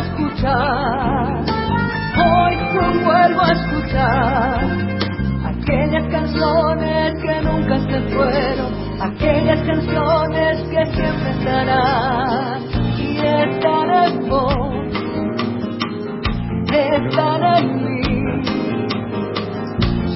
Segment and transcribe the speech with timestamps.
[0.00, 1.44] escuchar,
[2.16, 2.56] hoy
[3.04, 4.90] vuelvo a escuchar.
[5.44, 12.62] Aquellas canciones que nunca se fueron, aquellas canciones que siempre estarán.
[12.98, 14.86] Y están en vos,
[16.72, 18.00] están en mí.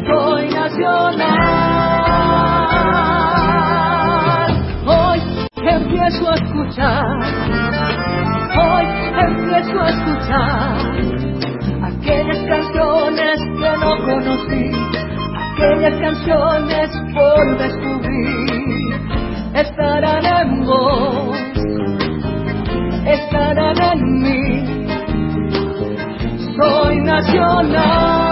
[0.06, 1.64] Soy nacional.
[6.04, 7.43] empiezo a escuchar, hoy
[9.82, 10.76] escuchar
[11.82, 14.71] aquellas canciones que no conocí,
[15.53, 18.95] aquellas canciones por descubrir,
[19.54, 21.39] estarán en vos,
[23.07, 24.46] estarán en mí,
[26.56, 28.23] soy nacional.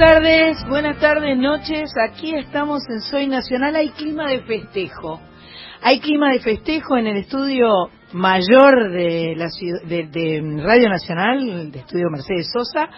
[0.00, 1.92] Tardes, buenas tardes, noches.
[2.08, 3.76] Aquí estamos en Soy Nacional.
[3.76, 5.20] Hay clima de festejo.
[5.82, 7.68] Hay clima de festejo en el estudio
[8.14, 9.48] mayor de, la
[9.84, 12.88] de, Radio Nacional, el estudio Mercedes Sosa.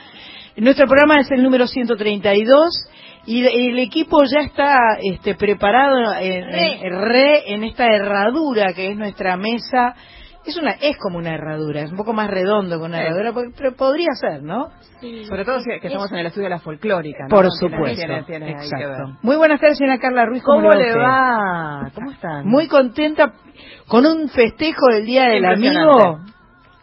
[0.56, 2.88] Nuestro programa es el número 132
[3.26, 6.44] y el equipo ya está este, preparado en,
[7.00, 9.96] re en esta herradura que es nuestra mesa
[10.44, 13.74] es una es como una herradura, es un poco más redondo que una herradura, pero
[13.74, 14.70] podría ser, ¿no?
[15.00, 15.24] Sí.
[15.24, 17.28] Sobre todo si que estamos en el estudio de la folclórica, ¿no?
[17.28, 18.12] Por supuesto.
[18.12, 19.18] Exacto.
[19.22, 20.42] Muy buenas tardes, señora Carla Ruiz.
[20.42, 21.90] ¿Cómo, le va?
[21.94, 22.46] ¿Cómo están?
[22.46, 23.34] Muy contenta
[23.86, 26.20] con un festejo del Día del Amigo.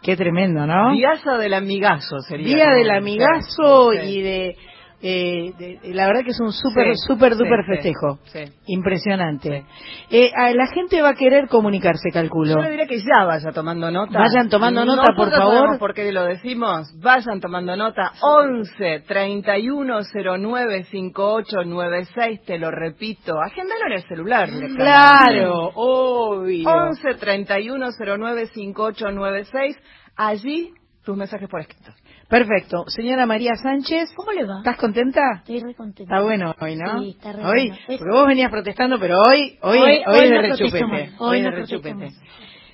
[0.01, 0.93] Qué tremendo, ¿no?
[0.93, 2.55] Día del amigazo sería.
[2.55, 4.55] Día del amigazo y de
[5.01, 8.19] eh, la verdad que es un súper, súper, duper festejo.
[8.65, 9.65] Impresionante.
[10.09, 12.55] Eh, la gente va a querer comunicarse, calculo.
[12.55, 14.19] Yo le diré que ya vaya tomando nota.
[14.19, 15.79] Vayan tomando nota, por favor.
[15.79, 16.91] porque lo decimos.
[16.99, 18.11] Vayan tomando nota.
[18.21, 23.39] 11 31 09 5896, te lo repito.
[23.39, 24.49] Agéndalo en el celular.
[24.75, 26.67] Claro, obvio.
[26.69, 29.77] 11 31 09 5896.
[30.17, 30.73] Allí
[31.05, 31.91] tus mensajes por escrito.
[32.29, 32.85] Perfecto.
[32.87, 34.11] Señora María Sánchez.
[34.15, 34.59] ¿Cómo le va?
[34.59, 35.21] ¿Estás contenta?
[35.39, 36.13] Estoy re contenta.
[36.13, 36.99] Está bueno hoy, ¿no?
[37.01, 40.41] Sí, está re Hoy, porque vos venías protestando, pero hoy, hoy, hoy, hoy es de
[40.41, 41.11] rechupete.
[41.17, 42.11] Hoy, de rechupete.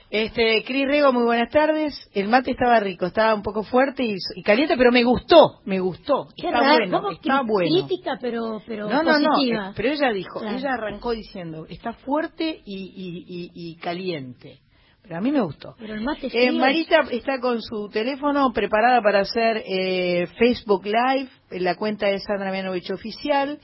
[0.10, 1.94] Este, Cris Rego, muy buenas tardes.
[2.14, 6.28] El mate estaba rico, estaba un poco fuerte y, caliente, pero me gustó, me gustó.
[6.38, 7.88] Qué está raro, bueno, ¿cómo está bueno.
[7.88, 9.68] Crítica, pero, pero no, no, positiva.
[9.70, 14.60] No, pero ella dijo, ella arrancó diciendo, está fuerte y, y, y caliente.
[15.08, 15.76] Pero a mí me gustó.
[15.78, 21.30] Pero el mate eh, Marita está con su teléfono preparada para hacer eh, Facebook Live,
[21.52, 23.60] en la cuenta de Sandra Mianovich Oficial.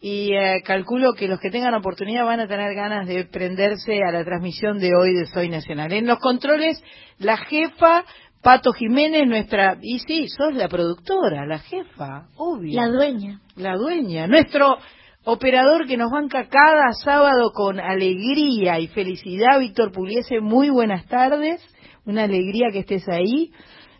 [0.00, 4.12] Y eh, calculo que los que tengan oportunidad van a tener ganas de prenderse a
[4.12, 5.90] la transmisión de hoy de Soy Nacional.
[5.94, 6.82] En los controles,
[7.18, 8.04] la jefa
[8.42, 9.78] Pato Jiménez, nuestra...
[9.80, 12.78] Y sí, sos la productora, la jefa, obvio.
[12.78, 13.40] La dueña.
[13.56, 14.26] La dueña.
[14.26, 14.76] Nuestro
[15.24, 21.62] operador que nos banca cada sábado con alegría y felicidad, Víctor Puliese, muy buenas tardes,
[22.04, 23.52] una alegría que estés ahí.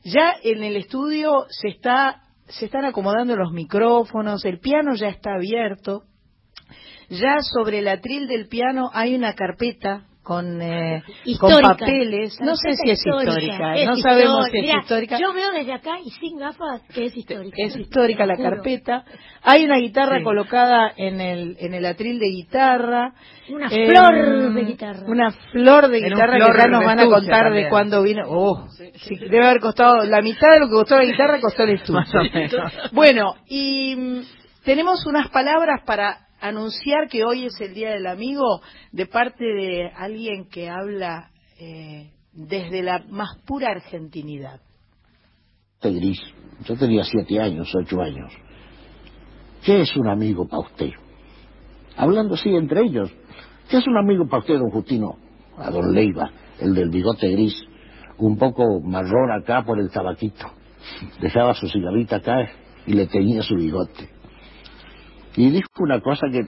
[0.05, 5.35] Ya en el estudio se está se están acomodando los micrófonos, el piano ya está
[5.35, 6.03] abierto.
[7.09, 11.03] Ya sobre el atril del piano hay una carpeta con, eh,
[11.39, 12.41] con papeles.
[12.41, 15.19] No sé si es histórica, no sabemos si es histórica.
[15.21, 17.57] Yo veo desde acá y sin gafas que es histórica.
[17.59, 19.05] Es histórica la carpeta.
[19.43, 23.12] Hay una guitarra colocada en el, en el atril de guitarra.
[23.51, 25.05] Una eh, flor de guitarra.
[25.07, 28.23] Una flor de guitarra que ya nos van a contar de cuándo vino.
[28.27, 28.67] Oh,
[29.31, 32.01] debe haber costado, la mitad de lo que costó la guitarra costó el estudio.
[32.93, 34.21] Bueno, y mm,
[34.65, 38.60] tenemos unas palabras para anunciar que hoy es el Día del Amigo
[38.93, 44.60] de parte de alguien que habla eh, desde la más pura argentinidad.
[45.81, 46.21] Gris,
[46.65, 48.32] yo tenía siete años, ocho años.
[49.65, 50.91] ¿Qué es un amigo para usted?
[51.97, 53.11] Hablando así entre ellos,
[53.71, 55.17] ¿qué es un amigo para usted, don Justino?
[55.56, 56.31] A don Leiva,
[56.61, 57.55] el del bigote gris,
[58.19, 60.46] un poco marrón acá por el tabaquito.
[61.20, 62.50] Dejaba su cigarrita acá
[62.87, 64.13] y le tenía su bigote.
[65.36, 66.46] Y dijo una cosa que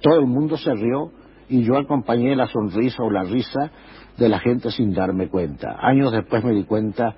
[0.00, 1.12] todo el mundo se rió
[1.48, 3.70] y yo acompañé la sonrisa o la risa
[4.16, 5.76] de la gente sin darme cuenta.
[5.80, 7.14] Años después me di cuenta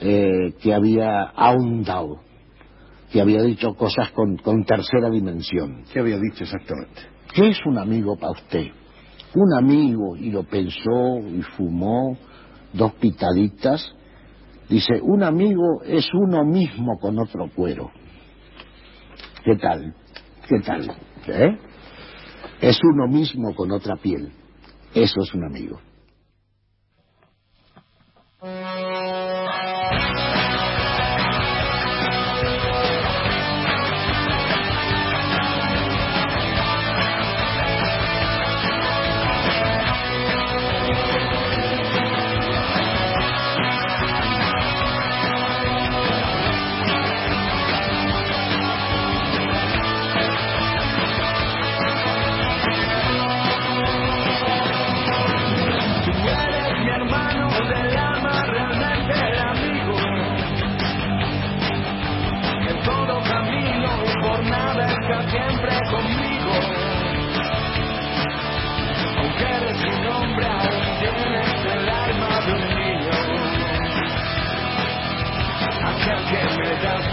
[0.00, 2.20] eh, que había ahondado,
[3.12, 5.84] que había dicho cosas con, con tercera dimensión.
[5.92, 7.02] ¿Qué había dicho exactamente?
[7.32, 8.66] ¿Qué es un amigo para usted?
[9.34, 12.16] Un amigo, y lo pensó y fumó
[12.72, 13.94] dos pitaditas,
[14.68, 17.90] dice, un amigo es uno mismo con otro cuero.
[19.44, 19.94] ¿Qué tal?
[20.48, 20.90] ¿Qué tal?
[21.26, 21.58] ¿Eh?
[22.60, 24.30] Es uno mismo con otra piel.
[24.94, 25.80] Eso es un amigo.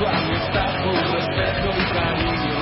[0.01, 2.59] Su amistad con respeto y cariño.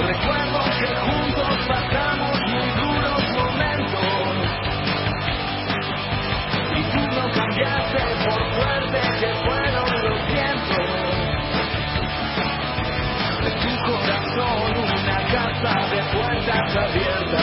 [0.00, 4.00] Recuerdo que juntos pasamos muy duros momentos
[6.74, 10.88] y tú no cambiaste por fuerte que fueron los vientos.
[13.42, 17.41] De tu corazón una casa de puertas abiertas.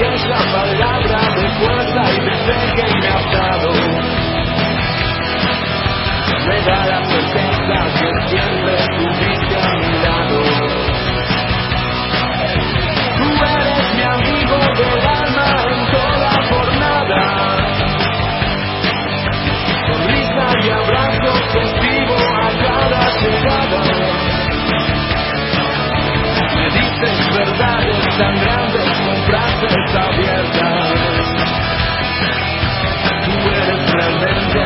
[0.00, 3.70] Y aquella palabra de fuerza y de fe que me ha dado,
[6.46, 10.40] me da la certeza que siempre estuviste a mi lado.
[13.18, 17.22] Tú eres mi amigo del alma en toda jornada.
[19.86, 23.82] Sonrisa y abrazo contigo a cada llegada.
[26.54, 28.59] Me dices verdades tan grandes
[29.70, 30.94] frases abiertas.
[33.24, 34.59] Tú eres realmente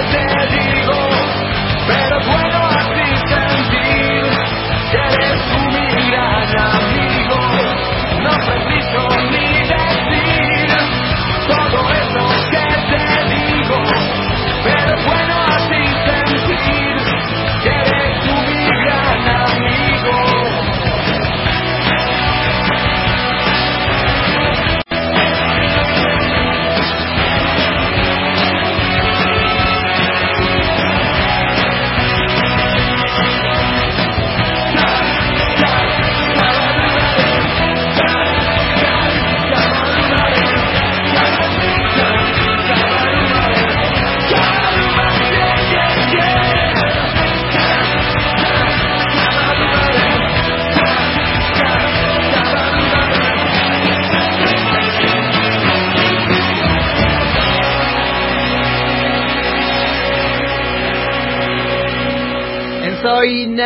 [0.00, 0.39] esto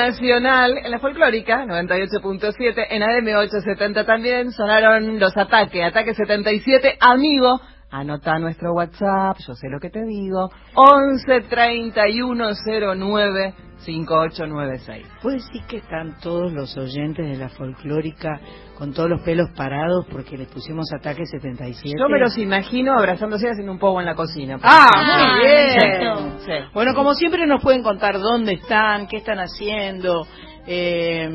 [0.07, 7.59] Nacional, en la folclórica, 98.7, en AM 870 también sonaron los ataques, ataque 77, amigo,
[7.91, 12.51] anota nuestro WhatsApp, yo sé lo que te digo, 11 31
[12.97, 15.07] 09 5896.
[15.23, 18.41] ¿Puedes decir que están todos los oyentes de la folclórica
[18.79, 21.97] con todos los pelos parados porque les pusimos ataque 77?
[21.99, 24.59] Yo me los imagino abrazándose y haciendo un poco en la cocina.
[24.63, 25.59] Ah, Ah, muy bien.
[25.75, 26.39] exacto.
[26.47, 26.53] Sí.
[26.73, 30.27] Bueno, como siempre nos pueden contar dónde están, qué están haciendo,
[30.67, 31.29] eh,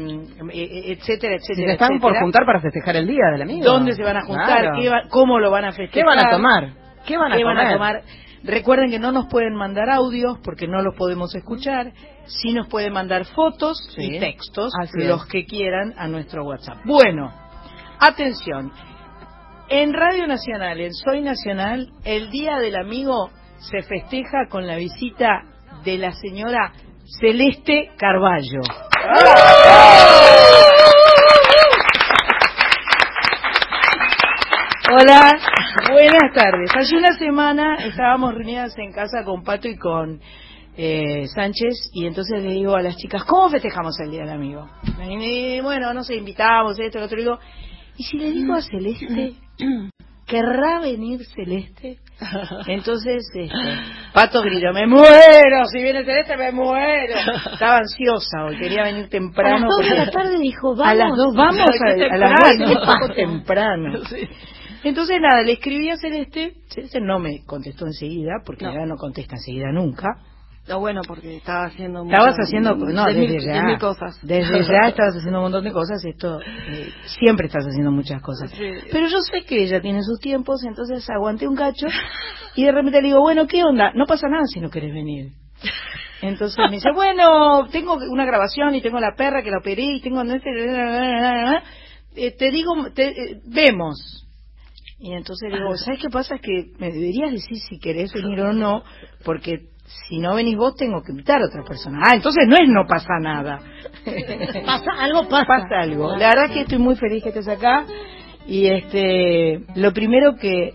[0.53, 1.67] eh, etcétera, Si etcétera.
[1.67, 2.22] se están por etcétera.
[2.22, 3.63] juntar para festejar el día del amigo.
[3.65, 4.62] ¿Dónde se van a juntar?
[4.62, 4.72] Claro.
[4.81, 5.93] ¿Qué va- ¿Cómo lo van a festejar?
[5.93, 6.69] ¿Qué van a tomar?
[7.05, 7.58] ¿Qué van a ¿Qué comer?
[7.58, 8.01] van a tomar?
[8.43, 11.91] Recuerden que no nos pueden mandar audios porque no los podemos escuchar.
[12.29, 14.15] Sí nos pueden mandar fotos Sí.
[14.15, 15.29] y textos, Así los es.
[15.29, 16.77] que quieran, a nuestro WhatsApp.
[16.86, 17.33] Bueno,
[18.00, 18.71] atención.
[19.67, 25.43] En Radio Nacional, en Soy Nacional, el Día del Amigo se festeja con la visita
[25.83, 26.71] de la señora
[27.19, 28.62] Celeste Carballo.
[34.91, 35.38] Hola,
[35.91, 36.71] buenas tardes.
[36.75, 40.19] Hace una semana estábamos reunidas en casa con Pato y con
[40.81, 44.65] eh, Sánchez y entonces le digo a las chicas, ¿cómo festejamos el Día del Amigo?
[45.09, 47.38] Y bueno, no sé, invitamos, esto, lo otro, digo,
[47.98, 49.33] ¿y si le digo a Celeste,
[50.25, 51.98] querrá venir Celeste?
[52.67, 53.50] Entonces, este,
[54.13, 57.15] Pato gritó, me muero, si viene Celeste me muero.
[57.53, 59.67] Estaba ansiosa hoy, quería venir A temprano.
[59.67, 60.88] las dos de la tarde dijo, vamos.
[60.91, 64.00] a las dos vamos a, a las dos, poco temprano.
[64.83, 68.71] Entonces nada, le escribí a Celeste, Celeste no me contestó enseguida, porque No.
[68.71, 70.07] ella no contesta enseguida nunca.
[70.69, 73.63] Lo bueno, porque estaba haciendo Estabas muchas- haciendo, no, de desde mil- ya.
[73.63, 74.19] mil cosas.
[74.21, 78.51] Desde ya estabas haciendo un montón de cosas, esto, eh, siempre estás haciendo muchas cosas.
[78.51, 78.69] Sí.
[78.91, 81.88] Pero yo sé que ella tiene sus tiempos, entonces aguanté un cacho
[82.55, 83.91] y de repente le digo, bueno, ¿qué onda?
[83.95, 85.31] No pasa nada si no querés venir.
[86.21, 90.01] Entonces me dice, bueno, tengo una grabación y tengo la perra que la operé y
[90.01, 90.21] tengo...
[92.15, 94.25] Eh, te digo, te, eh, vemos.
[94.99, 96.35] Y entonces digo, ¿sabes qué pasa?
[96.35, 98.83] Es que me deberías decir si querés venir o no,
[99.23, 99.69] porque
[100.08, 102.00] si no venís vos tengo que invitar a otra persona.
[102.03, 103.60] Ah, entonces no es no pasa nada.
[104.65, 105.46] Pasa, algo pasa.
[105.46, 106.15] pasa algo.
[106.15, 107.86] La verdad que estoy muy feliz que estés acá.
[108.48, 110.74] Y este, lo primero que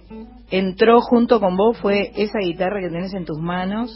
[0.51, 3.91] entró junto con vos fue esa guitarra que tenés en tus manos.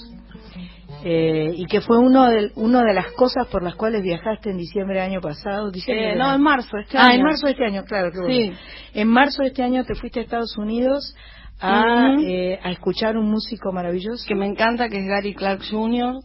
[1.04, 4.56] eh, y que fue uno de, uno de las cosas por las cuales viajaste en
[4.56, 5.70] diciembre del año pasado.
[5.70, 7.14] Diciembre Eh, no, en marzo, este ah, año.
[7.18, 8.34] en marzo de este año, claro, qué bueno.
[8.34, 8.52] Sí.
[8.94, 11.14] En marzo de este año te fuiste a Estados Unidos
[11.60, 14.24] a, eh, a escuchar un músico maravilloso.
[14.26, 16.20] Que me encanta, que es Gary Clark Jr.,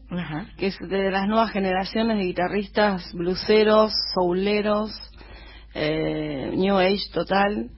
[0.57, 4.91] que es de las nuevas generaciones de guitarristas bluseros, souleros,
[5.73, 7.69] eh, New Age total.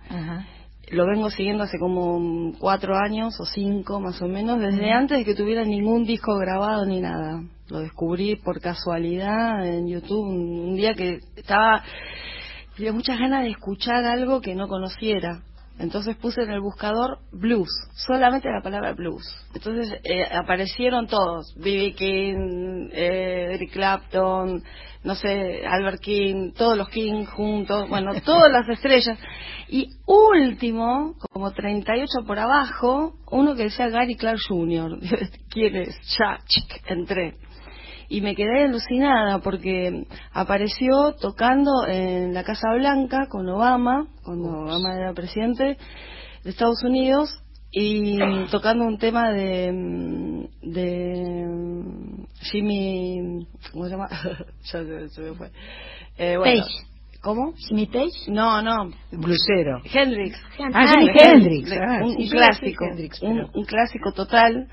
[0.92, 5.26] Lo vengo siguiendo hace como cuatro años o cinco más o menos, desde antes de
[5.26, 7.42] que tuviera ningún disco grabado ni nada.
[7.70, 11.84] Lo descubrí por casualidad en YouTube un, un día que estaba,
[12.76, 15.42] tenía muchas ganas de escuchar algo que no conociera.
[15.78, 19.26] Entonces puse en el buscador blues, solamente la palabra blues.
[19.54, 21.94] Entonces eh, aparecieron todos, B.B.
[21.94, 24.64] King, eh, Eric Clapton,
[25.04, 29.20] no sé, Albert King, todos los King juntos, bueno, todas las estrellas.
[29.68, 34.98] Y último, como 38 por abajo, uno que decía Gary Clark Jr.
[35.50, 35.96] ¿Quién es?
[36.18, 37.36] Ya, chic, entré
[38.10, 44.96] y me quedé alucinada porque apareció tocando en la Casa Blanca con Obama, cuando Obama
[44.96, 45.78] era presidente
[46.44, 47.42] de Estados Unidos,
[47.78, 48.18] y
[48.52, 54.08] tocando un tema de, mm, de mm, Jimmy, ¿cómo se llama?
[54.64, 55.52] ya se, se me fue.
[56.18, 56.96] Eh, bueno, Page.
[57.22, 57.54] ¿Cómo?
[57.58, 58.30] Jimmy Page.
[58.32, 59.82] No, no, Blusero.
[59.92, 60.40] Hendrix.
[60.74, 62.86] Ah, Jimi Hendrix, de- ah, un, clásico,
[63.54, 64.70] un, clásico total.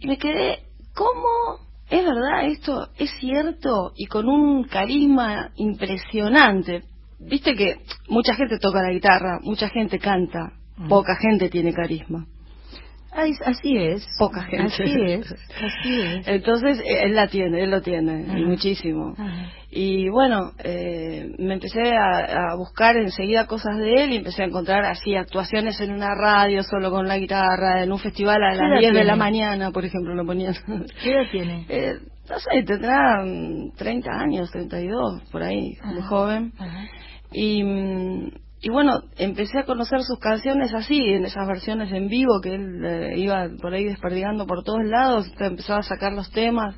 [0.00, 0.60] Y me quedé,
[0.94, 1.60] ¿cómo
[1.92, 2.88] es verdad esto?
[2.98, 3.92] ¿Es cierto?
[3.96, 6.82] Y con un carisma impresionante.
[7.20, 7.76] Viste que
[8.08, 10.88] mucha gente toca la guitarra, mucha gente canta, Mm.
[10.88, 12.26] poca gente tiene carisma.
[13.14, 14.06] Ay, así es.
[14.18, 14.64] Poca gente.
[14.64, 15.32] Así es.
[15.32, 16.28] Así es.
[16.28, 19.14] Entonces, eh, él la tiene, él lo tiene, y muchísimo.
[19.18, 19.50] Ajá.
[19.70, 24.46] Y bueno, eh, me empecé a, a buscar enseguida cosas de él y empecé a
[24.46, 28.56] encontrar así actuaciones en una radio solo con la guitarra, en un festival a ¿Qué
[28.58, 30.54] edad las 10 de la mañana, por ejemplo, lo ponían.
[31.02, 31.66] ¿Qué edad tiene?
[31.70, 31.94] Eh,
[32.28, 36.06] no sé, tendrá mm, 30 años, 32, por ahí, muy Ajá.
[36.08, 36.52] joven.
[36.58, 36.86] Ajá.
[37.32, 38.30] Y, mm,
[38.64, 42.84] y bueno, empecé a conocer sus canciones así, en esas versiones en vivo que él
[42.84, 46.76] eh, iba por ahí desperdigando por todos lados, empezaba a sacar los temas.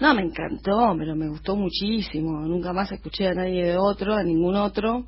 [0.00, 2.40] No, me encantó, pero me gustó muchísimo.
[2.40, 5.06] Nunca más escuché a nadie de otro, a ningún otro,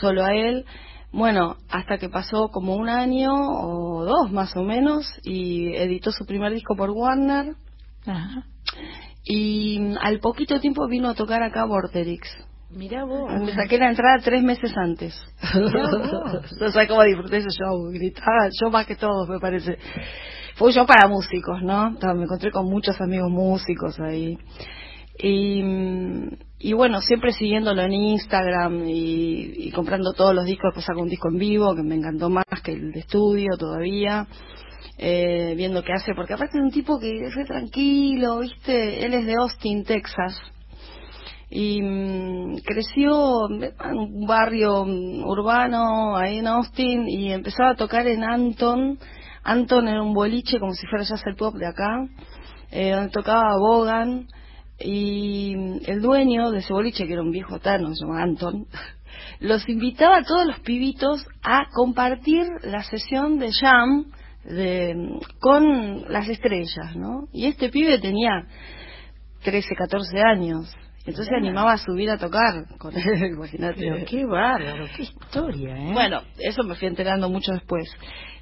[0.00, 0.64] solo a él.
[1.10, 6.24] Bueno, hasta que pasó como un año o dos más o menos y editó su
[6.24, 7.56] primer disco por Warner
[8.06, 8.46] Ajá.
[9.24, 12.28] y mm, al poquito tiempo vino a tocar acá Vorterix.
[12.74, 13.30] Mira vos.
[13.40, 15.14] Me saqué la entrada tres meses antes.
[16.60, 17.90] no sé cómo disfruté ese show.
[17.90, 19.76] Gritaba, yo más que todos, me parece.
[20.56, 21.90] Fue un show para músicos, ¿no?
[21.90, 24.38] Me encontré con muchos amigos músicos ahí.
[25.18, 26.28] Y, mm,
[26.60, 30.68] y bueno, siempre siguiéndolo en Instagram y, y comprando todos los discos.
[30.68, 34.26] Después sacó un disco en vivo que me encantó más que el de estudio todavía.
[34.98, 39.04] Eh, viendo qué hace, porque aparte es un tipo que es re tranquilo, ¿viste?
[39.04, 40.40] Él es de Austin, Texas
[41.54, 48.06] y mm, creció en un barrio mm, urbano ahí en Austin y empezaba a tocar
[48.06, 48.98] en Anton.
[49.44, 52.08] Anton era un boliche como si fuera jazz el pop de acá,
[52.70, 54.28] eh, donde tocaba Bogan
[54.80, 58.66] y mm, el dueño de ese boliche, que era un viejo tano, se llama Anton,
[59.40, 64.06] los invitaba a todos los pibitos a compartir la sesión de jam
[64.44, 67.28] de, con las estrellas, ¿no?
[67.30, 68.46] Y este pibe tenía
[69.42, 70.74] 13, 14 años.
[71.04, 73.74] Entonces se animaba a subir a tocar con él, imagínate.
[73.80, 75.90] Pero qué bárbaro, qué historia, ¿eh?
[75.92, 77.90] Bueno, eso me fui enterando mucho después.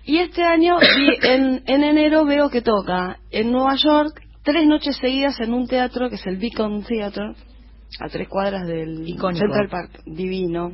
[0.04, 4.96] Y este año, vi- en, en enero, veo que toca en Nueva York tres noches
[4.96, 7.34] seguidas en un teatro que es el Beacon Theater,
[7.98, 9.38] a tres cuadras del Icónico.
[9.46, 10.72] Central Park, divino.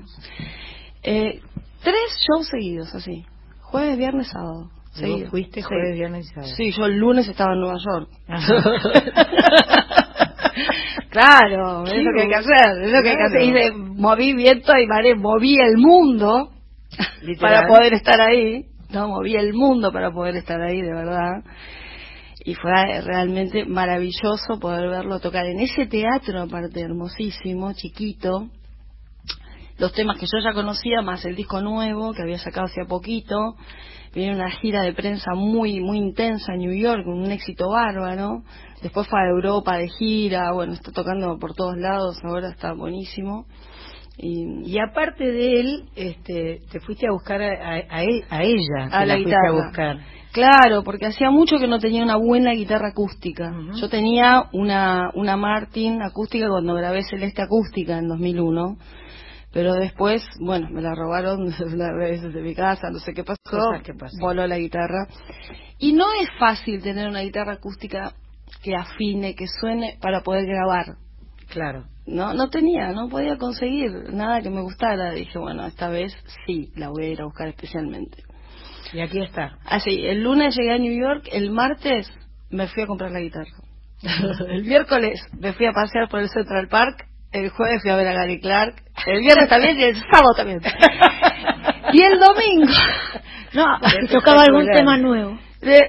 [1.02, 1.40] Eh,
[1.82, 3.24] tres shows seguidos, así.
[3.62, 4.70] Jueves, viernes, sábado.
[4.96, 5.30] ¿Y vos seguido.
[5.30, 5.66] fuiste Sí.
[5.68, 6.52] jueves, viernes y sábado.
[6.56, 8.08] Sí, yo el lunes estaba en Nueva York.
[11.16, 13.42] Claro, es lo que hay que hacer, es lo que hay que hacer.
[13.42, 16.50] Y de- moví viento y mare, moví el mundo
[17.40, 18.66] para poder estar ahí.
[18.90, 21.42] No, moví el mundo para poder estar ahí, de verdad.
[22.44, 22.70] Y fue
[23.00, 28.48] realmente maravilloso poder verlo tocar en ese teatro, aparte hermosísimo, chiquito.
[29.78, 33.56] Los temas que yo ya conocía, más el disco nuevo que había sacado hace poquito.
[34.14, 38.42] Viene una gira de prensa muy, muy intensa en New York, con un éxito bárbaro.
[38.82, 43.46] Después fue a Europa de gira, bueno, está tocando por todos lados, ahora está buenísimo.
[44.18, 48.42] Y, Y aparte de él, este, te fuiste a buscar a, a- a e- a
[48.42, 49.48] ella, A la fuiste guitarra.
[49.48, 49.98] a buscar.
[50.32, 53.54] Claro, porque hacía mucho que no tenía una buena guitarra acústica.
[53.80, 58.76] Yo tenía una, una Martin acústica cuando grabé Celeste Acústica en 2001.
[59.52, 63.40] Pero después, bueno, me la robaron las veces de mi casa, no sé qué pasó,
[63.82, 64.20] que pasan.
[64.20, 65.06] voló la guitarra.
[65.78, 68.12] Y no es fácil tener una guitarra acústica
[68.66, 70.96] que afine, que suene para poder grabar.
[71.50, 71.84] Claro.
[72.04, 75.12] No, no tenía, no podía conseguir nada que me gustara.
[75.12, 76.12] Dije, bueno, esta vez
[76.44, 78.24] sí, la voy a ir a buscar especialmente.
[78.92, 79.58] Y aquí está.
[79.64, 82.10] Así, el lunes llegué a New York, el martes
[82.50, 83.52] me fui a comprar la guitarra.
[84.48, 88.08] el miércoles me fui a pasear por el Central Park, el jueves fui a ver
[88.08, 90.60] a Gary Clark, el viernes también y el sábado también.
[91.92, 92.72] y el domingo,
[93.54, 93.64] no,
[94.10, 95.45] Tocaba algún tema nuevo.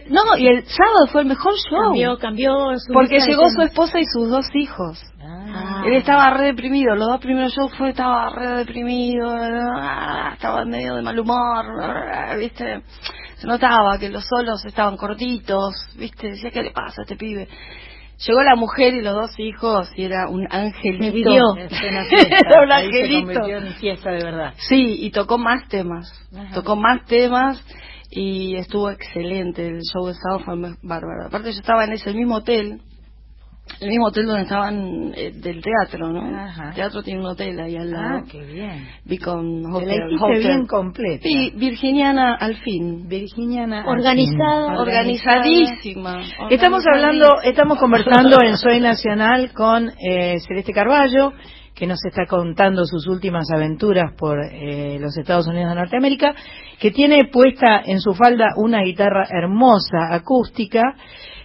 [0.09, 1.83] No, y el sábado fue el mejor show.
[1.83, 4.99] Cambió, cambió su Porque llegó su esposa y sus dos hijos.
[5.21, 5.84] Ah.
[5.86, 10.95] Él estaba re deprimido, los dos primeros shows fue, estaba re deprimido, ah, estaba medio
[10.95, 11.65] de mal humor,
[12.38, 12.82] viste,
[13.38, 17.47] se notaba que los solos estaban cortitos, viste, decía, ¿qué le pasa a este pibe?
[18.25, 21.03] Llegó la mujer y los dos hijos y era un angelito.
[21.03, 21.43] Me pidió.
[21.56, 23.39] Era un Ahí se angelito.
[23.39, 24.53] convirtió en fiesta de verdad.
[24.58, 26.12] Sí, y tocó más temas.
[26.36, 26.56] Ajá.
[26.56, 27.63] Tocó más temas
[28.10, 29.67] y estuvo excelente.
[29.67, 31.28] El show de sábado fue bárbaro.
[31.28, 32.82] Aparte, yo estaba en ese mismo hotel,
[33.82, 36.36] el mismo hotel donde estaban eh, del teatro, ¿no?
[36.36, 36.70] Ajá.
[36.70, 38.20] El teatro tiene un hotel ahí al lado.
[38.20, 38.88] Ah, qué bien.
[39.74, 39.88] Hotel.
[39.88, 40.39] la hiciste Hotel.
[40.39, 41.24] bien completa.
[41.24, 43.08] Sí, virginiana al fin.
[43.08, 43.86] Virginiana.
[43.86, 44.80] Organizada.
[44.80, 46.22] Organizadísima.
[46.50, 51.34] Estamos hablando, estamos conversando en Soy Nacional con eh, Celeste Carballo,
[51.77, 56.33] que nos está contando sus últimas aventuras por eh, los Estados Unidos de Norteamérica,
[56.79, 60.95] que tiene puesta en su falda una guitarra hermosa, acústica.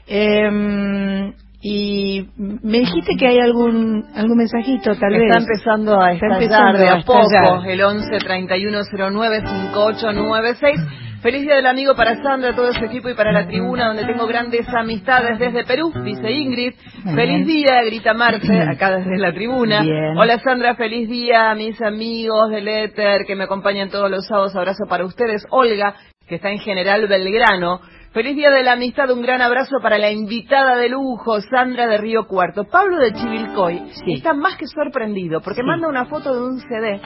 [0.06, 1.32] eh,
[1.64, 5.30] y me dijiste que hay algún algún mensajito, tal vez.
[5.30, 7.64] Está empezando a Está estallar empezando de a a poco.
[7.64, 10.80] El 11 3109 5896.
[11.22, 14.26] Feliz día del amigo para Sandra, todo su equipo y para la tribuna donde tengo
[14.26, 16.74] grandes amistades desde Perú, dice Ingrid.
[17.14, 19.82] Feliz día, grita Marce, acá desde la tribuna.
[19.82, 20.18] Bien.
[20.18, 24.56] Hola Sandra, feliz día a mis amigos del Éter que me acompañan todos los sábados.
[24.56, 25.46] Abrazo para ustedes.
[25.50, 25.94] Olga,
[26.26, 27.80] que está en General Belgrano.
[28.12, 31.98] Feliz día de la amistad, un gran abrazo para la invitada de lujo, Sandra de
[31.98, 32.64] Río Cuarto.
[32.64, 34.14] Pablo de Chivilcoy Sí.
[34.14, 35.66] está más que sorprendido porque Sí.
[35.66, 37.00] manda una foto de un CD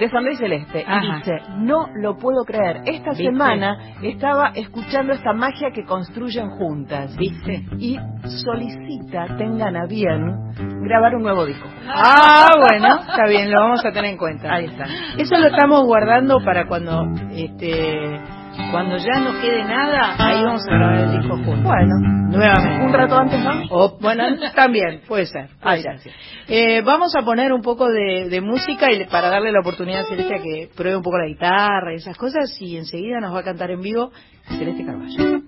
[0.00, 1.00] de Sandra y Celeste Ajá.
[1.04, 3.24] y dice, no lo puedo creer, esta ¿Viste?
[3.24, 7.66] semana estaba escuchando esta magia que construyen juntas ¿Viste?
[7.78, 7.98] y
[8.44, 10.24] solicita, tengan a bien,
[10.82, 11.68] grabar un nuevo disco.
[11.86, 14.52] Ah, bueno, está bien, lo vamos a tener en cuenta.
[14.52, 14.86] Ahí está.
[15.18, 18.18] Eso lo estamos guardando para cuando este
[18.70, 21.62] cuando ya no quede nada, ahí vamos a grabar el disco juntos.
[21.64, 21.94] Bueno,
[22.30, 22.84] Nuevamente.
[22.86, 23.62] un rato antes, ¿no?
[23.70, 24.22] O, bueno,
[24.54, 25.48] también, puede ser.
[25.60, 25.92] puede Ay, ser.
[25.92, 26.14] gracias.
[26.48, 30.04] Eh, vamos a poner un poco de, de música y para darle la oportunidad a
[30.04, 33.40] Celeste a que pruebe un poco la guitarra y esas cosas y enseguida nos va
[33.40, 34.10] a cantar en vivo
[34.58, 35.42] Celeste Carballo.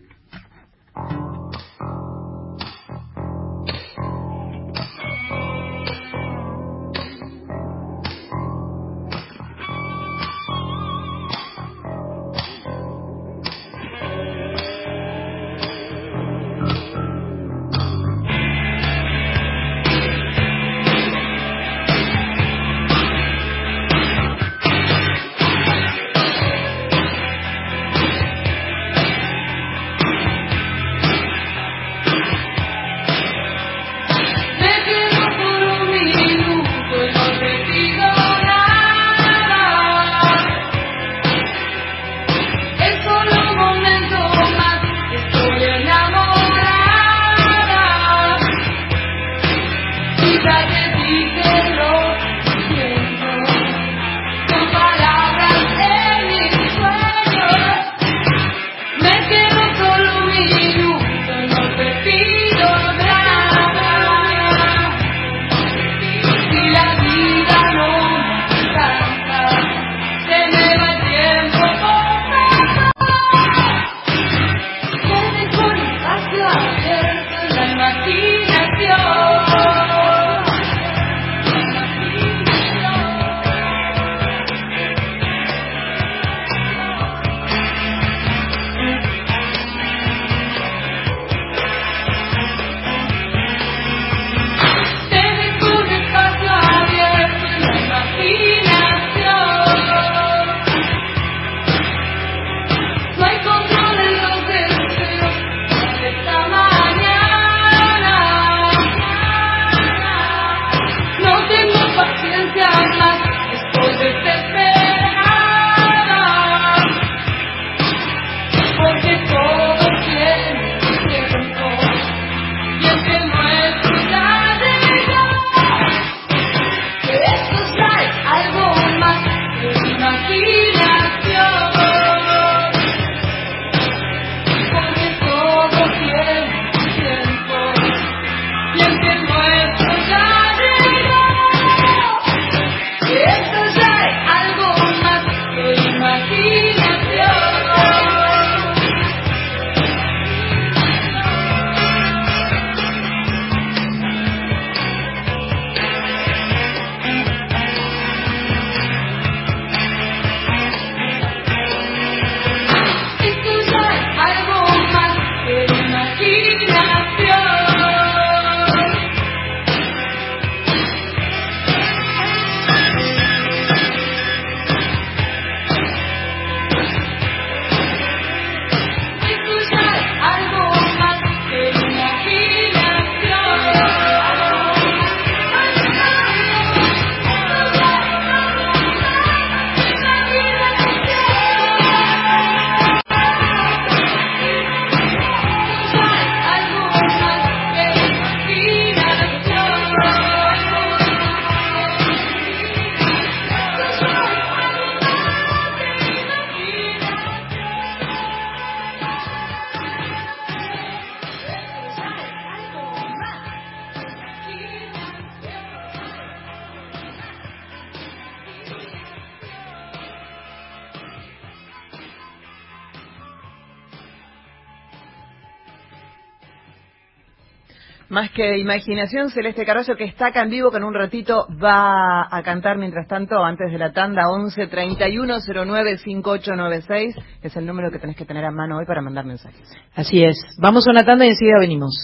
[228.12, 232.28] Más que imaginación, Celeste Carballo, que está acá en vivo, que en un ratito va
[232.30, 237.90] a cantar mientras tanto, antes de la tanda, 11 31 09 5896, es el número
[237.90, 239.66] que tenés que tener a mano hoy para mandar mensajes.
[239.94, 240.36] Así es.
[240.60, 241.94] Vamos a una tanda y enseguida venimos.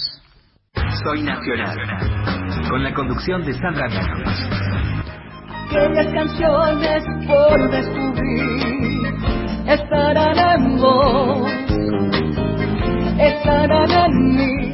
[1.05, 1.77] Soy Nacional.
[2.71, 4.49] Con la conducción de Sandra Llanos.
[5.67, 9.15] aquellas canciones por descubrir
[9.67, 11.51] estarán en vos,
[13.19, 14.68] estarán en mí.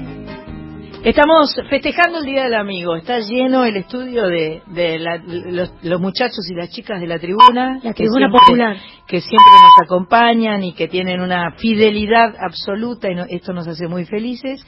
[1.04, 2.96] Estamos festejando el Día del Amigo.
[2.96, 7.18] Está lleno el estudio de, de la- los, los muchachos y las chicas de la
[7.18, 7.74] tribuna.
[7.82, 8.76] La que tribuna siempre- popular.
[9.06, 13.86] Que siempre nos acompañan y que tienen una fidelidad absoluta y no- esto nos hace
[13.86, 14.66] muy felices.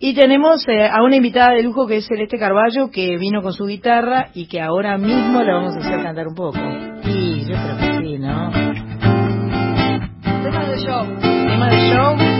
[0.00, 3.52] Y tenemos eh, a una invitada de lujo que es Celeste Carballo, que vino con
[3.52, 6.58] su guitarra y que ahora mismo la vamos a hacer cantar un poco.
[7.04, 8.50] Y yo creo que sí, ¿no?
[10.42, 11.06] Tema de show.
[11.20, 12.37] Tema de show.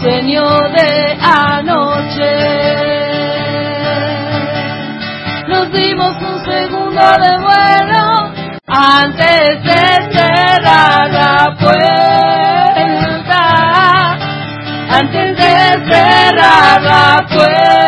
[0.00, 0.44] Sueño
[0.76, 2.34] de anoche.
[5.48, 8.32] Nos dimos un segundo de vuelo
[8.66, 11.82] antes de cerrar la puerta.
[14.90, 17.83] Antes de cerrar la puerta.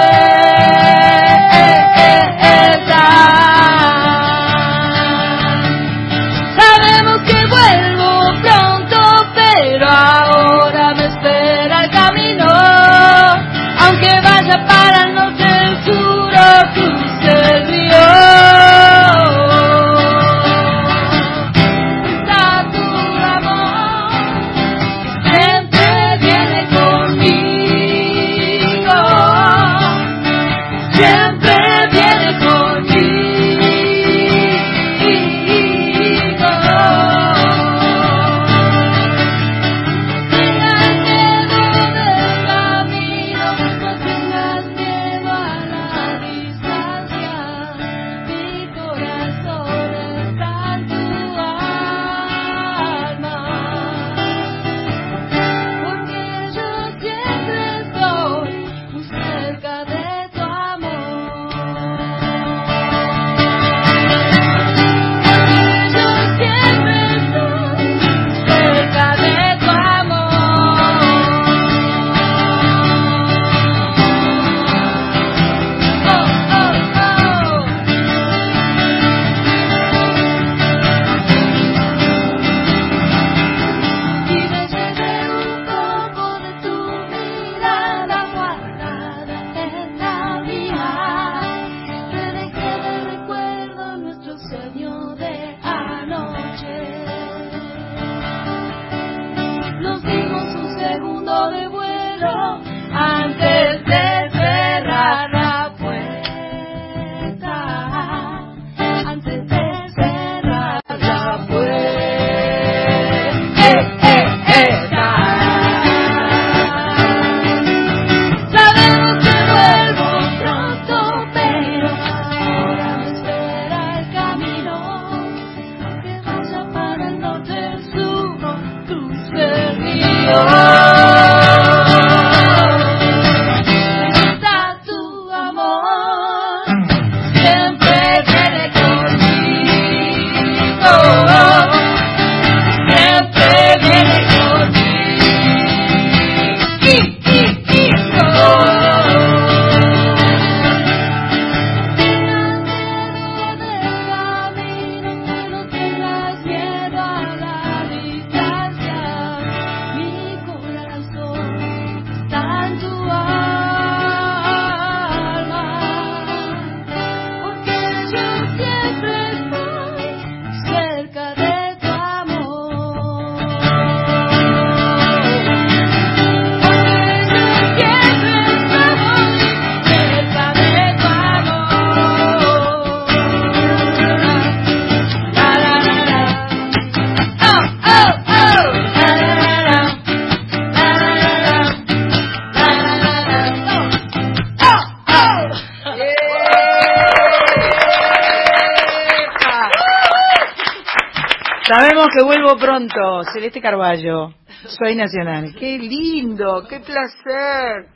[202.16, 204.32] Que vuelvo pronto, Celeste Carballo.
[204.68, 205.54] Soy Nacional.
[205.58, 207.90] Qué lindo, qué placer.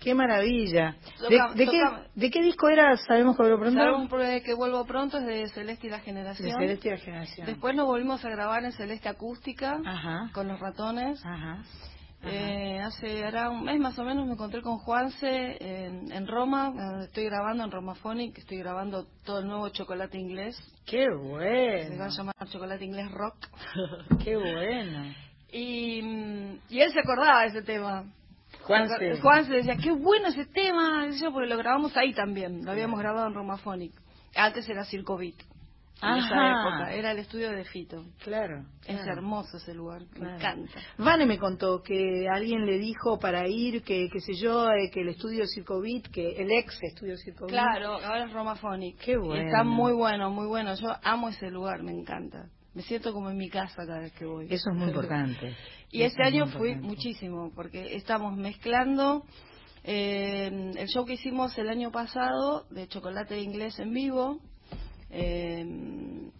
[0.00, 0.94] Qué maravilla.
[1.28, 1.82] ¿De, de qué,
[2.14, 2.96] ¿De qué disco era?
[2.96, 4.08] ¿Sabemos que lo pronto?
[4.44, 6.56] Que vuelvo pronto es de Celeste y la De Generación.
[6.56, 7.46] Celeste y la Generación.
[7.46, 10.30] Después nos volvimos a grabar en Celeste Acústica Ajá.
[10.32, 11.20] con los ratones.
[11.26, 11.64] Ajá.
[12.24, 16.72] Eh, hace ahora un mes más o menos me encontré con Juanse en, en Roma,
[16.74, 21.14] donde estoy grabando en Romaphonic, estoy grabando todo el nuevo chocolate inglés, Qué se va
[21.14, 22.08] a bueno.
[22.08, 23.36] llamar chocolate inglés rock.
[24.24, 25.14] Qué bueno.
[25.52, 28.04] Y, mm, y él se acordaba de ese tema.
[28.62, 29.20] Juanse.
[29.20, 33.34] Juanse decía, qué bueno ese tema, porque lo grabamos ahí también, lo habíamos grabado en
[33.34, 33.92] Romaphonic.
[34.34, 35.16] Antes era Circo
[36.00, 38.04] En esa época, era el estudio de Fito.
[38.22, 38.64] Claro.
[38.86, 39.12] Es claro.
[39.12, 40.78] hermoso ese lugar, me encanta.
[40.96, 45.00] Vane me contó que alguien le dijo para ir, que qué sé yo, eh, que
[45.00, 47.50] el estudio Circo Beat, que el ex estudio Circo Beat.
[47.50, 48.98] Claro, ahora es Romaphonic.
[48.98, 49.44] Qué bueno.
[49.44, 50.74] Está muy bueno, muy bueno.
[50.74, 52.48] Yo amo ese lugar, me encanta.
[52.74, 54.46] Me siento como en mi casa cada vez que voy.
[54.50, 55.56] Eso es muy importante.
[55.90, 56.86] Y Eso este es año fui importante.
[56.86, 59.24] muchísimo, porque estamos mezclando
[59.84, 64.38] eh, el show que hicimos el año pasado de chocolate inglés en vivo.
[65.10, 66.30] Eh,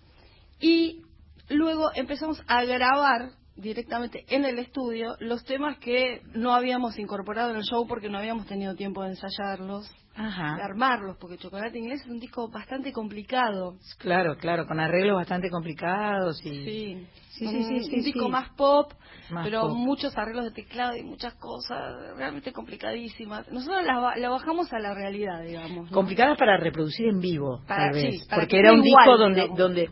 [0.60, 1.02] y
[1.48, 7.56] luego empezamos a grabar directamente en el estudio los temas que no habíamos incorporado en
[7.56, 10.56] el show porque no habíamos tenido tiempo de ensayarlos, de Ajá.
[10.64, 13.74] armarlos, porque Chocolate Inglés es un disco bastante complicado.
[13.98, 16.50] Claro, claro, con arreglos bastante complicados y...
[16.64, 17.06] Sí,
[17.38, 18.30] Sí, un, sí, sí, sí, un disco sí.
[18.32, 18.92] más pop,
[19.30, 19.76] Más pero pop.
[19.76, 23.48] muchos arreglos de teclado y muchas cosas realmente complicadísimas.
[23.52, 25.88] Nosotros la, la bajamos a la realidad, digamos.
[25.88, 25.94] ¿no?
[25.94, 29.04] complicadas para reproducir en vivo, Para- tal vez, sí, para porque que era un igual,
[29.04, 29.58] disco donde digamos.
[29.58, 29.88] donde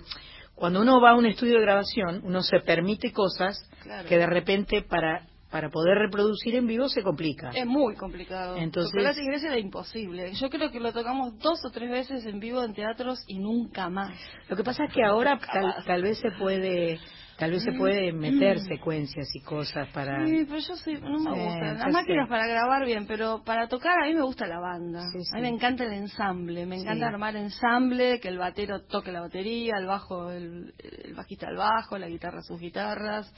[0.57, 4.09] cuando uno va a un estudio de grabación, uno se permite cosas Claro.
[4.09, 7.51] que de repente para para poder reproducir en vivo se complica.
[7.55, 8.57] Es muy complicado.
[8.57, 10.33] Entonces- Chocolate Inglés era imposible.
[10.35, 13.89] Yo creo que lo tocamos dos o tres veces en vivo en teatros y nunca
[13.89, 14.13] más.
[14.49, 16.99] Lo que pasa es que ahora tal, tal vez se puede
[17.39, 20.27] tal vez se puede meter secuencias y cosas para Mm.
[20.27, 21.73] Sí, pero yo sí, no me gusta.
[21.75, 25.03] Las máquinas para grabar bien, pero para tocar a mí me gusta la banda.
[25.13, 25.31] Sí, sí.
[25.35, 27.13] A mí me encanta el ensamble, me encanta Sí.
[27.15, 31.99] armar ensamble, que el batero toque la batería, el bajo, el, el bajista el bajo,
[31.99, 33.33] la guitarra sus guitarras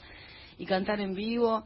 [0.57, 1.65] y cantar en vivo.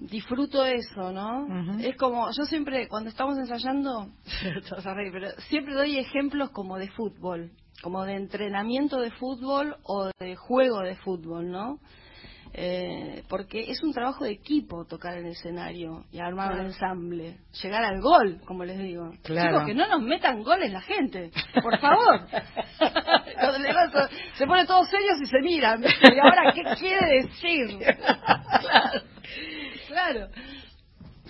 [0.00, 1.78] Disfruto eso, ¿no?
[1.80, 4.08] Es como, yo siempre, cuando estamos ensayando,
[5.12, 7.50] pero siempre doy ejemplos como de fútbol,
[7.82, 11.78] como de entrenamiento de fútbol o de juego de fútbol, ¿no?
[12.54, 17.36] Eh, porque es un trabajo de equipo tocar en el escenario y armar un ensamble,
[17.62, 19.12] llegar al gol, como les digo.
[19.22, 19.50] Claro.
[19.50, 21.30] Chicos, que no nos metan goles la gente,
[21.62, 22.26] por favor.
[24.34, 25.82] Se ponen todos serios y se miran.
[25.82, 27.78] ¿Y ahora qué quiere decir?
[28.60, 29.02] claro.
[29.88, 30.28] claro.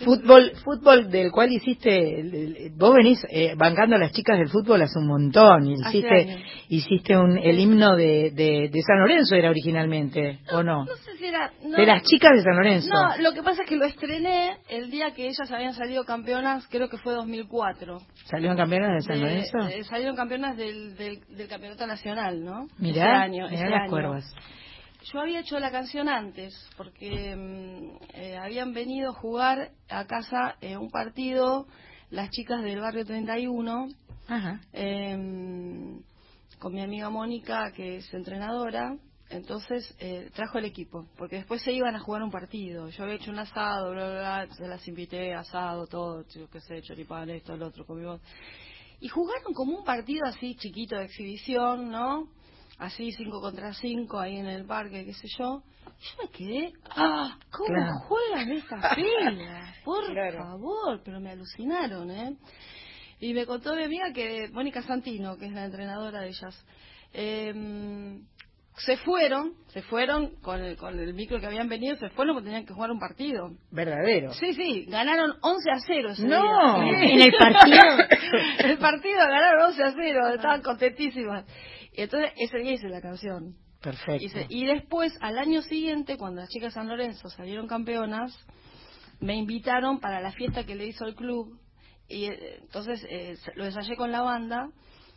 [0.05, 4.99] Fútbol, fútbol del cual hiciste, vos venís eh, bancando a las chicas del fútbol hace
[4.99, 10.63] un montón, hiciste, hiciste un, el himno de, de, de San Lorenzo era originalmente, ¿o
[10.63, 10.85] no?
[10.85, 11.51] No sé si era...
[11.65, 11.77] no.
[11.77, 12.89] de las chicas de San Lorenzo.
[12.93, 16.67] No, lo que pasa es que lo estrené el día que ellas habían salido campeonas,
[16.71, 17.99] creo que fue 2004.
[18.25, 19.59] ¿Salieron campeonas de San Lorenzo?
[19.67, 22.67] de- salieron campeonas del, del, del campeonato nacional, ¿no?
[22.79, 23.91] Mirá, Ese año, mirá ese las año.
[23.91, 24.35] cuervas.
[25.13, 30.57] Yo había hecho la canción antes, porque mm, eh, habían venido a jugar a casa
[30.61, 31.67] eh, un partido
[32.11, 33.89] las chicas del barrio 31
[34.29, 34.61] Ajá.
[34.75, 36.01] eh,
[36.59, 38.97] con mi amiga Mónica, que es entrenadora.
[39.31, 42.89] Entonces eh, trajo el equipo, porque después se iban a jugar un partido.
[42.91, 46.61] Yo había hecho un asado, bla, bla, bla, se las invité, asado, todo, yo qué
[46.61, 48.21] sé, choripán, esto, el otro, comimos.
[49.01, 52.29] Y jugaron como un partido así chiquito de exhibición, ¿no?
[52.79, 55.63] Así cinco contra cinco ahí en el parque, qué sé yo.
[56.01, 57.93] Y yo me quedé, ah, ¿cómo Claro.
[58.07, 59.77] juegan estas pilas?
[59.85, 60.39] Por Claro.
[60.39, 62.37] favor, pero me alucinaron, ¿eh?
[63.21, 66.65] Y me contó mi amiga que Mónica Santino, que es la entrenadora de ellas,
[67.13, 68.21] eh,
[68.77, 72.45] se fueron, se fueron con el, con el micro que habían venido, se fueron porque
[72.47, 73.51] tenían que jugar un partido.
[73.73, 74.33] Verdadero.
[74.35, 76.81] Sí, sí, ganaron 11 a 0 ese No.
[76.85, 76.93] día.
[77.13, 77.83] En el partido.
[78.71, 81.45] el partido ganaron 11 a 0, estaban contentísimas.
[81.99, 83.57] Y entonces ese día hice la canción.
[83.83, 84.25] Perfecto.
[84.25, 88.39] Hice- y después, al año siguiente, cuando las chicas de San Lorenzo salieron campeonas,
[89.19, 91.59] me invitaron para la fiesta que le hizo el club.
[92.09, 94.69] Y eh, entonces eh, lo ensayé con la banda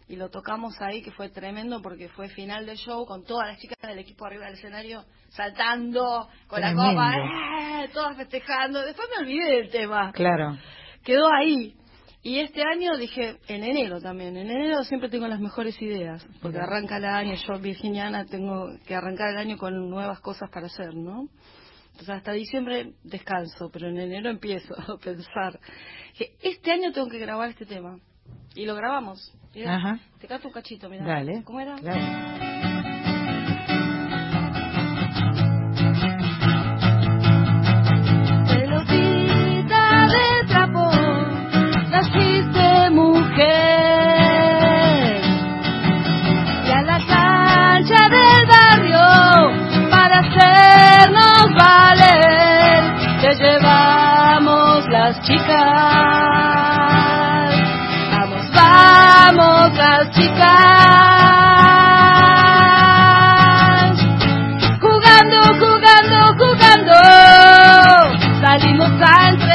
[0.07, 3.59] y lo tocamos ahí, que fue tremendo porque fue final de show con todas las
[3.59, 6.83] chicas del equipo arriba del escenario saltando con Tremendo.
[6.83, 7.89] la copa, ¡eh!
[7.93, 8.81] todas festejando.
[8.83, 10.57] Después me olvidé del tema Claro.
[11.03, 11.75] quedó ahí.
[12.23, 16.59] Y este año dije, en enero también, en enero siempre tengo las mejores ideas, porque
[16.59, 20.93] arranca el año, yo virginiana tengo que arrancar el año con nuevas cosas para hacer,
[20.93, 21.27] ¿no?
[21.91, 25.59] Entonces hasta diciembre descanso, pero en enero empiezo a pensar.
[26.11, 27.97] Dije, este año tengo que grabar este tema.
[28.55, 29.33] Y lo grabamos.
[29.65, 29.99] Ajá.
[30.19, 31.05] Te canto un cachito, mira.
[31.05, 31.43] Dale.
[31.43, 31.75] ¿Cómo era?
[31.75, 32.70] Claro.
[42.01, 43.41] naciste mujer.
[46.65, 49.05] Y a la cancha del barrio
[49.89, 52.81] para hacernos valer,
[53.21, 55.51] te llevamos las chicas.
[58.11, 60.51] Vamos, vamos las chicas.
[64.81, 66.95] Jugando, jugando, jugando,
[68.41, 69.50] salimos al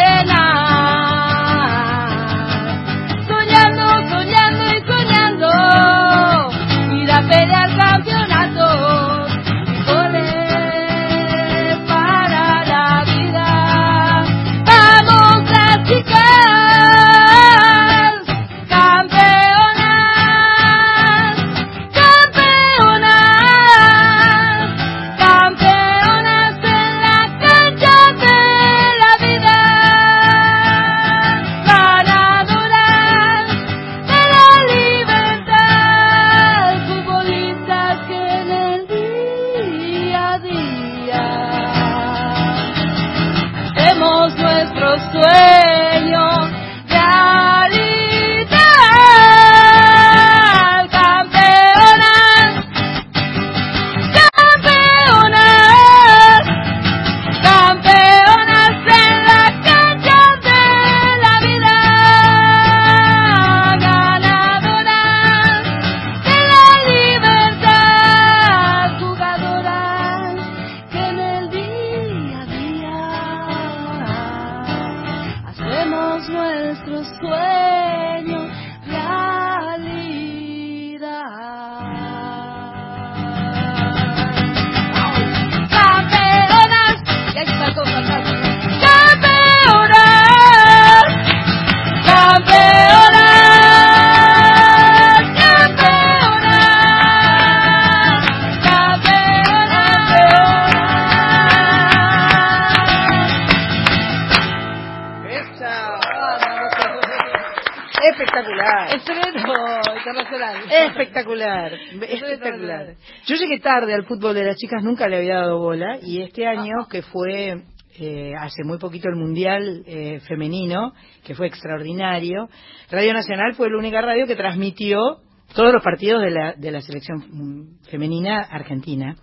[113.81, 117.03] tarde al fútbol de las chicas, nunca le había dado bola y este año que
[117.03, 117.63] fue
[117.99, 122.49] eh, hace muy poquito el mundial eh, femenino, que fue extraordinario,
[122.91, 125.19] Radio Nacional fue la única radio que transmitió
[125.55, 129.15] todos los partidos de la, de la selección femenina argentina.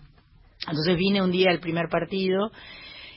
[0.68, 2.52] Entonces vine un día al primer partido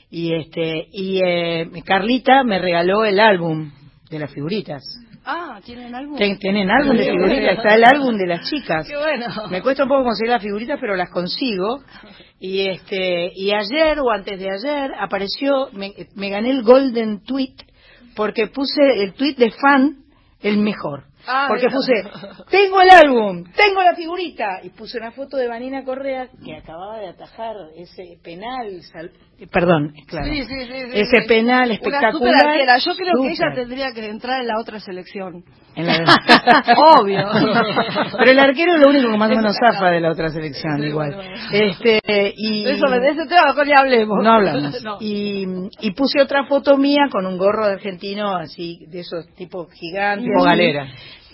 [0.09, 3.71] y este y eh, Carlita me regaló el álbum
[4.09, 4.81] de las figuritas.
[5.29, 5.91] Ah, ¿tienen?
[6.17, 8.87] Ten- tienen álbum de figuritas, está el álbum de las chicas.
[8.87, 9.25] Qué bueno.
[9.49, 11.79] Me cuesta un poco conseguir las figuritas, pero las consigo.
[12.39, 17.55] Y este y ayer o antes de ayer apareció, me, me gané el Golden Tweet
[18.15, 19.97] porque puse el tweet de fan
[20.41, 21.03] el mejor.
[21.29, 21.91] Ah, porque puse,
[22.49, 24.61] tengo el álbum, tengo la figurita.
[24.63, 28.81] Y puse una foto de Vanina Correa que acababa de atajar ese penal.
[28.83, 29.11] sal-
[29.51, 30.27] Perdón, claro.
[30.33, 32.57] Sí, sí, sí, ese penal espectacular.
[32.83, 35.43] Yo creo que ella tendría que entrar en la otra selección.
[35.75, 36.05] En la de-
[36.75, 37.19] Obvio.
[38.17, 40.83] Pero el arquero es lo único que más o menos zafa de la otra selección,
[40.83, 41.15] igual.
[41.51, 42.65] Este, y...
[42.67, 44.23] Eso, de ese tema mejor hablemos.
[44.23, 44.81] No hablamos.
[44.83, 44.97] No.
[45.01, 45.45] Y,
[45.81, 50.25] y puse otra foto mía con un gorro de argentino así, de esos tipo gigantes.
[50.25, 50.87] Tipo galera.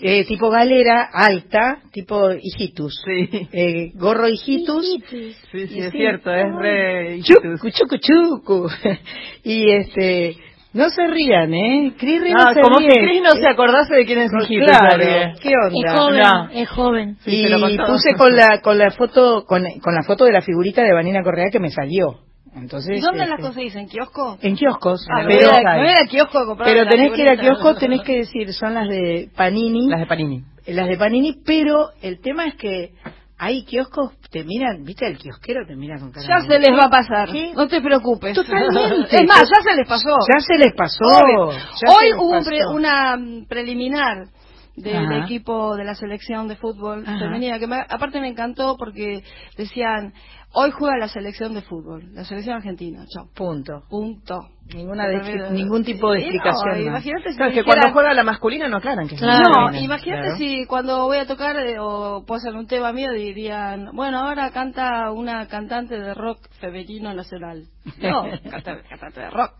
[0.06, 2.94] Eh, tipo galera, alta, tipo hijitus.
[3.06, 3.48] Sí.
[3.52, 4.84] Eh, gorro hijitus.
[5.08, 5.96] Sí, sí, Y es sí.
[5.98, 7.20] cierto, es re...
[7.22, 8.68] Chucu, chucu, chucu.
[9.44, 10.36] y este,
[10.74, 11.94] no se rían, ¿eh?
[11.96, 12.88] Cris Ríos Ah, se como ríe.
[12.88, 14.66] que Cris no se acordase de quién es hijito.
[14.66, 15.80] Claro, porque- ¿qué onda?
[15.88, 16.50] Es joven, No.
[16.60, 17.16] es joven.
[17.24, 20.82] Sí, y puse con la con la foto con, con la foto de la figurita
[20.82, 22.18] de Vanina Correa que me salió.
[22.54, 23.74] Entonces, ¿Y dónde este, las conseguís?
[23.74, 24.38] ¿En kiosco?
[24.40, 27.12] En kioscos, Ah, pero me voy a- me voy a kiosco a comprar pero tenés
[27.12, 30.44] que ir a kiosco, tenés que decir, son las de Panini, Las de Panini.
[30.68, 32.92] las de Panini, pero el tema es que
[33.36, 36.84] hay kioscos, te miran, viste, el kiosquero te mira con cara Ya se les va
[36.84, 37.30] a pasar.
[37.32, 37.52] ¿Qué?
[37.54, 38.34] No te preocupes.
[38.34, 39.16] Totalmente.
[39.20, 40.16] Es más, ya se les pasó.
[40.32, 41.50] Ya se les pasó.
[41.50, 44.28] Ya Hoy les hubo un pre- una mm, preliminar
[44.76, 45.18] del Ajá.
[45.24, 49.22] equipo de la selección de fútbol femenina que me- aparte me encantó porque
[49.56, 50.12] decían
[50.54, 53.82] hoy juega la selección de fútbol la selección argentina chao Punto.
[53.88, 56.80] punto Ninguna de- ningún tipo de no, explicación más.
[57.04, 59.70] imagínate si Claro, es que cuando juega la masculina no aclaran que es Claro.
[59.70, 60.36] no, imagínate claro.
[60.38, 65.10] si cuando voy a tocar eh, o posan un tema mío dirían, bueno, ahora canta
[65.12, 67.64] una cantante de rock femenino nacional.
[68.00, 69.52] No, canta- cantante de rock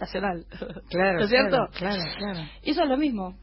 [0.00, 0.44] nacional.
[0.90, 1.56] Claro, ¿No es cierto?
[1.76, 2.40] Claro, claro, claro.
[2.62, 3.34] Y eso es lo mismo.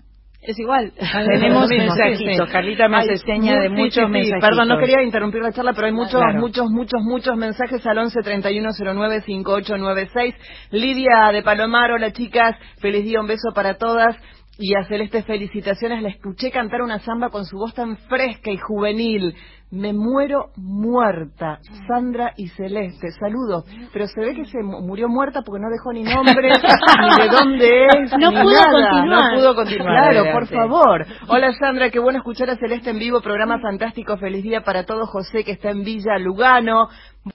[0.41, 0.93] Es igual.
[1.27, 2.47] Tenemos mismo, sí, mensajitos.
[2.47, 2.51] sí.
[2.53, 4.07] Carlita me hace seña de muchos sí, sí.
[4.07, 4.49] mensajitos.
[4.49, 6.39] Perdón, no quería interrumpir la charla, pero hay muchos, Claro.
[6.39, 10.35] muchos, muchos, muchos mensajes al 11 31 09 5896.
[10.71, 14.15] Lidia de Palomar, hola chicas, feliz día, un beso para todas.
[14.61, 16.01] Y a Celeste, felicitaciones.
[16.03, 19.33] La escuché cantar una samba con su voz tan fresca y juvenil.
[19.71, 21.59] Me muero muerta.
[21.87, 23.65] Sandra y Celeste, saludos.
[23.93, 27.29] Pero se ve que se mu- murió muerta porque no dejó ni nombre, ni de
[27.29, 28.89] dónde es, No ni pudo nada.
[28.91, 29.33] continuar.
[29.33, 30.11] No pudo continuar.
[30.11, 31.05] Claro, por favor.
[31.27, 33.21] Hola Sandra, qué bueno escuchar a Celeste en vivo.
[33.21, 34.17] Programa fantástico.
[34.17, 35.07] Feliz día para todos.
[35.09, 36.87] José, que está en Villa Lugano.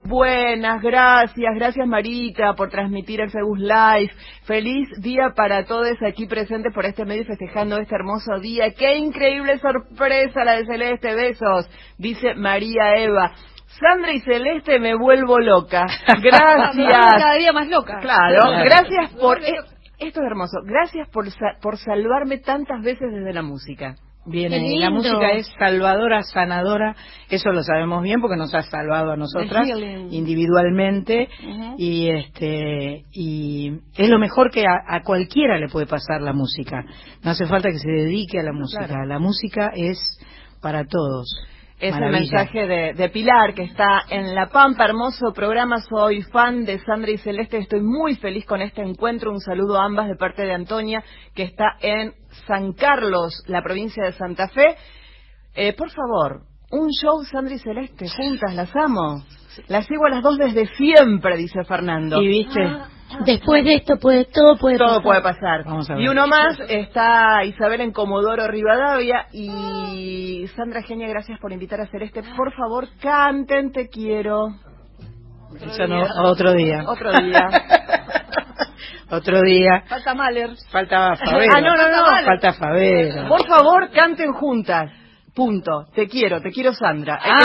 [0.02, 1.54] Buenas, gracias.
[1.54, 4.10] Gracias Marita por transmitir el Facebook Live.
[4.44, 8.72] Feliz día para todos aquí presentes por este medio festejando este hermoso día.
[8.76, 11.14] Qué increíble sorpresa la de Celeste.
[11.14, 11.68] Besos,
[11.98, 13.32] dice María Eva.
[13.66, 15.84] Sandra y Celeste me vuelvo loca.
[16.22, 16.88] Gracias.
[16.88, 17.98] Cada día más loca.
[18.00, 19.42] Claro, gracias por...
[19.42, 19.52] eh,
[19.98, 20.58] esto es hermoso.
[20.64, 23.96] Gracias por, sa- por salvarme tantas veces desde la música.
[24.26, 24.50] Bien,
[24.80, 26.96] la música es salvadora, sanadora,
[27.28, 29.66] eso lo sabemos bien porque nos ha salvado a nosotras
[30.10, 31.28] individualmente
[31.76, 36.84] y este y es lo mejor que a, a cualquiera le puede pasar la música.
[37.22, 39.04] No hace falta que se dedique a la música, Claro.
[39.06, 39.98] la música es
[40.62, 41.28] para todos.
[41.84, 42.16] Es Maravilla.
[42.16, 44.86] el mensaje de, de Pilar, que está en La Pampa.
[44.86, 45.82] Hermoso programa.
[45.82, 47.58] Soy fan de Sandra y Celeste.
[47.58, 49.30] Estoy muy feliz con este encuentro.
[49.30, 51.04] Un saludo a ambas de parte de Antonia,
[51.34, 52.14] que está en
[52.46, 54.76] San Carlos, la provincia de Santa Fe.
[55.54, 59.22] Eh, por favor, un show Sandra y Celeste, juntas, las amo.
[59.68, 62.22] Las sigo a las dos desde siempre, dice Fernando.
[62.22, 62.60] Y viste,
[63.24, 65.02] Después de esto puede todo puede Todo pasar.
[65.02, 65.64] puede pasar.
[65.64, 66.02] Vamos a ver.
[66.02, 71.86] Y uno más está Isabel en Comodoro Rivadavia y Sandra Genia, gracias por invitar a
[71.86, 72.22] Celeste.
[72.36, 74.48] Por favor, canten Te quiero.
[75.60, 76.82] eso no, otro día.
[76.86, 77.48] Otro día.
[79.10, 79.84] otro día.
[79.88, 80.50] Falta Mahler.
[80.70, 81.52] Falta Favero.
[81.56, 82.04] Ah, no, no, no.
[82.24, 83.28] Falta Favero.
[83.28, 84.90] Por favor, canten juntas.
[85.34, 85.86] Punto.
[85.94, 87.16] Te quiero, te quiero Sandra.
[87.16, 87.44] Es que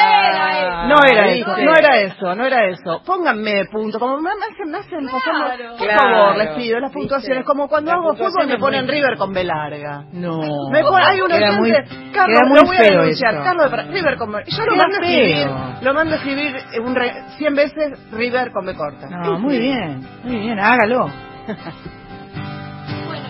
[0.00, 0.84] Ah.
[0.88, 3.02] No era eso, no era eso, no era eso.
[3.04, 6.00] Pónganme punto, como me hacen, me hacen pasando- por Claro.
[6.00, 9.32] favor, les pido las puntuaciones, como cuando La hago fútbol me ponen muy- River con
[9.34, 10.04] B larga.
[10.12, 10.40] No.
[10.72, 13.42] Me pone- hay un Queda muy, oyente, Carlos, muy lo voy a denunciar.
[13.42, 14.44] Carlos de River con B.
[14.46, 15.46] Yo lo mando a escribir,
[15.82, 19.06] lo mando a escribir un re- 100 veces River con B corta.
[19.10, 21.10] No, muy bien, muy bien, hágalo,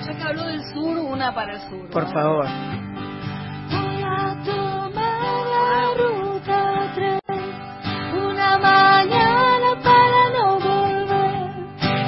[0.09, 1.91] Ya que habló del sur, una para el sur.
[1.91, 2.11] por ¿no?
[2.15, 2.47] favor.
[3.71, 7.21] Voy a tomar la ruta 3
[8.15, 11.51] una mañana para no volver.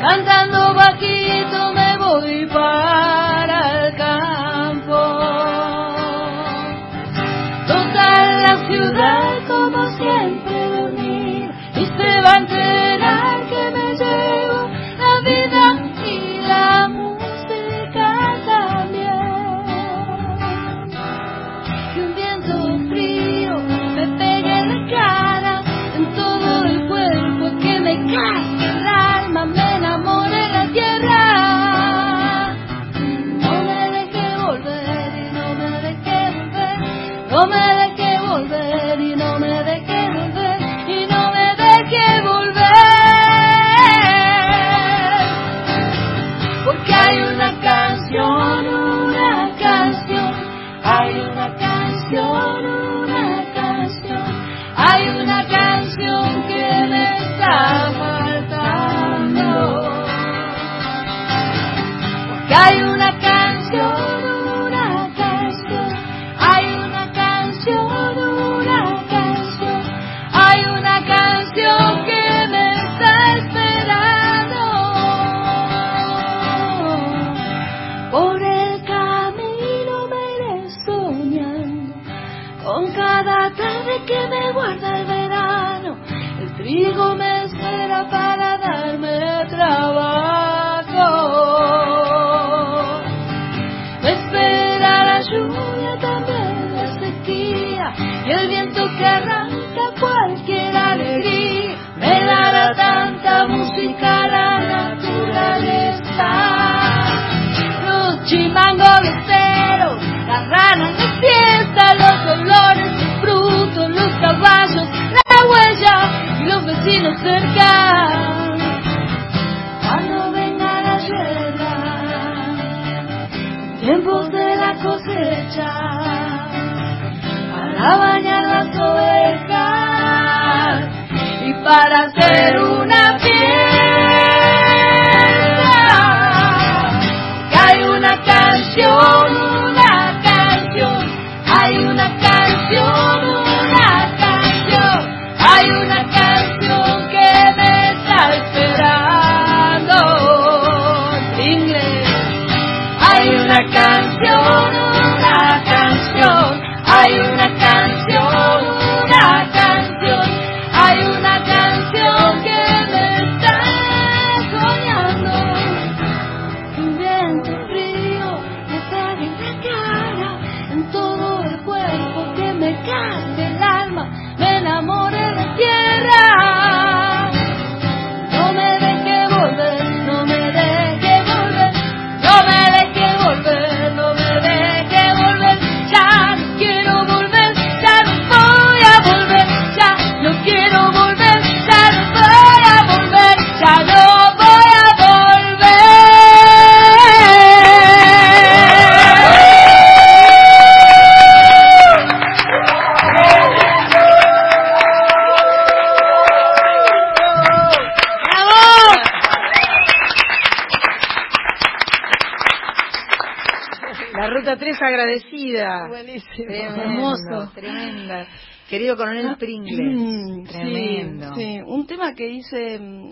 [0.01, 5.01] Cantando bajito me voy para el campo.
[7.68, 12.32] Total la ciudad como siempre dormir y se va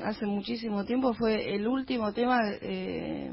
[0.08, 3.30] hace muchísimo tiempo fue el último tema eh,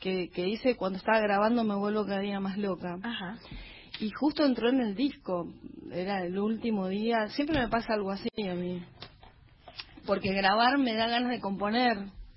[0.00, 2.96] que, que hice cuando estaba grabando Me vuelvo cada día más loca.
[3.02, 3.38] Ajá.
[4.00, 5.48] Y justo entró en el disco.
[5.90, 7.28] Era el último día.
[7.30, 8.82] Siempre me pasa algo así a mí.
[10.06, 11.96] Porque grabar me da ganas de componer.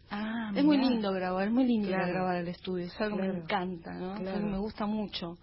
[0.09, 2.11] Ah, Es muy lindo grabar, es muy lindo Claro.
[2.11, 3.37] grabar el estudio, es algo que Claro.
[3.37, 4.15] me encanta, ¿no?
[4.15, 4.45] Claro.
[4.45, 5.37] me gusta mucho.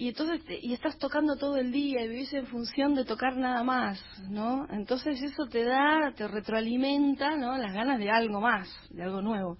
[0.00, 3.62] Y entonces, y estás tocando todo el día y vivís en función de tocar nada
[3.62, 4.66] más, ¿no?
[4.70, 7.58] Entonces eso te da, te retroalimenta, ¿no?
[7.58, 9.58] Las ganas de algo más, de algo nuevo.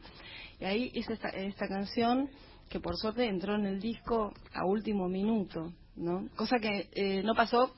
[0.58, 2.30] Y ahí hice esta, esta canción
[2.70, 6.26] que por suerte entró en el disco a último minuto, ¿no?
[6.36, 7.74] Cosa que eh, no pasó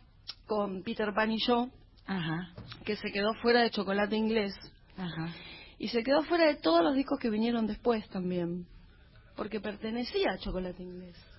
[0.46, 1.66] con Peter Pan y yo,
[2.06, 2.54] Ajá.
[2.84, 4.54] que se quedó fuera de Chocolate Inglés.
[4.96, 5.34] Ajá.
[5.80, 8.68] Y se quedó fuera de todos los discos que vinieron después también,
[9.34, 11.31] porque pertenecía a Chocolate Inglés.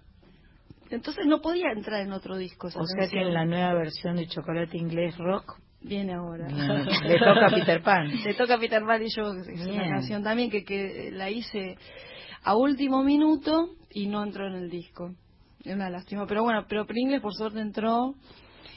[0.96, 2.68] Entonces no podía entrar en otro disco.
[2.68, 6.48] esa O sea que en la nueva versión de Chocolate Inglés Rock Viene ahora.
[7.04, 8.08] le toca a Peter Pan.
[8.24, 9.72] Le toca a Peter Pan y yo, es Bien.
[9.82, 11.78] una canción también que, que la hice
[12.44, 15.14] a último minuto y no entró en el disco.
[15.64, 16.26] Es una lástima.
[16.26, 18.16] Pero bueno, pero Pringles por suerte entró.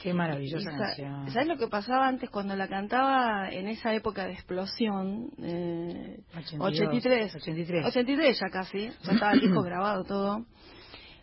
[0.02, 1.30] Qué maravillosa sa- canción.
[1.30, 5.30] ¿Sabes lo que pasaba antes cuando la cantaba en esa época de explosión?
[5.42, 7.34] Eh, 82, 83.
[7.36, 7.86] 83.
[7.86, 8.90] 83 ya casi.
[9.02, 10.44] Ya estaba el disco grabado todo.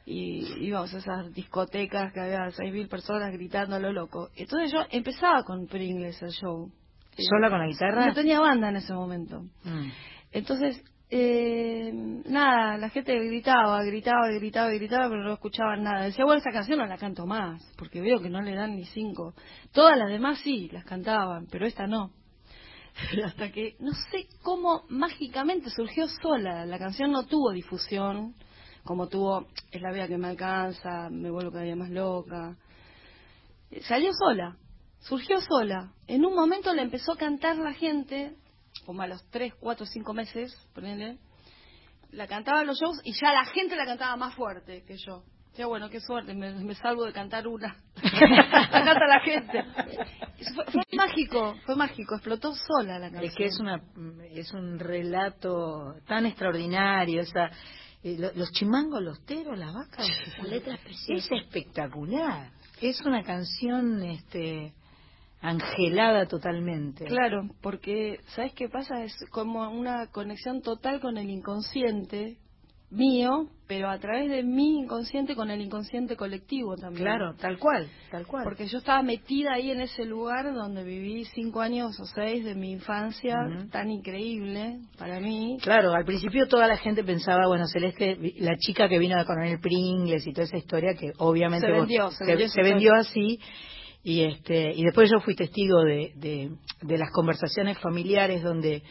[0.05, 4.29] Y íbamos a esas discotecas que había 6.000 personas gritando a lo loco.
[4.35, 6.71] Entonces yo empezaba con Pringles el show.
[7.17, 8.07] ¿Sola con la guitarra?
[8.07, 9.43] No tenía banda en ese momento.
[9.63, 9.89] Mm.
[10.31, 10.83] Entonces,
[11.15, 11.91] eh,
[12.25, 16.05] nada, la gente gritaba, gritaba, gritaba, gritaba, pero no escuchaban nada.
[16.05, 18.85] Decía, bueno, esa canción no la canto más, porque veo que no le dan ni
[18.85, 19.35] cinco.
[19.73, 22.11] Todas las demás sí, las cantaban, pero esta no.
[23.25, 26.65] Hasta que, no sé cómo mágicamente surgió sola.
[26.65, 28.33] La canción no tuvo difusión,
[28.83, 32.55] como tuvo Es la vida que me alcanza, Me vuelvo cada día más loca.
[33.81, 34.57] Salió sola,
[34.99, 35.93] surgió sola.
[36.07, 38.35] En un momento la empezó a cantar la gente,
[38.85, 41.17] como a los 3, 4, 5 meses, ponele.
[42.11, 45.23] La cantaba en los shows y ya la gente la cantaba más fuerte que yo.
[45.55, 47.77] Ya bueno, qué suerte, me, me salvo de cantar una.
[47.95, 49.63] la canta la gente.
[50.55, 53.23] Fue, fue mágico, fue mágico, explotó sola la canción.
[53.23, 53.81] Es que es una
[54.31, 57.51] es un relato tan extraordinario, esa
[58.03, 60.77] eh, lo- los chimangos, los teros, las vacas, esa letra
[61.07, 62.51] es espectacular.
[62.81, 64.73] Es una canción este
[65.41, 67.05] angelada totalmente.
[67.05, 69.03] Claro, porque ¿sabes qué pasa?
[69.03, 72.37] Es como una conexión total con el inconsciente
[72.93, 77.03] mío, pero a través de mi inconsciente con el inconsciente colectivo también.
[77.05, 78.43] Claro, tal cual, tal cual.
[78.43, 82.55] Porque yo estaba metida ahí en ese lugar donde viví cinco años o seis de
[82.55, 83.69] mi infancia, Ujú.
[83.69, 85.57] tan increíble para mí.
[85.61, 89.59] Claro, al principio toda la gente pensaba, bueno, Celeste, la chica que vino de Coronel
[89.59, 92.69] Pringles y toda esa historia que obviamente Se vos- vendió, se se, vendió se esa
[92.69, 93.39] vendió así
[94.03, 96.51] y este y después yo fui testigo de, de,
[96.81, 98.83] de las conversaciones familiares donde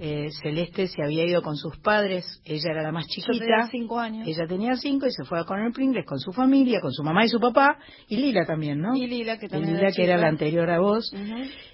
[0.00, 3.68] eh, Celeste se había ido con sus padres, ella era la más Yo tenía chiquita,
[3.70, 4.26] cinco años.
[4.26, 7.24] ella tenía cinco y se fue a Coronel Pringles con su familia, con su mamá
[7.24, 7.78] y su papá.
[8.08, 8.96] Y Lila también, ¿no?
[8.96, 11.14] Y Lila, que Y también Lila, era que era la anterior a vos.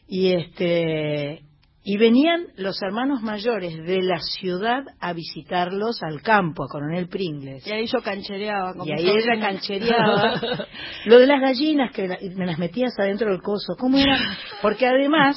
[0.07, 1.45] Y este
[1.83, 7.67] y venían los hermanos mayores de la ciudad a visitarlos al campo a Coronel Pringles
[7.67, 8.75] Y ahí yo canchereaba.
[8.75, 10.41] con y ahí ella canchereaba
[11.07, 12.07] lo de las gallinas que
[12.37, 14.19] me las metías adentro del coso cómo era
[14.61, 15.37] porque además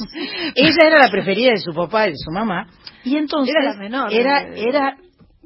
[0.55, 2.67] ella era la preferida de su papá y de su mamá
[3.05, 4.13] y entonces Era la menor.
[4.13, 4.97] era era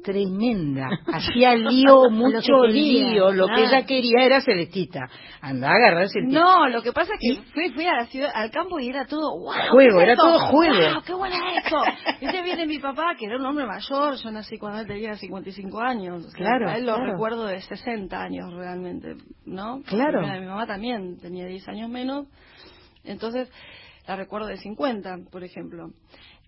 [0.02, 5.00] tremenda hacía lío mucho quería, lío lo que ella quería era Celestita
[5.40, 8.06] anda a agarrar Celestita No, lo que pasa es que Y- fui, fui a la
[8.06, 10.24] ciudad, al campo y era todo wow, Juego, ¿qué es era esto?
[10.24, 10.74] todo juego.
[10.94, 11.76] Wow, qué bueno es esto.
[12.20, 15.14] Y te viene mi papá, que era un hombre mayor, yo nací cuando él tenía
[15.14, 16.24] 55 años.
[16.26, 17.12] O sea, Claro, a él lo claro.
[17.12, 19.14] recuerdo de 60 años realmente,
[19.46, 19.82] ¿no?
[19.86, 20.22] Claro.
[20.22, 22.26] Mi mamá también tenía 10 años menos.
[23.04, 23.50] Entonces,
[24.08, 25.92] la recuerdo de 50, por ejemplo.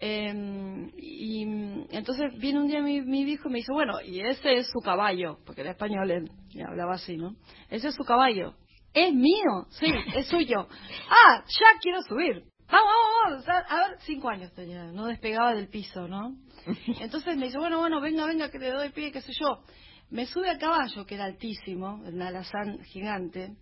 [0.00, 1.42] Eh, y
[1.90, 4.80] entonces viene un día mi, mi hijo y me dice, bueno, y ese es su
[4.80, 7.36] caballo, porque era español, él y hablaba así, ¿no?
[7.68, 8.54] Ese es su caballo.
[8.94, 9.66] ¿Es mío?
[9.68, 9.86] Sí,
[10.16, 10.66] es suyo.
[11.10, 12.44] Ah, ya quiero subir.
[12.70, 12.92] Vamos,
[13.24, 13.64] vamos, vamos.
[13.68, 16.36] A ver, cinco años tenía, no despegaba del piso, ¿no?
[17.00, 19.62] Entonces me dice, bueno, bueno, venga, venga, que le doy pie, qué sé yo.
[20.08, 23.54] Me sube al caballo, que era altísimo, un alazán gigante,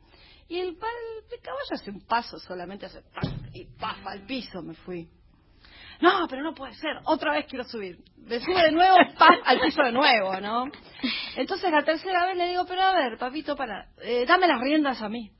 [0.48, 3.02] y el, el caballo hace un paso solamente, hace
[3.52, 4.06] y ¡paf!
[4.06, 5.08] al piso me fui.
[6.00, 7.98] No, pero no puede ser, otra vez quiero subir.
[8.16, 9.38] Me sube de nuevo, ¡paf!
[9.44, 10.64] al piso de nuevo, ¿no?
[11.36, 15.02] Entonces la tercera vez le digo, pero a ver, papito, para, eh, dame las riendas
[15.02, 15.30] a mí.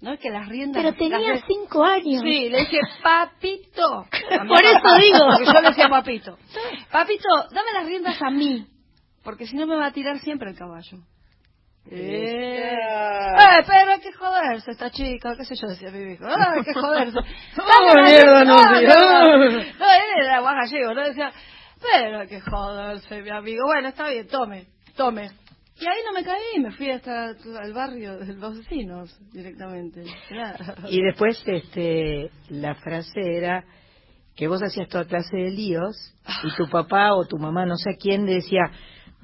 [0.00, 0.82] ¿No es que las riendas...
[0.82, 2.22] Pero tenía cinco años.
[2.22, 4.06] Sí, le dije, papito.
[4.48, 5.18] Por eso digo.
[5.30, 6.38] Porque yo le decía papito.
[6.90, 8.66] Papito, dame las riendas a mí.
[9.22, 10.98] Porque si no me va a tirar siempre el caballo.
[11.90, 16.24] Eh, eh, pero hay que joderse esta chica, qué sé yo, decía mi viejo.
[16.26, 17.18] Ah, hay que joderse.
[17.58, 18.86] Oh, mierda, no, sí.
[18.86, 21.02] no, no, él era guaja gallego, ¿no?
[21.02, 21.32] Decía,
[21.80, 23.64] pero hay que joderse, mi amigo.
[23.66, 24.66] Bueno, está bien, tome,
[24.96, 25.30] tome.
[25.78, 30.04] Y ahí no me caí, me fui hasta el barrio de los vecinos directamente.
[30.28, 30.74] Claro.
[30.88, 33.64] Y después este, la frase era
[34.36, 36.14] que vos hacías toda clase de líos
[36.44, 38.62] y tu papá o tu mamá, no sé quién, decía,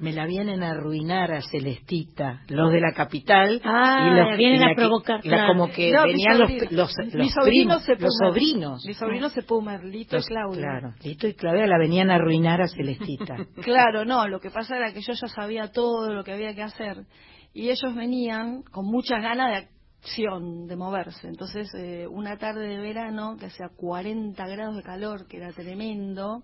[0.01, 3.61] me la vienen a arruinar a Celestita, los de la capital.
[3.63, 6.49] Ah, y los, vienen y la a que- provocar, la- como que No, venían los,
[6.71, 7.83] los, mi los primos,
[8.19, 8.85] sobrinos.
[8.85, 10.61] Mi sobrino se puma, Lito y Claudia.
[10.61, 13.37] Claro, Lito y Claudia la venían a arruinar a Celestita.
[13.63, 16.63] Claro, no, lo que pasa era que yo ya sabía todo lo que había que
[16.63, 17.05] hacer
[17.53, 19.67] y ellos venían con muchas ganas de
[20.01, 21.27] acción, de moverse.
[21.27, 26.41] Entonces, eh, una tarde de verano que hacía 40 grados de calor, que era tremendo,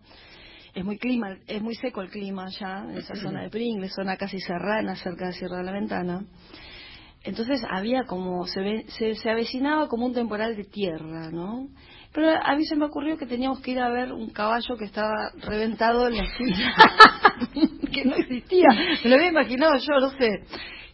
[0.77, 4.15] es muy clima, es muy seco el clima allá en esa zona de Pringles, zona
[4.15, 6.21] casi serrana, cerca de Sierra de la Ventana.
[7.23, 11.67] Entonces había como, se, ve- se, se avecinaba como un temporal de tierra, ¿no?
[12.13, 14.85] Pero a mí se me ocurrió que teníamos que ir a ver un caballo que
[14.85, 16.73] estaba reventado en la esquina,
[17.91, 18.67] que no existía,
[19.03, 20.29] me lo había imaginado yo, no sé.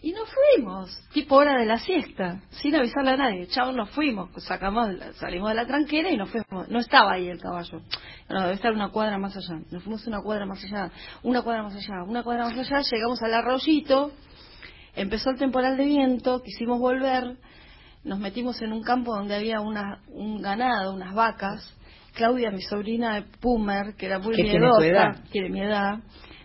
[0.03, 3.47] Y nos fuimos, tipo hora de la siesta, sin avisarle a nadie.
[3.47, 6.67] Chao, nos fuimos, sacamos, salimos de la tranquera y nos fuimos.
[6.67, 7.81] No estaba ahí el caballo,
[8.27, 9.61] no, debe estar una cuadra más allá.
[9.71, 10.91] Nos fuimos una cuadra más allá,
[11.23, 14.11] una cuadra más allá, una cuadra más allá, llegamos al arroyito,
[14.93, 17.37] empezó el temporal de viento, quisimos volver,
[18.03, 21.77] nos metimos en un campo donde había una, un ganado, unas vacas.
[22.13, 25.99] Claudia, mi sobrina de Pumer, que era muy miedosa, tiene mi edad,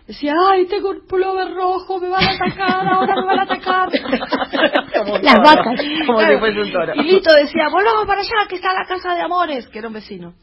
[0.09, 3.89] decía, ay, tengo un pullover rojo, me van a atacar, ahora me van a atacar.
[5.21, 5.79] Las vacas.
[6.05, 6.33] Como Claro.
[6.33, 6.93] si fuese un toro.
[6.95, 9.93] Y Lito decía, volvamos para allá, que está la casa de Amores, que era un
[9.93, 10.33] vecino.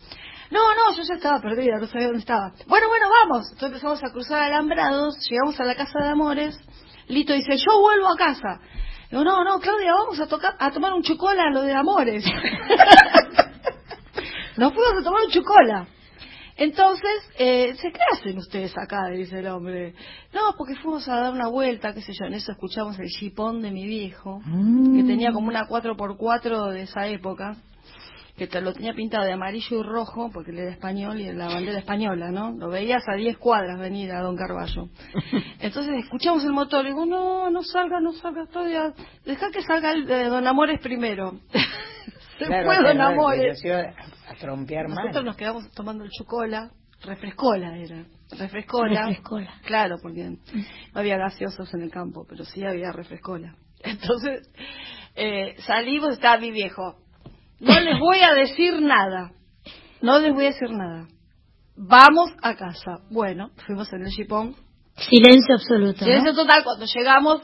[0.51, 2.53] No, no, yo ya estaba perdida, no sabía dónde estaba.
[2.69, 3.47] Bueno, bueno, vamos.
[3.53, 6.57] Entonces empezamos a cruzar alambrados, llegamos a la casa de Amores.
[7.09, 8.61] Lito dice, yo vuelvo a casa.
[9.11, 12.25] Digo, no, no, Claudia, vamos a, tocar, a tomar un chocola a lo de Amores.
[14.57, 15.87] Nos fuimos a tomar un chocola.
[16.57, 19.09] Entonces, eh, ¿qué hacen ustedes acá?
[19.11, 19.95] Dice el hombre.
[20.33, 22.25] No, porque fuimos a dar una vuelta, qué sé yo.
[22.27, 27.09] En eso escuchamos el chipón de mi viejo, que tenía como una 4x4 de esa
[27.09, 27.57] época,
[28.39, 31.49] que te lo tenía pintado de amarillo y rojo, porque él era español y la
[31.49, 32.53] bandera española, ¿no?
[32.53, 34.89] Lo veías a 10 cuadras venir a Don Carballo.
[35.61, 38.95] Entonces escuchamos el motor y digo, no, no salga, no salga, todavía.
[39.27, 41.35] Deja que salga el de Don Amores primero.
[42.39, 43.63] Se Claro, fue Don Amores.
[44.89, 45.07] Mal.
[45.07, 46.71] Nosotros nos quedamos tomando el chocola,
[47.03, 48.05] refrescola era,
[48.39, 49.07] refrescola.
[49.07, 49.61] Refrescola.
[49.65, 50.39] Claro, porque no
[50.95, 53.55] había gaseosos en el campo, pero sí había refrescola.
[53.81, 54.51] Entonces,
[55.15, 56.97] eh, salimos, estaba mi viejo.
[57.61, 59.33] No les voy a decir nada,
[60.03, 61.09] no les voy a decir nada.
[61.77, 63.01] Vamos a casa.
[63.11, 64.55] Bueno, fuimos en el chipón.
[64.97, 66.01] Silencio absoluto.
[66.01, 66.07] ¿no?
[66.07, 67.43] Silencio total, cuando llegamos,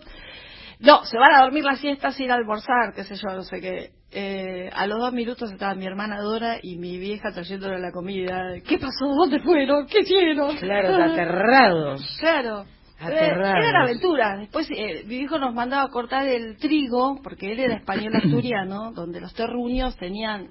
[0.80, 3.90] no, se van a dormir la siesta sin almorzar, qué sé yo, no sé qué.
[4.14, 8.60] Eh, a los dos minutos estaba mi hermana Dora y mi vieja trayéndole la comida.
[8.66, 9.06] ¿Qué pasó?
[9.06, 9.86] ¿Dónde fueron?
[9.86, 10.54] ¿Qué hicieron?
[10.56, 12.18] Claro, aterrados.
[12.20, 12.66] Claro.
[13.00, 13.58] Aterrados.
[13.58, 14.36] Era la aventura.
[14.36, 18.92] Después eh, mi viejo nos mandaba a cortar el trigo, porque él era español asturiano,
[18.94, 20.50] donde los terruños tenían...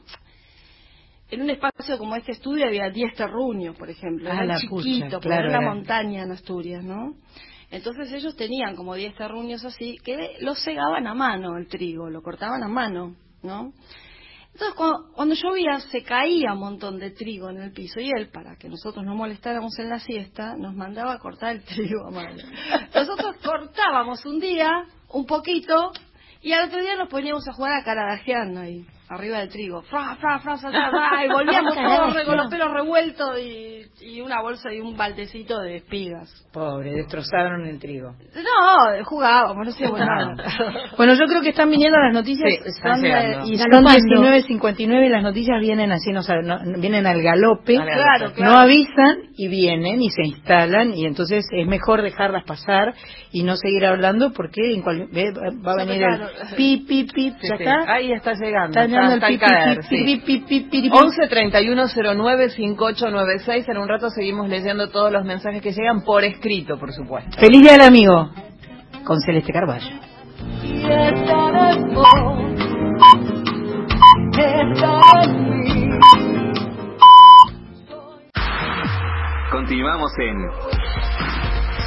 [1.29, 4.29] En un espacio como este estudio había 10 terruños, por ejemplo.
[4.29, 7.13] Ah, Era la chiquito, pucha, claro, era una montaña en Asturias, ¿no?
[7.69, 12.21] Entonces ellos tenían como 10 terruños así, que lo segaban a mano el trigo, lo
[12.21, 13.73] cortaban a mano, ¿no?
[14.53, 18.29] Entonces cuando, cuando llovía se caía un montón de trigo en el piso y él,
[18.29, 22.11] para que nosotros no molestáramos en la siesta, nos mandaba a cortar el trigo a
[22.11, 22.43] mano.
[22.93, 24.69] Nosotros cortábamos un día,
[25.09, 25.91] un poquito,
[26.41, 29.81] y al otro día nos poníamos a jugar a caradajeando ahí, arriba del trigo.
[29.83, 33.81] Fra, fra, fra, fra, fra, fra, y volvíamos todos re- con los pelos revueltos y,
[34.01, 36.29] y una bolsa y un baldecito de espigas.
[36.53, 38.11] Pobre, destrozaron el trigo.
[38.35, 40.35] No, jugábamos, no hacíamos nada.
[40.97, 43.47] Bueno, yo creo que están viniendo las noticias Sí, están son, eh, llegando.
[43.51, 44.21] y son Galopando.
[44.59, 48.01] 19.59 y las noticias vienen así, no, no- vienen al galope, Al galope.
[48.03, 48.51] Claro, claro.
[48.53, 52.93] no avisan y vienen y se instalan y entonces es mejor dejarlas pasar
[53.31, 55.07] y no seguir hablando porque en cual-
[55.65, 57.63] va a venir el pi, pi, pi, Sí, ¿ya sí.
[57.63, 57.93] está?
[57.93, 58.79] Ahí está llegando.
[58.79, 60.03] Está llegando el caer, pi, sí.
[60.03, 60.89] pi, pi, pi, pi, pi.
[60.91, 61.83] 11 31
[62.15, 63.69] 09 5896.
[63.69, 67.37] En un rato seguimos leyendo todos los mensajes que llegan por escrito, por supuesto.
[67.39, 68.31] Feliz día del amigo
[69.03, 69.89] con Celeste Carballo.
[79.51, 80.35] Continuamos en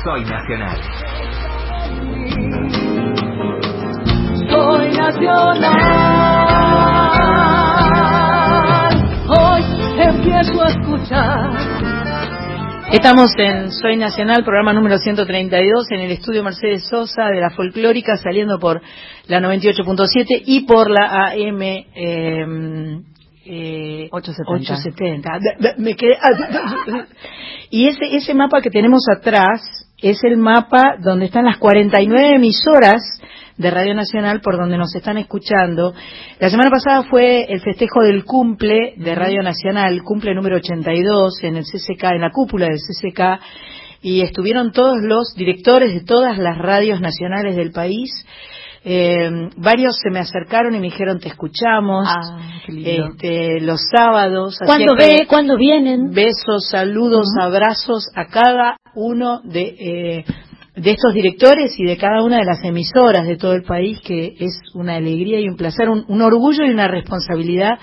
[0.04, 0.78] Soy Nacional.
[4.48, 6.43] Soy nacional.
[10.35, 11.51] A escuchar
[12.93, 18.16] Estamos en Soy Nacional, programa número 132, en el estudio Mercedes Sosa de la Folclórica,
[18.16, 18.82] saliendo por
[19.28, 22.45] la 98.7 y por la AM eh,
[23.47, 24.74] eh, 870.
[24.74, 25.74] 870.
[25.78, 26.18] Me quedé-
[27.70, 33.00] y ese, ese mapa que tenemos atrás es el mapa donde están las 49 emisoras
[33.57, 35.94] de Radio Nacional por donde nos están escuchando.
[36.38, 41.57] La semana pasada fue el festejo del cumple de Radio Nacional, cumple número 82 en
[41.57, 43.40] el CCK, en la cúpula del CCK,
[44.02, 48.11] y estuvieron todos los directores de todas las radios nacionales del país.
[48.87, 53.07] Eh, varios se me acercaron y me dijeron te escuchamos Ah, qué lindo.
[53.12, 55.26] este, los sábados ¿Cuándo ve?
[55.26, 56.11] ¿Cuándo vienen?
[56.11, 60.24] besos, saludos, abrazos a cada uno de, eh,
[60.76, 64.35] de estos directores y de cada una de las emisoras de todo el país, que
[64.39, 67.78] es una alegría y un placer, un, un orgullo y una responsabilidad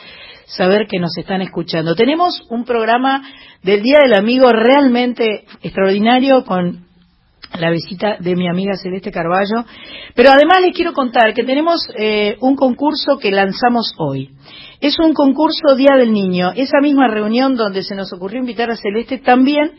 [0.45, 1.95] saber que nos están escuchando.
[1.95, 3.23] Tenemos un programa
[3.63, 6.90] del Día del Amigo realmente extraordinario con
[7.59, 9.65] la visita de mi amiga Celeste Carballo.
[10.15, 14.31] Pero además les quiero contar que tenemos eh, un concurso que lanzamos hoy.
[14.79, 16.51] Es un concurso Día del Niño.
[16.55, 19.73] Esa misma reunión donde se nos ocurrió invitar a Celeste también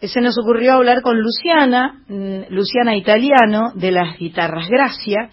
[0.00, 5.28] eh, se nos ocurrió hablar con Luciana, mm, Luciana Italiano, de las guitarras Gracia,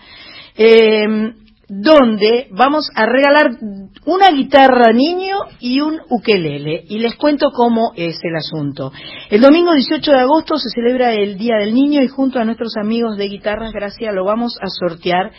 [0.55, 1.33] eh,
[1.69, 3.57] donde vamos a regalar
[4.05, 6.83] una guitarra niño y un ukelele.
[6.87, 8.91] Y les cuento cómo es el asunto.
[9.29, 12.77] El domingo 18 de agosto se celebra el Día del Niño y junto a nuestros
[12.77, 15.31] amigos de Guitarras Gracia lo vamos a sortear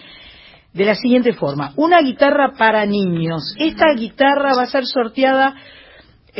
[0.75, 1.73] de la siguiente forma.
[1.77, 3.55] Una guitarra para niños.
[3.59, 5.55] Esta guitarra va a ser sorteada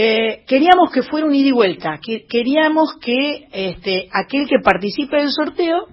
[0.01, 5.17] eh, queríamos que fuera un ida y vuelta, que, queríamos que este, aquel que participe
[5.17, 5.87] del sorteo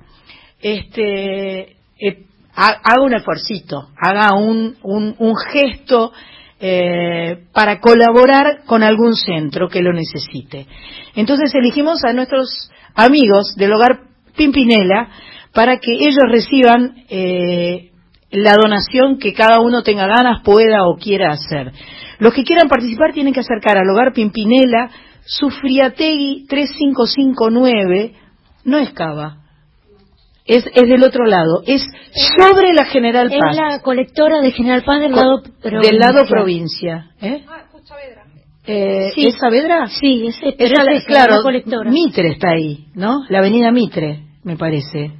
[0.61, 2.25] este, eh,
[2.55, 6.13] haga un esfuercito, haga un, un, gesto
[6.59, 10.65] eh, para colaborar con algún centro que lo necesite.
[11.15, 13.99] Entonces elegimos a nuestros amigos del hogar
[14.35, 15.09] Pimpinela
[15.53, 17.91] para que ellos reciban eh,
[18.31, 21.71] la donación que cada uno tenga ganas, pueda o quiera hacer.
[22.19, 24.89] Los que quieran participar tienen que acercar al hogar Pimpinela,
[25.25, 28.13] Sufriategui 3559,
[28.65, 29.44] no es Cava,
[30.45, 31.85] es, es del otro lado, es
[32.37, 35.89] sobre la General Es Paz, la colectora de General Paz del lado provincia.
[35.91, 37.11] del lado provincia.
[37.21, 37.43] ¿eh?
[38.67, 39.27] Eh, Sí.
[39.27, 39.87] ¿Es Saavedra?
[39.87, 41.91] Sí, es, es esa, claro, la colectora.
[41.91, 43.23] Mitre está ahí, ¿no?
[43.29, 45.11] La avenida Mitre, me parece.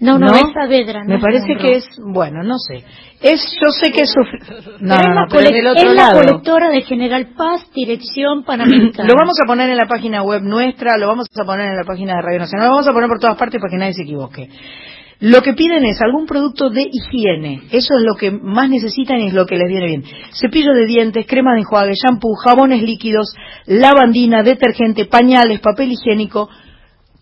[0.00, 1.02] No, no, es Saavedra.
[1.04, 1.70] no Me es parece Monroe.
[1.70, 2.84] que es, bueno, no sé.
[3.20, 5.88] Es, yo sé que es No, Pero no, la, no, pero es colec- del otro
[5.90, 6.20] es la lado.
[6.22, 9.08] colectora de General Paz, Dirección Panamericana.
[9.08, 11.84] Lo vamos a poner en la página web nuestra, lo vamos a poner en la
[11.84, 14.02] página de Radio Nacional, lo vamos a poner por todas partes para que nadie se
[14.02, 14.48] equivoque.
[15.20, 19.28] Lo que piden es algún producto de higiene, eso es lo que más necesitan y
[19.28, 20.04] es lo que les viene bien.
[20.38, 23.34] Cepillo de dientes, crema de enjuague, shampoo, jabones líquidos,
[23.66, 26.50] lavandina, detergente, pañales, papel higiénico,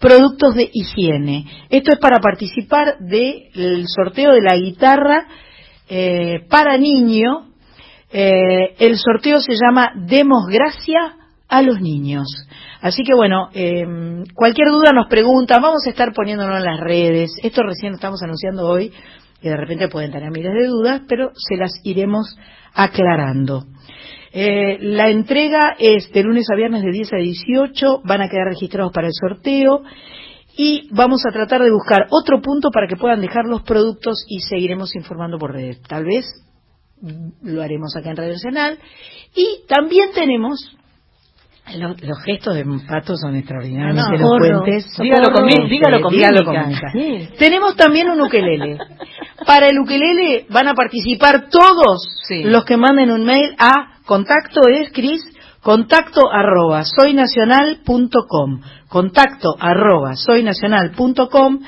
[0.03, 1.47] productos de higiene.
[1.71, 5.29] Esto es para participar del sorteo de la guitarra
[5.89, 7.47] eh, para niño.
[8.11, 11.15] Eh, el sorteo se llama Demos Gracia
[11.49, 12.27] a los niños.
[12.81, 13.87] Así que bueno, eh,
[14.35, 17.31] cualquier duda nos pregunta, vamos a estar poniéndolo en las redes.
[17.41, 18.93] Esto recién lo estamos anunciando hoy
[19.41, 22.37] y de repente pueden tener miles de dudas, pero se las iremos
[22.75, 23.67] aclarando.
[24.35, 28.47] Eh, la entrega es de lunes a viernes de 10 a 18, van a quedar
[28.49, 29.83] registrados para el sorteo
[30.57, 34.41] y vamos a tratar de buscar otro punto para que puedan dejar los productos y
[34.41, 35.81] seguiremos informando por redes.
[35.83, 36.25] Tal vez
[37.43, 38.79] lo haremos acá en Radio Nacional.
[39.35, 40.59] Y también tenemos,
[41.77, 44.37] lo- los, gestos de Pato son extraordinarios, Ah, no.
[44.37, 44.87] elocuentes.
[44.99, 46.45] Dígalo con dígalo con dígalo.
[46.93, 47.29] Sí.
[47.39, 48.79] Tenemos también un ukelele.
[49.47, 52.45] Para el ukelele van a participar todos Sí.
[52.45, 55.23] los que manden un mail a contacto es Cris
[55.63, 61.61] contacto arroba soynacional.com contacto arroba soynacional.com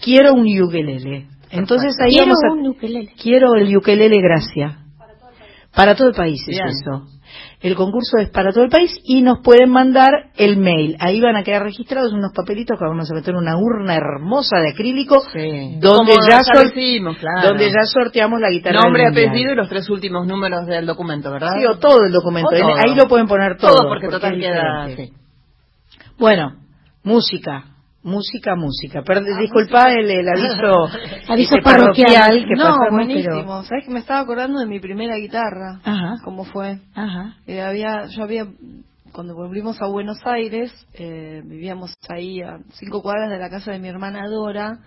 [0.00, 1.28] quiero un ukelele.
[1.50, 3.12] Entonces ahí Quiero vamos a un ukelele.
[3.20, 4.78] quiero el ukelele gracia.
[5.74, 6.68] Para todo el país es Bien.
[6.68, 7.06] eso
[7.62, 10.96] el concurso es para todo el país y nos pueden mandar el mail.
[11.00, 14.58] Ahí van a quedar registrados unos papelitos que vamos a meter en una urna hermosa
[14.58, 15.76] de acrílico Sí.
[15.80, 17.48] donde Como ya, ya sor- decimos, claro.
[17.48, 18.80] donde ya sorteamos la guitarra.
[18.82, 21.52] Nombre, apellido y los tres últimos números del documento, ¿verdad?
[21.58, 22.50] Sí, o todo el documento.
[22.50, 22.74] Todo.
[22.76, 23.74] Ahí lo pueden poner todo.
[23.74, 24.88] Todo, porque total es queda...
[24.96, 25.12] sí.
[26.18, 26.56] Bueno,
[27.04, 27.64] música.
[28.04, 29.02] Música, música.
[29.04, 30.88] Perd- disculpa el, el aviso,
[31.28, 32.44] Aviso este, parroquial.
[32.48, 33.34] que no, pasamos, buenísimo.
[33.42, 35.80] pero- ¿Sabes que me estaba acordando de mi primera guitarra?
[35.84, 36.14] Ajá.
[36.24, 36.80] ¿Cómo fue?
[36.94, 37.36] Ajá.
[37.46, 38.46] Eh, había, yo había,
[39.12, 43.78] cuando volvimos a Buenos Aires, eh, vivíamos ahí a cinco cuadras de la casa de
[43.78, 44.78] mi hermana Dora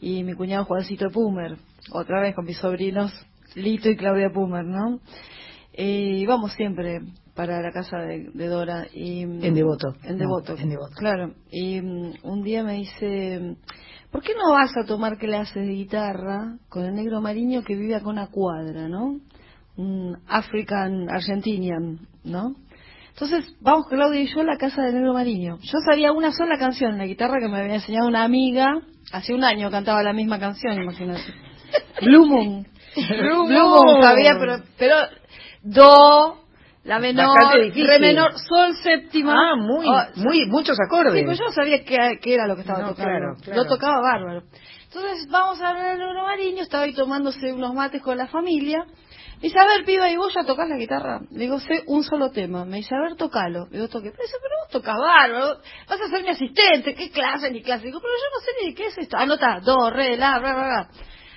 [0.00, 1.56] y mi cuñado Juancito Pumer,
[1.92, 3.12] otra vez con mis sobrinos
[3.54, 4.98] Lito y Claudia Pumer, ¿no?
[5.72, 7.00] Eh, íbamos siempre
[7.38, 8.88] para la casa de, de Dora.
[8.92, 9.94] Y, mm, En Devoto.
[10.02, 10.56] En No, Devoto.
[10.58, 10.94] en Devoto.
[10.96, 11.34] Claro.
[11.52, 13.54] Y mm, un día me dice,
[14.10, 17.94] ¿por qué no vas a tomar clases de guitarra con el negro mariño que vive
[17.94, 19.20] acá una cuadra, ¿no?
[19.76, 22.56] Un African Argentinian, ¿no?
[23.10, 25.58] Entonces, vamos Claudia y yo a la casa del negro mariño.
[25.60, 28.80] Yo sabía una sola canción en la guitarra que me había enseñado una amiga.
[29.12, 31.22] Hace un año cantaba la misma canción, imagínate.
[32.02, 32.66] Blue Moon.
[32.96, 33.46] Blue.
[33.48, 34.96] Moon, sabía, pero, pero
[35.62, 36.47] do,
[36.88, 37.36] la menor,
[37.74, 39.34] re menor, sol séptima.
[39.34, 41.12] Ah, muy, Oh, muy, muchos acordes.
[41.14, 43.10] Sí, pues yo no sabía qué, qué era lo que estaba No, tocando.
[43.10, 43.62] claro, claro.
[43.62, 44.42] Lo tocaba bárbaro.
[44.84, 48.84] Entonces vamos a el negro mariño, estaba ahí tomándose unos mates con la familia.
[49.36, 51.20] Me dice, a ver, piba, ¿y vos ya tocás la guitarra?
[51.30, 52.64] Le digo, sé un solo tema.
[52.64, 53.66] Me dice, a ver, tocalo.
[53.70, 54.10] Le digo, toque.
[54.10, 55.58] Pero dice, pero vos tocás bárbaro,
[55.88, 57.84] vas a ser mi asistente, ¿qué clase ni clase?
[57.84, 59.16] Digo, pero yo no sé ni qué es esto.
[59.16, 60.88] Anota, do, re, la, bla, bla, bla.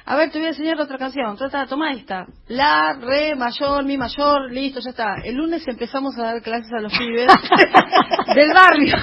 [0.06, 1.38] A ver, te voy a enseñar otra canción.
[1.38, 2.26] Trata, toma esta.
[2.48, 5.16] La, re, mayor, mi mayor, listo, ya está.
[5.24, 7.28] El lunes empezamos a dar clases a los pibes
[8.36, 8.96] del barrio,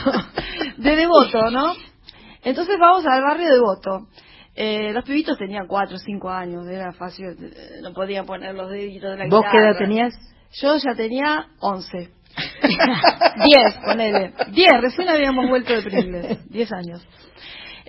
[0.77, 1.75] de Devoto, ¿no?
[2.43, 4.09] Entonces vamos al barrio de Devoto.
[4.55, 8.69] Eh, los pibitos tenían cuatro o cinco años, era fácil, eh, no podían poner los
[8.69, 9.71] deditos de la ¿Vos qué guitarra.
[9.71, 10.15] edad tenías?
[10.61, 12.11] Yo ya tenía once.
[13.45, 14.35] Diez, ponele.
[14.51, 16.51] Diez, recién habíamos vuelto de Pringles.
[16.51, 17.07] Diez años.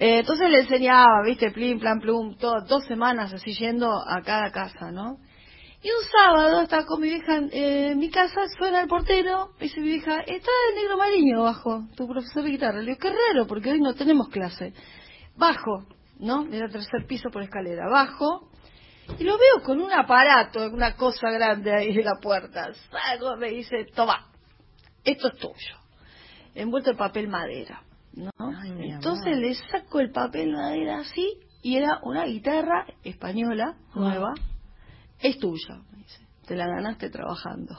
[0.01, 4.49] Eh, entonces le enseñaba, viste, plin, plan, plum, todo, dos semanas así yendo a cada
[4.49, 5.17] casa, ¿no?
[5.81, 9.65] Y un sábado estaba con mi vieja eh, en mi casa, suena el portero, me
[9.65, 12.79] dice mi vieja, está el negro mariño abajo, tu profesor de guitarra.
[12.79, 14.73] Le digo, qué raro, porque hoy no tenemos clase.
[15.35, 15.85] Bajo,
[16.17, 16.47] ¿no?
[16.49, 17.89] Era tercer piso por escalera.
[17.89, 18.49] Bajo,
[19.17, 22.71] y lo veo con un aparato, una cosa grande ahí en la puerta.
[22.89, 24.31] Salgo, me dice, toma,
[25.03, 25.77] esto es tuyo.
[26.55, 27.83] Envuelto en papel madera,
[28.13, 28.29] ¿no?
[28.39, 34.33] Ay, Entonces le saco el papel madera así, y era una guitarra española, nueva.
[35.19, 36.25] Es tuya, me dice.
[36.47, 37.75] Te la ganaste trabajando.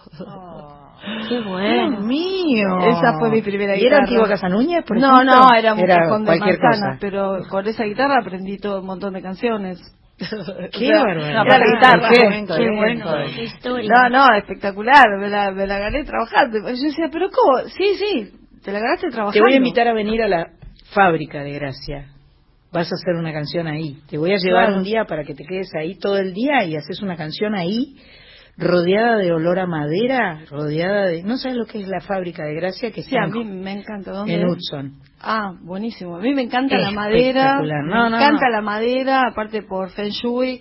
[1.29, 2.01] Qué Dios bueno.
[2.03, 2.69] mío.
[2.89, 4.03] Esa fue mi primera ¿Y era guitarra.
[4.05, 5.35] antigua Casa Núñez, por no, ejemplo?
[5.41, 6.99] no, era un cajón de cualquier manzanas, cosa.
[7.01, 9.81] pero con esa guitarra aprendí todo un montón de canciones.
[10.19, 10.27] Qué
[10.93, 11.45] barbaridad.
[11.45, 12.09] No, guitarra.
[12.11, 13.07] Qué Qué bueno.
[13.07, 13.27] bueno.
[13.35, 13.91] Qué historia.
[13.91, 16.59] No, no, espectacular, me la, me la gané trabajando.
[16.59, 17.59] Yo decía, pero ¿cómo?
[17.69, 18.33] Sí, sí,
[18.65, 19.33] te la ganaste trabajando.
[19.33, 20.47] Te voy a invitar a venir a la
[20.95, 22.07] fábrica de Gracia.
[22.73, 23.99] Vas a hacer una canción ahí.
[24.09, 24.77] Te voy a llevar Claro.
[24.79, 27.97] un día para que te quedes ahí todo el día y haces una canción ahí,
[28.57, 31.23] rodeada de olor a madera, rodeada de...
[31.23, 32.91] ¿No sabes lo que es la fábrica de Gracia?
[32.93, 34.13] Que Sí, está a mí me encanta.
[34.13, 34.47] ¿Dónde en?
[34.49, 34.93] Hudson.
[35.21, 36.17] Ah, buenísimo.
[36.17, 37.57] A mí me encanta la madera.
[37.57, 38.53] No, me no, encanta no.
[38.53, 40.61] la madera, aparte por Feng Shui.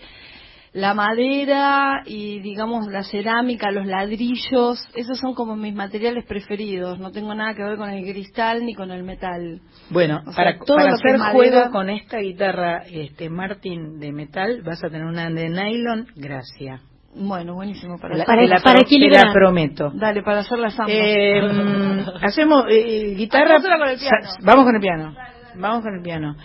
[0.73, 6.99] La madera y, digamos, la cerámica, los ladrillos, esos son como mis materiales preferidos.
[6.99, 9.61] No tengo nada que ver con el cristal ni con el metal.
[9.89, 14.11] Bueno, O sea, para, todo para hacer madera- juego con esta guitarra este Martin de
[14.11, 16.81] metal, vas a tener una de nylon, Gracia.
[17.15, 17.97] Bueno, buenísimo.
[17.97, 19.91] Para, La- Para- la, para te la prometo.
[19.95, 20.93] Dale, para hacer la samba.
[20.95, 23.55] Eh, mm, hacemos eh, guitarra.
[23.55, 24.29] Hacemos una con el piano.
[24.43, 25.15] Vamos con el piano.
[25.59, 26.35] Vamos con el piano.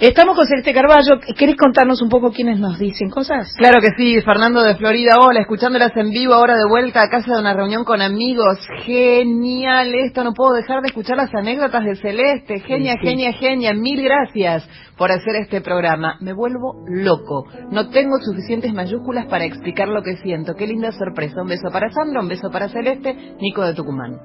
[0.00, 1.20] Estamos con Celeste Carballo.
[1.38, 3.54] ¿Querés contarnos un poco quiénes nos dicen cosas?
[3.56, 7.34] Claro que sí, Fernando de Florida, hola, escuchándolas en vivo ahora de vuelta a casa
[7.34, 8.58] de una reunión con amigos.
[8.84, 12.58] Genial esto, no puedo dejar de escuchar las anécdotas de Celeste.
[12.60, 13.06] Genia, Sí, sí.
[13.06, 16.16] genia, genia, mil gracias por hacer este programa.
[16.20, 17.44] Me vuelvo loco.
[17.70, 20.54] No tengo suficientes mayúsculas para explicar lo que siento.
[20.54, 21.40] Qué linda sorpresa.
[21.40, 24.18] Un beso para Sandra, un beso para Celeste, Nico de Tucumán.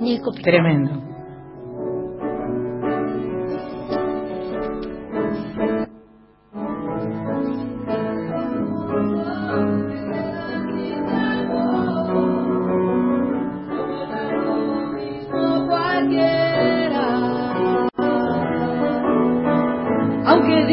[0.00, 0.32] Nico.
[0.32, 1.17] Tremendo.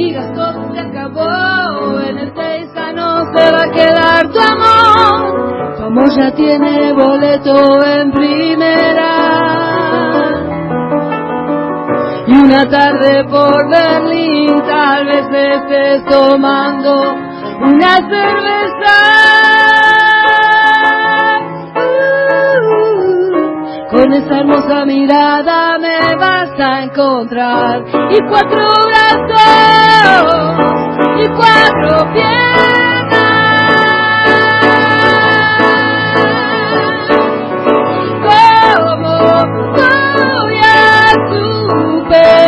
[0.06, 5.76] Digas todo se acabó, en el Teiza no se va a quedar tu amor.
[5.78, 9.12] Tu ya tiene boleto en primera.
[12.28, 17.16] Y una tarde por Berlín tal vez estés tomando
[17.62, 19.35] una cerveza.
[23.96, 30.26] Con esa hermosa mirada me vas a encontrar y cuatro brazos
[31.18, 32.36] y cuatro piernas.
[38.20, 39.16] ¿Cómo
[39.72, 42.45] voy a superar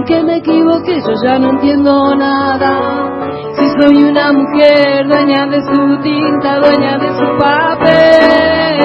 [0.00, 0.98] ¿En qué me equivoqué?
[1.02, 3.10] Yo ya no entiendo nada.
[3.54, 8.80] Si soy una mujer dueña de su tinta, dueña de su papel.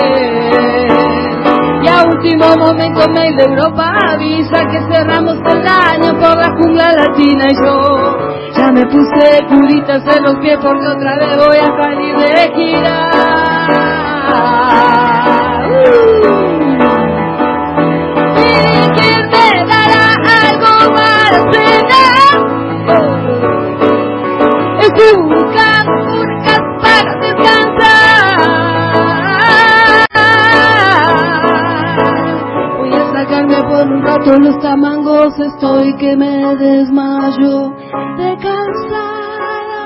[1.83, 6.91] Y a último momento mail de Europa avisa que cerramos el año por la jungla
[6.91, 8.17] latina y yo
[8.57, 13.09] ya me puse culitas en los pies porque otra vez voy a salir de gira.
[34.05, 37.71] Rato los tamangos, estoy que me desmayo
[38.17, 39.83] de cansada.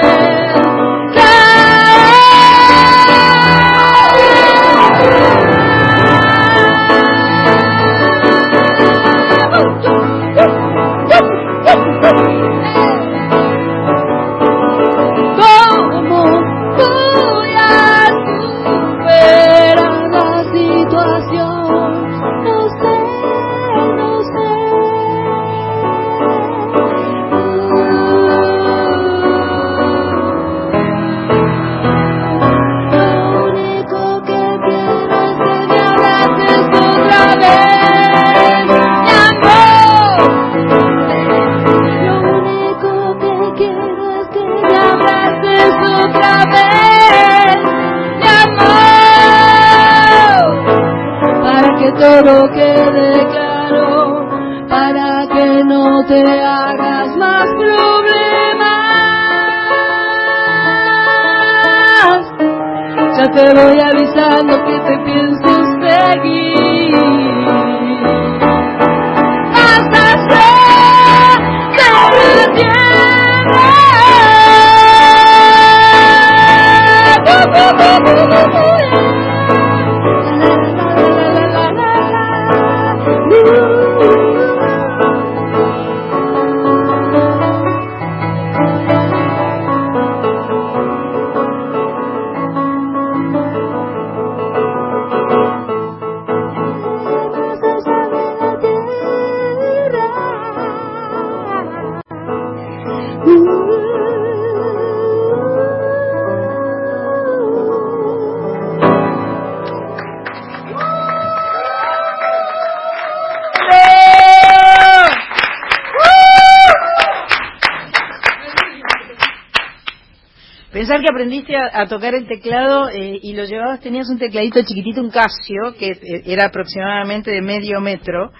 [120.91, 124.61] Pensar que aprendiste a, a tocar el teclado eh, y lo llevabas, tenías un tecladito
[124.61, 128.33] chiquitito, un Casio, que eh, era aproximadamente de medio metro,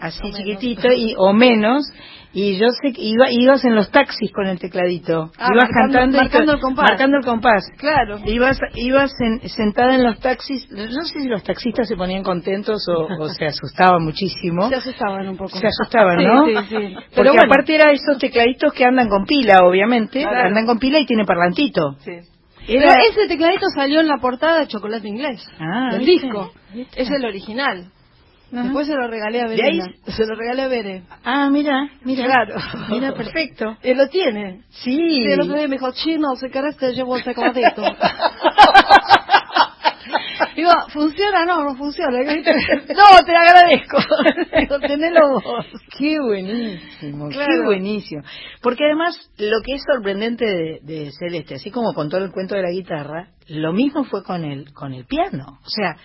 [0.00, 1.84] así chiquitito, y, o menos,
[2.34, 5.30] y yo sé que iba, ibas en los taxis con el tecladito.
[5.38, 6.90] Ah, ibas marcando- cantando marcando ca- el compás.
[6.90, 7.64] Marcando el compás.
[7.78, 8.18] Claro.
[8.24, 12.86] Ibas, ibas en- sentada en los taxis, no sé si los taxistas se ponían contentos
[12.88, 14.68] o, o se asustaban muchísimo.
[14.68, 15.56] Se asustaban un poco.
[15.58, 16.46] Se asustaban, Sí, ¿no?
[16.46, 16.94] Sí, sí.
[17.14, 20.48] Porque bueno, aparte era esos tecladitos que andan con pila, obviamente, Claro.
[20.48, 21.96] andan con pila y tiene parlantito.
[22.00, 22.12] Sí.
[22.68, 26.26] Era- Pero ese tecladito salió en la portada de Chocolate Inglés, Ah, del ¿viste?
[26.26, 26.52] disco.
[26.72, 27.02] ¿Viste?
[27.02, 27.86] Es el original.
[28.52, 28.62] Ajá.
[28.64, 29.78] Después se lo regalé a ¿De ahí?
[29.78, 29.92] Verena.
[30.06, 31.02] Se lo regalé a Bere.
[31.24, 32.24] Ah, mira, mira.
[32.24, 32.54] Claro.
[32.90, 33.76] Mira, perfecto.
[33.82, 34.62] Él lo tiene.
[34.68, 34.94] Sí.
[34.94, 37.82] Sí, el otro día me dijo, chino, si querés te llevo el tecladito.
[40.56, 41.46] Digo, ¿funciona?
[41.46, 42.18] No, no funciona.
[42.22, 43.98] No, te agradezco.
[44.58, 45.66] Digo, tenelo vos.
[45.96, 48.22] Qué buenísimo, qué buenísimo.
[48.60, 52.54] Porque además, lo que es sorprendente de, de Celeste, así como con todo el cuento
[52.54, 55.58] de la guitarra, lo mismo fue con el, con el piano.
[55.64, 55.96] O sea,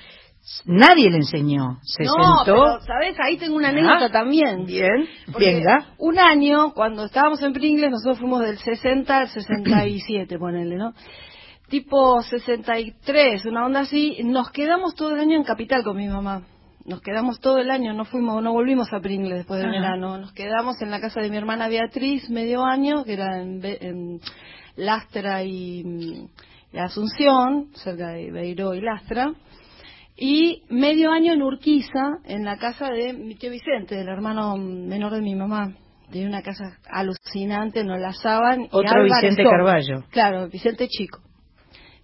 [0.65, 1.79] nadie le enseñó.
[1.83, 2.43] Se no, sentó.
[2.45, 3.17] pero, ¿sabes?
[3.23, 4.65] Ahí tengo una anécdota Ah, también.
[4.65, 5.87] Bien, venga.
[5.97, 10.93] Un año, cuando estábamos en Pringles, nosotros fuimos del 60 al 67, ponele, ¿no?
[11.69, 14.17] Tipo 63, una onda así.
[14.23, 16.43] Nos quedamos todo el año en Capital con mi mamá.
[16.85, 19.79] Nos quedamos todo el año, no fuimos, no volvimos a Pringles después del Ajá.
[19.81, 20.17] verano.
[20.17, 24.21] Nos quedamos en la casa de mi hermana Beatriz medio año, que era en, en
[24.77, 26.27] Lastra y, mm,
[26.71, 29.33] y Asunción, cerca de Beiró y Lastra.
[30.19, 35.13] Y medio año en Urquiza, en la casa de mi tío Vicente, del hermano menor
[35.13, 35.73] de mi mamá.
[36.11, 38.61] Tenía una casa alucinante, nos la asaban.
[38.63, 39.43] y Otro Vicente.
[39.43, 40.03] Carballo.
[40.09, 41.19] Claro, Vicente Chico.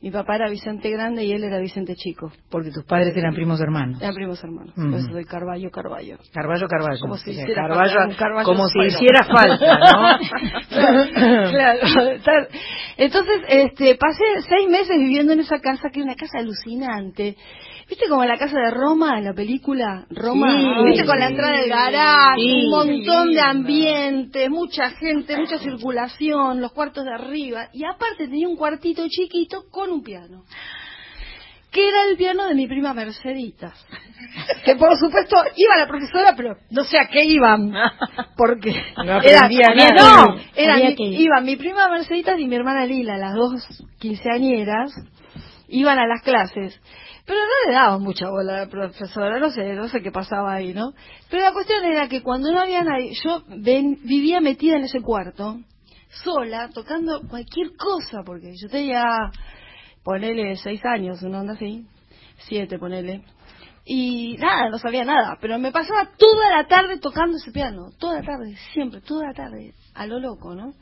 [0.01, 2.29] Mi papá era Vicente Grande y él era Vicente Chico.
[2.51, 4.01] Porque tus padres eran primos hermanos.
[4.01, 4.73] Eran primos hermanos.
[4.77, 6.17] Eso soy Carballo, Carballo.
[6.33, 6.99] Carballo, Carballo.
[6.99, 8.87] Como si hiciera Carballo- falta un Carballo como si fuera.
[8.89, 10.17] hiciera falta, ¿no?
[11.49, 12.47] claro.
[12.97, 17.37] Entonces, este, pasé seis meses viviendo en esa casa, que es una casa alucinante.
[17.89, 20.47] ¿Viste como la casa de Roma, en la película Roma?
[20.57, 20.65] Sí.
[20.85, 22.51] ¿Viste con la entrada del garage, Sí.
[22.65, 23.43] un montón de lindo.
[23.43, 27.67] ambiente, mucha gente, mucha circulación, los cuartos de arriba?
[27.73, 30.43] Y aparte tenía un cuartito chiquito con un piano.
[31.71, 33.73] Que era el piano de mi prima Merceditas.
[34.63, 37.71] Que por supuesto iba la profesora, pero no sé a qué iban.
[38.37, 38.71] Porque
[39.05, 40.25] No era, nada.
[40.25, 43.53] no, era mi- que iban mi prima Merceditas y mi hermana Lila, las dos
[43.99, 44.91] quinceañeras,
[45.67, 46.79] iban a las clases.
[47.25, 50.53] Pero no le daban mucha bola a la profesora, no sé, no sé qué pasaba
[50.53, 50.93] ahí, ¿no?
[51.29, 55.59] Pero la cuestión era que cuando no había nadie, yo vivía metida en ese cuarto,
[56.09, 59.03] sola, tocando cualquier cosa, porque yo tenía,
[60.03, 61.85] ponele seis años, una onda así,
[62.39, 63.23] siete, ponele.
[63.85, 68.19] Y nada, no sabía nada, pero me pasaba toda la tarde tocando ese piano, toda
[68.19, 70.73] la tarde, siempre, toda la tarde, a lo loco, ¿no?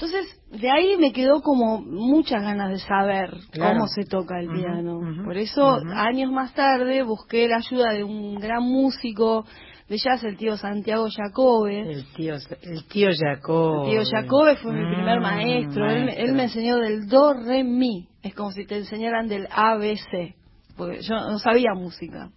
[0.00, 3.74] Entonces, de ahí me quedó como muchas ganas de saber Claro.
[3.74, 5.00] cómo se toca el piano.
[5.24, 9.44] Por eso, años más tarde, busqué la ayuda de un gran músico
[9.88, 11.80] de jazz, el tío Santiago Jacobe.
[11.80, 13.86] El tío, el tío Jacob.
[13.86, 15.90] El tío Jacobe fue mi primer Mm, maestro.
[15.90, 18.06] Él, él me enseñó del do, re, mi.
[18.22, 20.36] Es como si te enseñaran del ABC.
[20.76, 22.30] Porque yo no sabía música.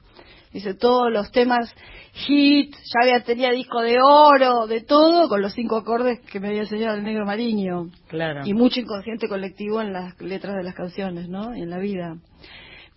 [0.54, 1.74] Dice, todos los temas
[2.14, 6.50] hit, ya había, tenía disco de oro, de todo, con los cinco acordes que me
[6.50, 7.90] había enseñado el negro Mariño.
[8.10, 8.42] Claro.
[8.46, 11.56] Y mucho inconsciente colectivo en las letras de las canciones, ¿no?
[11.56, 12.18] Y en la vida.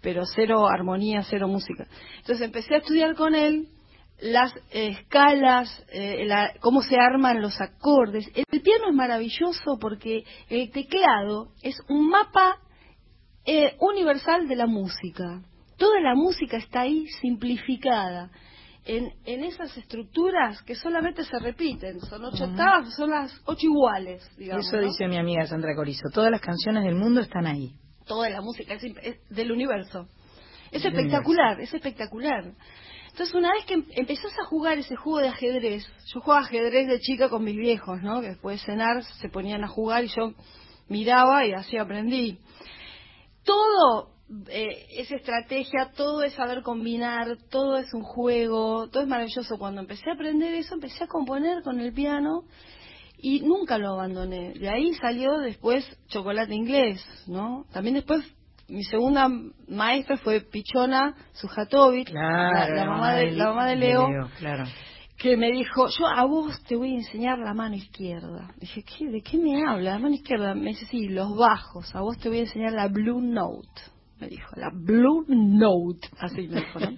[0.00, 1.86] Pero cero armonía, cero música.
[2.18, 3.68] Entonces empecé a estudiar con él
[4.20, 8.26] las eh, escalas, eh, la- cómo se arman los acordes.
[8.34, 12.58] El piano es maravilloso porque el teclado es un mapa
[13.46, 15.40] eh, universal de la música.
[15.84, 18.30] Toda la música está ahí simplificada
[18.86, 22.00] en, en esas estructuras que solamente se repiten.
[22.00, 24.66] Son ocho octavas, son las ocho iguales, digamos.
[24.66, 24.82] Eso ¿no?
[24.86, 26.08] dice mi amiga Sandra Corizo.
[26.10, 27.74] Todas las canciones del mundo están ahí.
[28.06, 28.82] toda la música es,
[29.28, 30.08] del universo.
[30.72, 32.44] Es Del espectacular, es espectacular.
[33.10, 36.88] Entonces, una vez que em- empezás a jugar ese juego de ajedrez, yo jugaba ajedrez
[36.88, 38.22] de chica con mis viejos, ¿no?
[38.22, 40.32] Que después de cenar se ponían a jugar y yo
[40.88, 42.38] miraba y así aprendí.
[43.44, 44.13] Todo
[44.48, 49.58] eh, es estrategia, todo es saber combinar, todo es un juego, todo es maravilloso.
[49.58, 52.44] Cuando empecé a aprender eso, empecé a componer con el piano
[53.18, 54.54] y nunca lo abandoné.
[54.54, 57.66] De ahí salió después Chocolate Inglés, ¿no?
[57.72, 58.24] También después
[58.68, 59.28] mi segunda
[59.68, 64.64] maestra fue Pichona Sujatovic, la, la mamá de, la mamá de Leo, claro.
[65.18, 68.54] que me dijo, yo a vos te voy a enseñar la mano izquierda.
[68.56, 69.92] Dije, ¿qué, ¿de qué me habla?
[69.92, 70.54] La mano izquierda.
[70.54, 71.94] Me dice, sí, los bajos.
[71.94, 73.93] A vos te voy a enseñar la Blue Note.
[74.20, 76.08] Me dijo, la Blue Note.
[76.20, 76.88] Así me dijo, ¿no?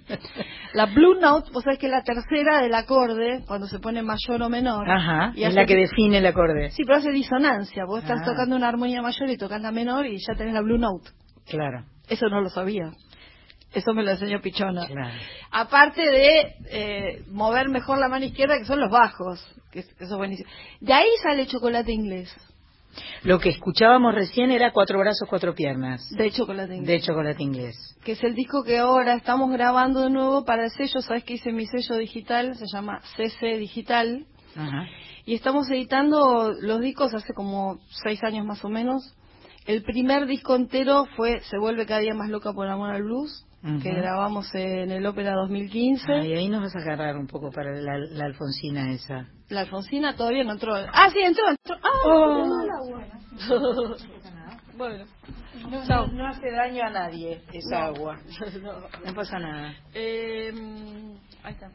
[0.73, 4.41] La Blue Note, vos sabés que es la tercera del acorde, cuando se pone mayor
[4.43, 4.89] o menor.
[4.89, 6.69] Ajá, Y es la que define el acorde.
[6.71, 7.85] Sí, pero hace disonancia.
[7.85, 8.25] Vos estás Ah.
[8.25, 11.09] tocando una armonía mayor y tocas la menor y ya tenés la Blue Note.
[11.49, 12.91] Claro, Eso no lo sabía.
[13.73, 14.85] Eso me lo enseñó Pichona.
[14.85, 15.13] claro.
[15.51, 20.13] Aparte de eh, mover mejor la mano izquierda, que son los bajos, que, que eso
[20.13, 20.49] es buenísimo.
[20.79, 22.33] De ahí sale chocolate inglés,
[23.23, 26.87] Lo que escuchábamos recién era Cuatro Brazos, Cuatro Piernas, de chocolate inglés.
[26.87, 27.97] de Chocolate Inglés.
[28.03, 31.01] Que es el disco que ahora estamos grabando de nuevo para el sello.
[31.01, 34.25] Sabes que hice mi sello digital, se llama CC Digital.
[34.55, 34.87] Ajá.
[35.25, 39.13] Y estamos editando los discos hace como seis años más o menos.
[39.65, 43.45] El primer disco entero fue Se vuelve cada día más loca por amor al blues,
[43.61, 46.05] Que grabamos en el Ópera 2015.
[46.13, 49.27] Ah, y ahí nos vas a agarrar un poco para la, la Alfonsina esa.
[49.49, 50.73] La Alfonsina todavía no entró.
[50.75, 51.75] Ah, sí, entró, entró.
[51.83, 52.59] Ah, Oh.
[52.79, 53.03] agua.
[54.77, 55.05] bueno,
[55.69, 56.07] No, Chao.
[56.07, 57.85] no hace daño a nadie esa No.
[57.87, 58.17] agua.
[59.05, 59.73] No pasa nada.
[59.93, 60.53] eh,
[61.43, 61.69] ahí está.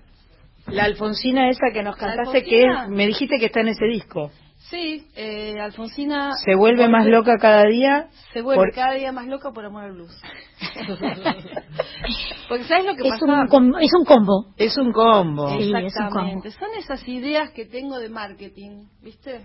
[0.69, 3.85] La Alfonsina esa que nos ¿La cantaste, que es- me dijiste que está en ese
[3.87, 4.31] disco.
[4.71, 6.33] Sí, eh, Alfonsina.
[6.45, 8.09] Se vuelve más loca cada día.
[8.33, 10.21] Se vuelve por- cada día más loca por amor al blues.
[12.49, 13.25] Porque ¿sabes lo que Es pasa?
[13.43, 14.47] un, com- es un combo.
[14.57, 15.49] Es un combo.
[15.49, 16.51] Sí, es un Exactamente.
[16.53, 19.41] Son esas ideas que tengo de marketing, ¿viste?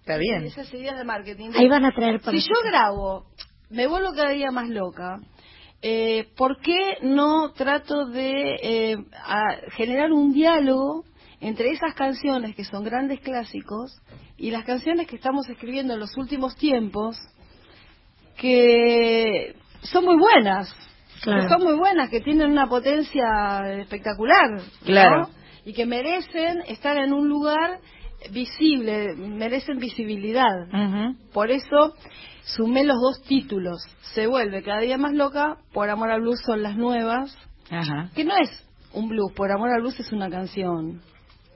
[0.00, 0.44] Está bien.
[0.44, 1.50] Esas ideas de marketing.
[1.56, 3.24] Ahí van a traer para Si yo grabo,
[3.70, 5.18] me vuelvo cada día más loca,
[5.82, 8.96] eh, ¿por qué no trato de eh,
[9.26, 11.04] a- generar un diálogo
[11.40, 14.00] entre esas canciones que son grandes clásicos
[14.36, 17.16] y las canciones que estamos escribiendo en los últimos tiempos
[18.36, 20.74] que son muy buenas?
[21.22, 21.42] Claro.
[21.42, 24.50] Que son muy buenas, que tienen una potencia espectacular.
[24.50, 24.62] ¿no?
[24.84, 25.28] Claro.
[25.64, 27.80] Y que merecen estar en un lugar
[28.30, 30.68] visible, merecen visibilidad.
[31.32, 31.94] Por eso
[32.42, 33.78] sumé los dos títulos.
[34.14, 37.36] Se vuelve cada día más loca, Por Amor al Blues son las nuevas,
[37.70, 38.10] Ajá.
[38.14, 38.50] que no es
[38.92, 41.00] un blues, Por Amor al Blues es una canción.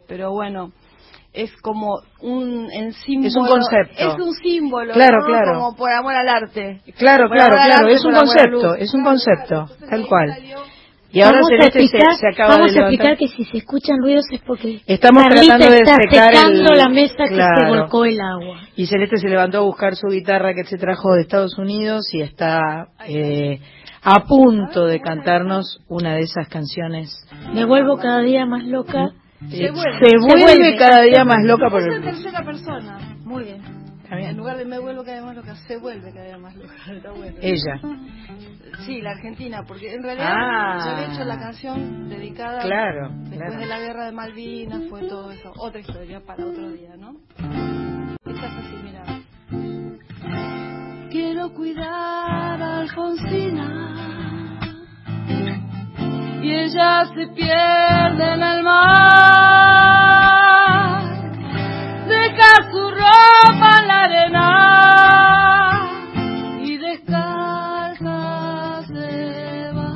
[0.09, 0.73] Pero bueno,
[1.33, 3.29] es como un en símbolo.
[3.29, 3.95] Es un concepto.
[3.99, 5.27] Es un símbolo, Claro, ¿no?
[5.27, 5.55] claro.
[5.55, 6.81] Como Por Amor al Arte.
[6.97, 10.29] Claro, Por claro, claro, arte, es un concepto, es un concepto, entonces tal cual.
[10.35, 10.59] salió-
[11.11, 13.45] Y ahora vamos a Celeste se, explicar, se acaba vamos de a explicar que si
[13.47, 17.25] se escuchan ruidos es porque Estamos Carlita tratando de está secar secando el- la mesa
[17.29, 17.61] que Claro.
[17.73, 18.61] se volcó el agua.
[18.77, 22.21] Y Celeste se levantó a buscar su guitarra que se trajo de Estados Unidos y
[22.21, 23.59] está eh,
[24.03, 27.11] a punto de cantarnos una de esas canciones.
[27.55, 29.13] Me vuelvo cada día más loca.
[29.40, 29.98] Eh, vuelve.
[30.01, 32.98] se Se vuelve cada día más loca por el tercera persona.
[33.24, 33.62] Muy bien.
[34.10, 36.73] En lugar de me vuelvo cada vez más loca, se vuelve cada vez más loca.
[36.97, 37.36] Está bueno.
[37.43, 37.81] Ella.
[38.86, 40.78] Sí, la Argentina, porque en realidad Ah.
[40.85, 43.60] yo había hecho la canción dedicada Claro, después claro.
[43.60, 45.52] de la guerra de Malvinas, fue todo eso.
[45.59, 47.16] Otra historia para otro día, ¿no?
[48.24, 49.02] Esta es así, mira.
[51.10, 54.28] Quiero cuidar a Alfonsina
[56.43, 59.78] y ella se pierde en el mar.
[62.09, 64.48] Deja su ropa en la arena
[66.62, 68.20] y descalza
[68.86, 69.93] se va.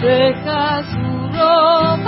[0.00, 1.06] Deja su
[1.38, 2.05] ropa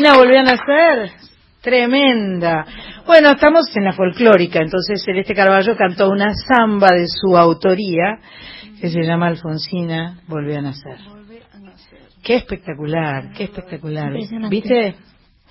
[0.00, 1.10] Alfonsina volvió a nacer.
[1.60, 2.64] Tremenda.
[3.06, 8.18] Bueno, estamos en la folclórica, entonces Celeste Carballo cantó una samba de su autoría
[8.80, 10.96] que se llama Alfonsina volvió a nacer.
[12.22, 14.12] Qué espectacular, qué espectacular.
[14.48, 14.94] ¿Viste?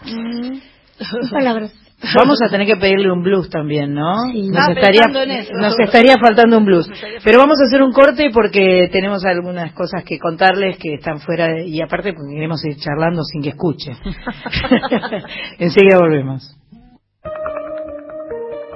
[0.04, 1.74] Sin palabras.
[2.16, 4.24] Vamos a tener que pedirle un blues también, ¿no?
[4.32, 4.50] Sí.
[4.50, 5.52] Nos, estaría, pensando en eso.
[5.54, 6.90] nos estaría faltando un blues.
[7.24, 11.48] Pero vamos a hacer un corte porque tenemos algunas cosas que contarles que están fuera
[11.48, 13.92] de- y aparte porque queremos ir charlando sin que escuche.
[15.60, 16.56] Enseguida volvemos.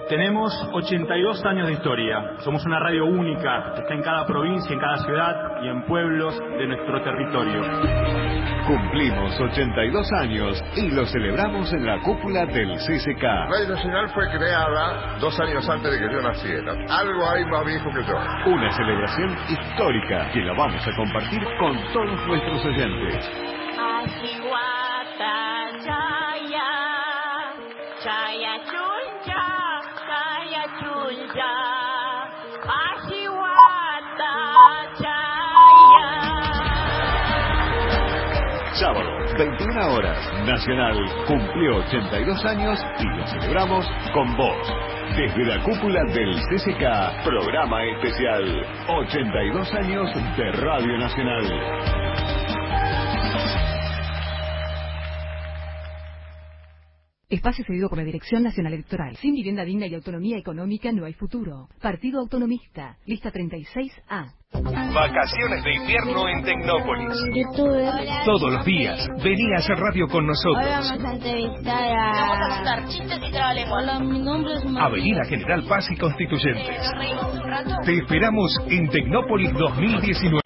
[0.09, 2.37] Tenemos 82 años de historia.
[2.39, 6.37] Somos una radio única que está en cada provincia, en cada ciudad y en pueblos
[6.57, 8.32] de nuestro territorio.
[8.67, 13.21] Cumplimos 82 años y lo celebramos en la cúpula del CCK.
[13.21, 16.71] Radio Nacional fue creada dos años antes de que yo naciera.
[16.89, 18.15] Algo hay más viejo que yo.
[18.53, 23.29] Una celebración histórica que la vamos a compartir con todos nuestros oyentes.
[38.75, 40.17] Sábado, 21 horas,
[40.47, 40.97] Nacional
[41.27, 44.67] cumplió 82 años y lo celebramos con vos.
[45.15, 52.42] Desde la cúpula del CCK, programa especial 82 años de Radio Nacional.
[57.33, 59.15] Espacio cedido por la Dirección Nacional Electoral.
[59.17, 61.67] Sin vivienda digna y autonomía económica no hay futuro.
[61.81, 62.97] Partido Autonomista.
[63.05, 64.33] Lista 36A.
[64.93, 67.17] Vacaciones de invierno en Tecnópolis.
[67.33, 67.91] Youtuber.
[68.23, 70.63] Todos los días, vení a hacer radio con Hoy nosotros.
[70.63, 72.11] vamos a entrevistar a...
[72.11, 73.67] Vamos a contar chistes y.
[73.71, 74.85] Hola, mi nombre es María.
[74.85, 76.77] Avenida General Paz y Constituyentes.
[76.77, 77.75] ¿Nos reímos un rato?
[77.83, 80.39] Te esperamos en Tecnópolis 2019.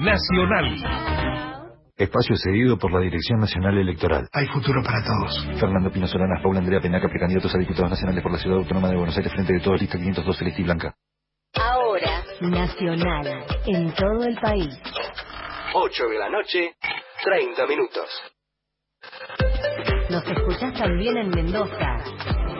[0.00, 1.57] Nacional.
[1.98, 4.28] Espacio cedido por la Dirección Nacional Electoral.
[4.32, 5.44] Hay futuro para todos.
[5.58, 8.96] Fernando Pino Solanas, Paula Andrea Penaca, precandidatos a diputados nacionales por la Ciudad Autónoma de
[8.96, 10.94] Buenos Aires, frente de todos, lista 502, Celeste y Blanca.
[11.54, 14.78] Ahora, Nacional, en todo el país.
[15.74, 16.76] 8 de la noche,
[17.24, 18.08] 30 minutos.
[20.08, 21.96] Nos escuchás también en Mendoza,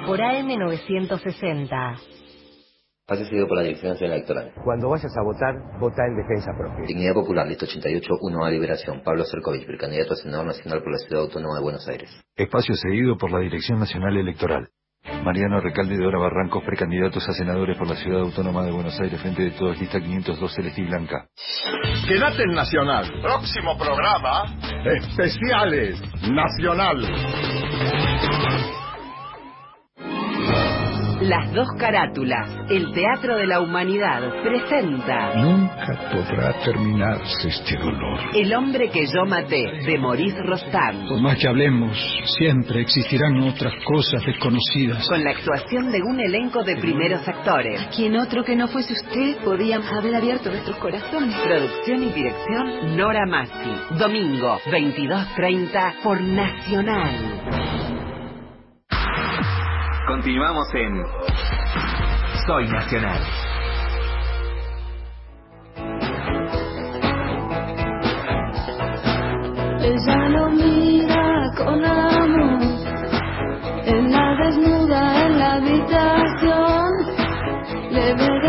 [0.05, 2.01] por AM960.
[3.09, 4.53] Pase seguido por la Dirección Nacional Electoral.
[4.63, 6.85] Cuando vayas a votar, vota en defensa propia.
[6.85, 9.01] Dignidad Popular, lista 88, 1A Liberación.
[9.03, 12.11] Pablo Cercovich, precandidato a senador nacional por la Ciudad Autónoma de Buenos Aires.
[12.37, 14.69] Espacio cedido por la Dirección Nacional Electoral.
[15.25, 19.19] Mariano Recalde de Dora Barrancos, precandidatos a senadores por la Ciudad Autónoma de Buenos Aires,
[19.23, 21.29] frente de todos, lista 502, Celeste y Blanca.
[22.07, 23.11] Quédate en Nacional.
[23.23, 24.45] Próximo programa.
[24.85, 25.99] Especiales
[26.31, 26.99] Nacional.
[31.21, 38.21] Las dos carátulas, el Teatro de la Humanidad, presenta Nunca podrá terminarse este dolor.
[38.35, 41.97] El hombre que yo maté, de Maurice Rostam, Por más que hablemos,
[42.39, 45.09] siempre existirán otras cosas desconocidas.
[45.09, 47.81] con la actuación de un elenco de primeros actores.
[47.97, 51.35] Quien otro que no fuese usted podía haber abierto nuestros corazones.
[51.41, 53.99] Producción y dirección, Nora Massi.
[53.99, 57.78] Domingo, 22.30, por Nacional.
[60.09, 61.05] Continuamos en
[62.47, 63.21] Soy Nacional.
[69.83, 72.63] Ella lo mira con amor,
[73.85, 76.91] en la desnuda en la habitación,
[77.91, 78.49] le ve de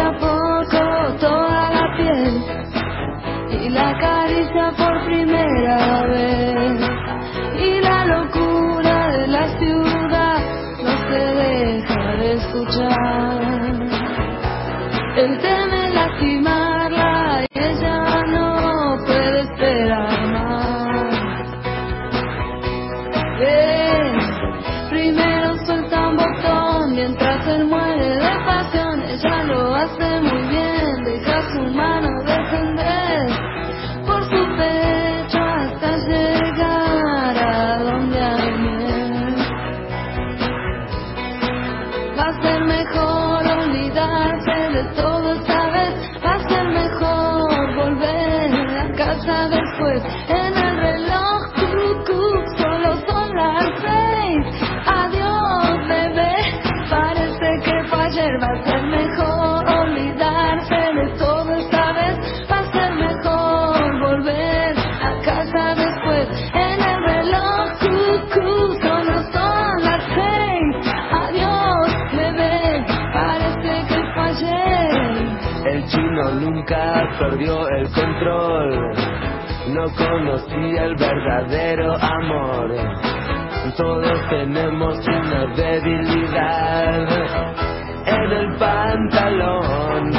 [77.39, 78.93] perdió el control.
[79.69, 82.75] no conocía el verdadero amor.
[83.77, 87.07] Todos tenemos una debilidad
[88.05, 90.11] en el pantalón.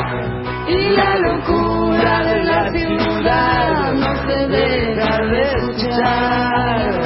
[0.68, 7.01] Y la locura de la ciudad no se deja de escuchar.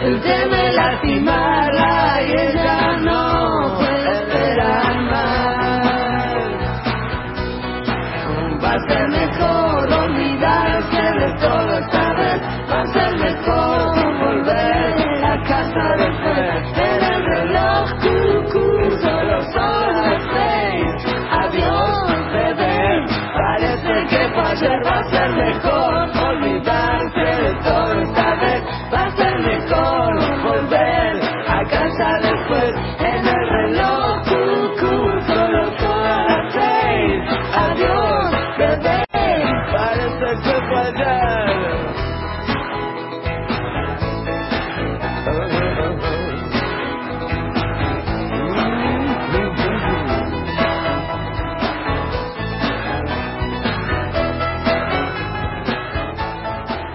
[0.00, 1.47] Él teme lastimarla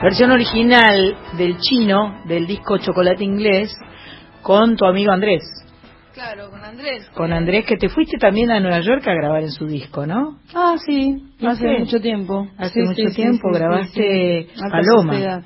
[0.04, 3.74] Versión original del chino, del disco Chocolate Inglés,
[4.42, 5.44] con tu amigo Andrés.
[6.14, 7.10] Claro, con Andrés.
[7.16, 10.40] Con Andrés, que te fuiste también a Nueva York a grabar en su disco, ¿no?
[10.54, 12.48] Ah, sí, hace mucho tiempo.
[12.58, 14.62] Hace Sí, mucho sí, tiempo sí, grabaste sí, sí.
[14.64, 15.44] Alta Paloma.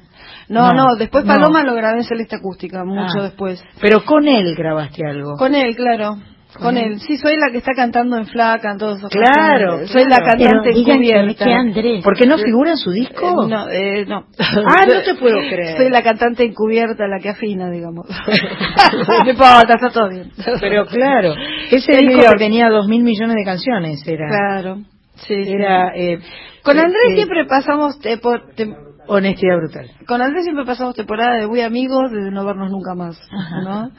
[0.50, 1.34] No, No, no, después no.
[1.36, 3.24] Paloma lo grabé en Celeste Acústica, mucho Ah.
[3.24, 3.64] después.
[3.80, 5.36] Pero con él grabaste algo.
[5.38, 6.16] Con él, claro.
[6.53, 6.99] Con él.
[7.02, 9.90] Sí, soy la que está cantando en Flaca, en todos esos Claro, canciones.
[9.91, 11.45] Soy la cantante Pero digan que- encubierta.
[11.45, 12.03] que Andrés.
[12.03, 13.28] ¿Por qué no figura en su disco?
[13.44, 14.26] Eh, no, eh, no.
[14.40, 15.78] Ah, no te puedo creer.
[15.78, 18.07] Soy la cantante encubierta, la que afina, digamos.
[19.07, 20.32] no importa, está todo bien.
[20.61, 21.34] Pero claro,
[21.69, 24.28] ese disco que tenía dos mil millones de canciones era.
[24.28, 24.78] Claro.
[25.15, 25.53] Sí, sí.
[25.95, 26.19] Eh,
[26.64, 28.74] Con Andrés eh, siempre pasamos por- te-
[29.08, 29.90] Honestidad brutal.
[30.08, 33.20] con Andrés siempre pasamos temporada de muy amigos, de no vernos nunca más,
[33.64, 33.90] ¿no?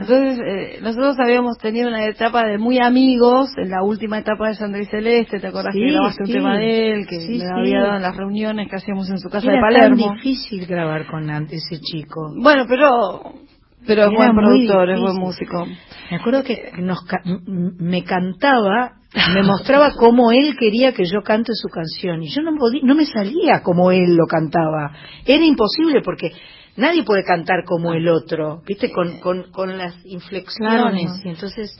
[0.00, 4.54] Entonces, eh, nosotros habíamos tenido una etapa de muy amigos, en la última etapa de
[4.54, 6.32] Sandra y Celeste, ¿te acordás Sí, que grabaste sí.
[6.32, 9.18] un tema de él, que Sí, me había dado en las reuniones que hacíamos en
[9.18, 10.06] su casa Era de Palermo?
[10.06, 12.32] tan difícil grabar con ese chico.
[12.40, 13.32] Bueno, pero
[13.86, 15.66] pero es buen productor, es buen músico.
[16.10, 18.92] Me acuerdo que nos ca- me cantaba,
[19.34, 22.94] me mostraba cómo él quería que yo cante su canción y yo no podía, no
[22.94, 24.92] me salía como él lo cantaba.
[25.24, 26.32] Era imposible porque
[26.76, 28.90] nadie puede cantar como el otro, ¿viste?
[28.90, 31.20] Con, con, con las inflexiones Claro.
[31.24, 31.78] y entonces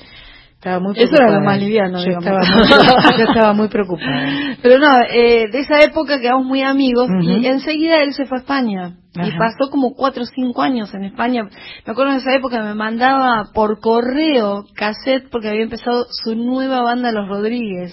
[0.62, 1.38] estaba muy Eso era preocupada.
[1.40, 2.24] lo más liviano, yo digamos.
[2.24, 4.28] estaba, muy, yo estaba muy preocupada.
[4.62, 7.46] Pero no, eh, de esa época quedamos muy amigos y Ujú.
[7.46, 8.92] enseguida él se fue a España.
[9.14, 11.42] Y pasó como cuatro o cinco años en España.
[11.84, 16.80] Me acuerdo en esa época me mandaba por correo cassette porque había empezado su nueva
[16.82, 17.92] banda Los Rodríguez.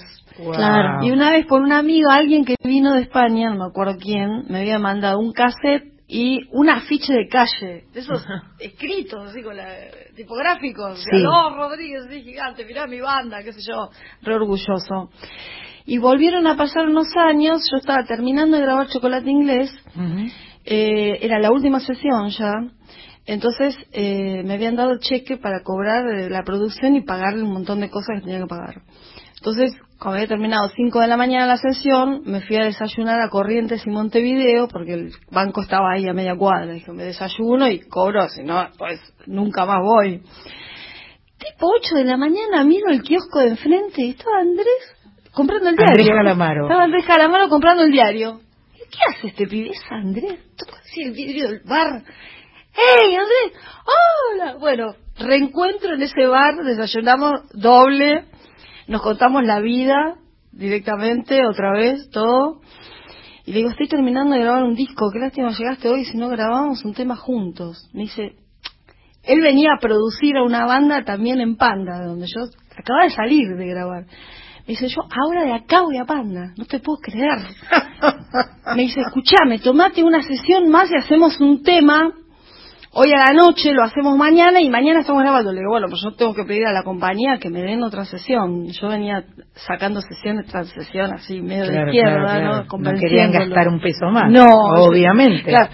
[0.55, 1.03] Claro.
[1.03, 4.45] Y una vez por un amigo, alguien que vino de España, no me acuerdo quién,
[4.47, 8.25] me había mandado un cassette y un afiche de calle, de esos
[8.57, 9.67] escritos, así con la,
[10.15, 11.19] tipográficos, Sí.
[11.21, 13.89] Los Rodríguez, así gigante, mirá mi banda, qué sé yo,
[14.23, 15.11] re orgulloso.
[15.85, 19.71] Y volvieron a pasar unos años, yo estaba terminando de grabar Chocolate Inglés,
[20.65, 22.53] eh, era la última sesión ya,
[23.27, 27.81] entonces eh, me habían dado cheque para cobrar eh, la producción y pagarle un montón
[27.81, 28.81] de cosas que tenía que pagar.
[29.39, 33.29] Entonces, cuando había terminado 5 de la mañana la sesión, me fui a desayunar a
[33.29, 36.73] Corrientes y Montevideo, porque el banco estaba ahí a media cuadra.
[36.73, 40.21] Dije, me desayuno y cobro, si no, pues nunca más voy.
[41.37, 44.95] Tipo 8 de la mañana miro el kiosco de enfrente y estaba Andrés
[45.33, 45.93] comprando el diario.
[45.93, 46.63] Andrés Calamaro.
[46.63, 48.41] Estaba Andrés Calamaro comprando el diario.
[48.75, 49.69] Y, ¿Qué hace este pibe?
[49.69, 50.39] Es Andrés.
[50.57, 52.03] Toca así el vidrio del bar.
[52.73, 53.61] ¡Hey, Andrés!
[54.33, 54.57] ¡Hola!
[54.59, 58.25] Bueno, reencuentro en ese bar, desayunamos doble,
[58.89, 60.15] nos contamos la vida
[60.51, 62.59] directamente, otra vez, todo.
[63.45, 66.27] Y le digo, estoy terminando de grabar un disco, qué lástima llegaste hoy si no
[66.27, 67.87] grabamos un tema juntos.
[67.93, 68.33] Me dice,
[69.23, 72.45] él venía a producir a una banda también en Panda, de donde yo
[72.75, 74.05] acababa de salir de grabar.
[74.61, 77.39] Me dice, yo ahora de acá voy a Panda, no te puedo creer.
[78.75, 82.11] Me dice, escuchame, tomate una sesión más y hacemos un tema.
[82.91, 85.51] Hoy a la noche lo hacemos mañana y mañana estamos grabando.
[85.51, 88.03] Le digo, bueno, pues yo tengo que pedir a la compañía que me den otra
[88.03, 88.65] sesión.
[88.67, 92.65] Yo venía sacando sesiones tras sesión así medio de izquierda, claro, claro.
[92.71, 92.91] ¿no?
[92.91, 94.31] No querían gastar un peso más.
[94.31, 94.47] No,
[94.87, 95.43] Obviamente.
[95.43, 95.69] Claro.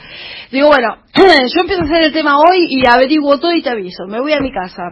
[0.51, 4.05] Digo, bueno, yo empiezo a hacer el tema hoy y averiguo todo y te aviso.
[4.07, 4.83] Me voy a mi casa.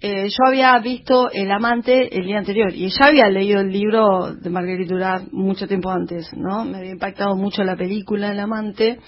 [0.00, 4.34] Eh, yo había visto El Amante el día anterior y ya había leído el libro
[4.34, 6.64] de Marguerite Duras mucho tiempo antes, ¿no?
[6.64, 8.98] Me había impactado mucho la película El Amante.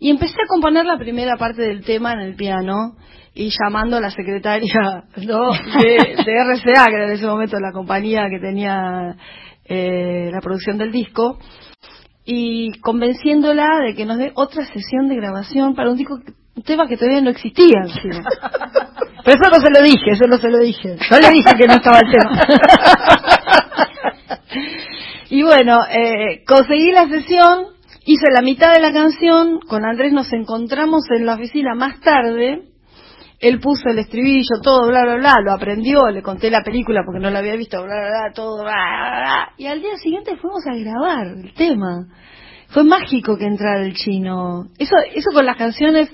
[0.00, 2.96] Y empecé a componer la primera parte del tema en el piano
[3.34, 5.52] y llamando a la secretaria ¿no?
[5.52, 9.16] de, de RCA, que era en ese momento la compañía que tenía
[9.64, 11.38] eh, la producción del disco.
[12.24, 16.20] y convenciéndola de que nos dé otra sesión de grabación para un, disco,
[16.56, 17.82] un tema que todavía no existía.
[19.24, 20.96] Pero eso no se lo dije, eso no se lo dije.
[21.10, 22.42] No le dije que no estaba el tema.
[25.30, 27.66] Y bueno, eh, conseguí la sesión,
[28.10, 32.62] hice la mitad de la canción, con Andrés nos encontramos en la oficina más tarde,
[33.40, 37.20] él puso el estribillo, todo, bla, bla, bla, lo aprendió, le conté la película porque
[37.20, 39.48] no la había visto, bla, bla, bla, todo, bla, bla, bla.
[39.58, 42.06] Y al día siguiente fuimos a grabar el tema.
[42.70, 44.64] Fue mágico que entrara el chino.
[44.78, 46.10] Eso, eso con las canciones,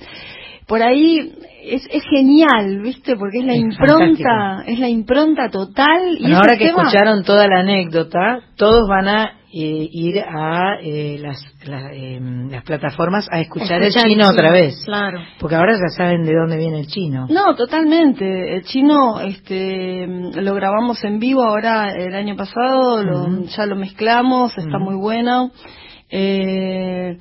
[0.67, 3.15] por ahí es, es genial, ¿viste?
[3.15, 6.17] Porque es la Es impronta, es la impronta total.
[6.17, 10.19] Y Bueno, ese ahora que tema- escucharon toda la anécdota, todos van a eh, ir
[10.19, 14.51] a eh, las, la- em, las plataformas a escuchar, el Escuchar el chino chino, otra
[14.51, 14.83] vez.
[14.85, 15.19] claro.
[15.39, 17.25] Porque ahora ya saben de dónde viene el chino.
[17.29, 18.55] No, totalmente.
[18.57, 24.57] El chino, este, lo grabamos en vivo ahora el año pasado, lo- ya lo mezclamos,
[24.57, 25.51] está muy bueno.
[26.09, 27.17] Eh,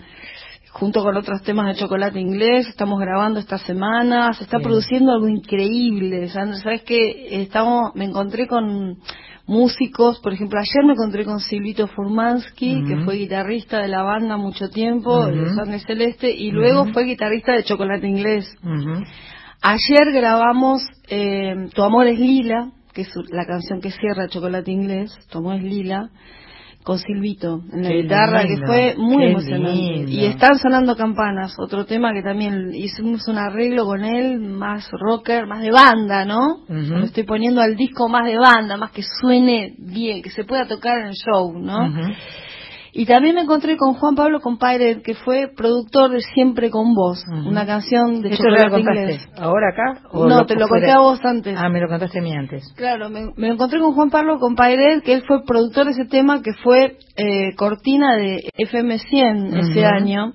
[0.70, 4.68] junto con otros temas de chocolate inglés, estamos grabando esta semana, se está Bien.
[4.68, 6.28] produciendo algo increíble.
[6.28, 8.98] Sabes que estamos, me encontré con
[9.46, 14.36] músicos, por ejemplo, ayer me encontré con Silvito Furmansky, que fue guitarrista de la banda
[14.36, 15.30] mucho tiempo, Ujú.
[15.30, 18.46] de Sangre Celeste, y luego fue guitarrista de Chocolate Inglés.
[19.62, 25.12] Ayer grabamos eh, Tu amor es lila, que es la canción que cierra Chocolate Inglés,
[25.30, 26.10] Tu amor es lila,
[26.84, 29.72] con Silvito en la Qué guitarra, lindo, que fue muy emocionante.
[29.74, 30.12] lindo.
[30.12, 35.46] Y están sonando campanas, otro tema que también hicimos un arreglo con él, más rocker,
[35.46, 36.58] más de banda, ¿no?
[36.68, 40.66] Lo estoy poniendo al disco más de banda, más que suene bien, que se pueda
[40.66, 41.90] tocar en el show, ¿no?
[42.96, 47.24] Y también me encontré con Juan Pablo Compaire, que fue productor de Siempre con Vos,
[47.28, 49.00] una canción de ¿Eso ya lo contaste?
[49.00, 49.28] inglés.
[49.36, 50.06] ¿Ahora acá?
[50.12, 51.56] o No, te lo conté a vos antes.
[51.58, 52.72] Ah, me lo contaste a mí antes.
[52.76, 56.40] Claro, me, me encontré con Juan Pablo Compaire, que él fue productor de ese tema,
[56.40, 60.32] que fue eh, cortina de FM100 ese año.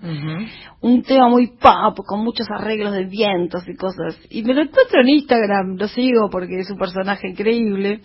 [0.81, 4.19] Un tema muy pop, con muchos arreglos de vientos y cosas.
[4.29, 8.01] Y me lo encuentro en Instagram, lo sigo porque es un personaje increíble.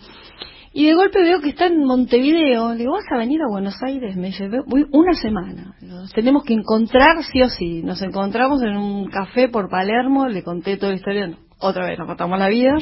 [0.77, 2.73] Y de golpe veo que está en Montevideo.
[2.73, 4.17] Le digo, ¿vas a venir a Buenos Aires?
[4.17, 5.73] Me dice, voy una semana.
[5.79, 7.81] Nos tenemos que encontrar sí o sí.
[7.81, 11.31] Nos encontramos en un café por Palermo, le conté toda la historia.
[11.59, 12.73] Otra vez nos matamos la vida.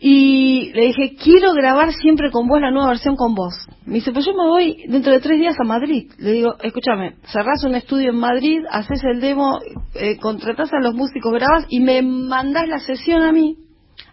[0.00, 3.54] Y le dije, quiero grabar siempre con vos la nueva versión con vos.
[3.86, 6.10] Me dice, pues yo me voy dentro de tres días a Madrid.
[6.18, 9.60] Le digo, escúchame, cerrás un estudio en Madrid, haces el demo,
[9.94, 13.56] eh, contratás a los músicos, grabas y me mandás la sesión a mí,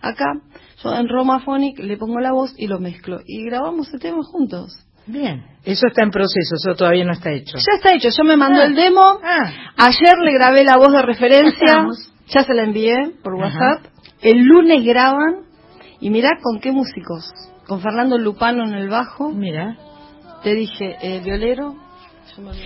[0.01, 0.33] acá.
[0.83, 3.19] Yo en Romaphonic le pongo la voz y lo mezclo.
[3.25, 4.73] Y grabamos el tema juntos.
[5.07, 5.43] Bien.
[5.63, 7.57] Eso está en proceso, eso todavía no está hecho.
[7.57, 8.65] Ya está hecho, yo me mandó Ah.
[8.65, 9.19] el demo.
[9.77, 11.85] Ayer le grabé la voz de referencia,
[12.27, 13.57] ya se la envié por Ajá.
[13.59, 13.91] WhatsApp.
[14.21, 15.43] El lunes graban
[16.01, 17.31] y mirá con qué músicos.
[17.67, 19.29] Con Fernando Lupano en el bajo.
[19.31, 19.77] Mira.
[20.43, 21.75] Te dije, eh, violero.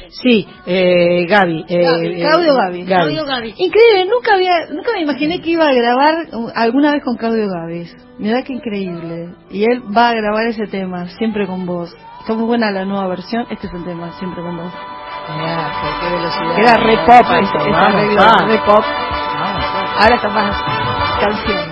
[0.09, 1.65] Sí, eh, Gaby.
[1.69, 2.83] eh, Gaby, eh, Claudio Gaby.
[2.85, 3.53] Gaby.
[3.57, 7.87] Increíble, nunca había, nunca me imaginé que iba a grabar alguna vez con Claudio Gaby.
[8.19, 9.33] Mirá qué increíble.
[9.49, 11.95] Y él va a grabar ese tema, siempre con vos.
[12.19, 14.71] Está muy buena la nueva versión, este es el tema, siempre con vos.
[15.37, 16.59] Mirá, por qué velocidad.
[16.59, 18.45] Era re pop, Vamos, ese, ese vamos, arreglo, va.
[18.45, 18.83] re pop.
[18.85, 19.93] Vamos, va.
[20.03, 21.70] Ahora está más canción.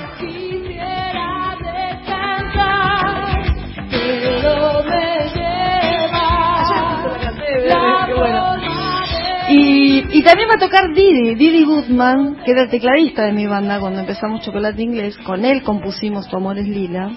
[10.11, 13.79] Y, también va a tocar Didi, Didi Goodman, que era el tecladista de mi banda
[13.79, 15.17] cuando empezamos Chocolate Inglés.
[15.19, 17.11] Con él compusimos Tu Amor es Lila.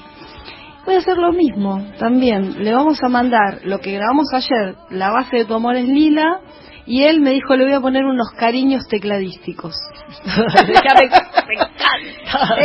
[0.85, 2.62] Voy a hacer lo mismo también.
[2.62, 6.40] Le vamos a mandar lo que grabamos ayer, la base de Tu Amor es Lila,
[6.85, 9.74] y él me dijo, le voy a poner unos cariños tecladísticos.
[10.27, 11.27] Me, encanta.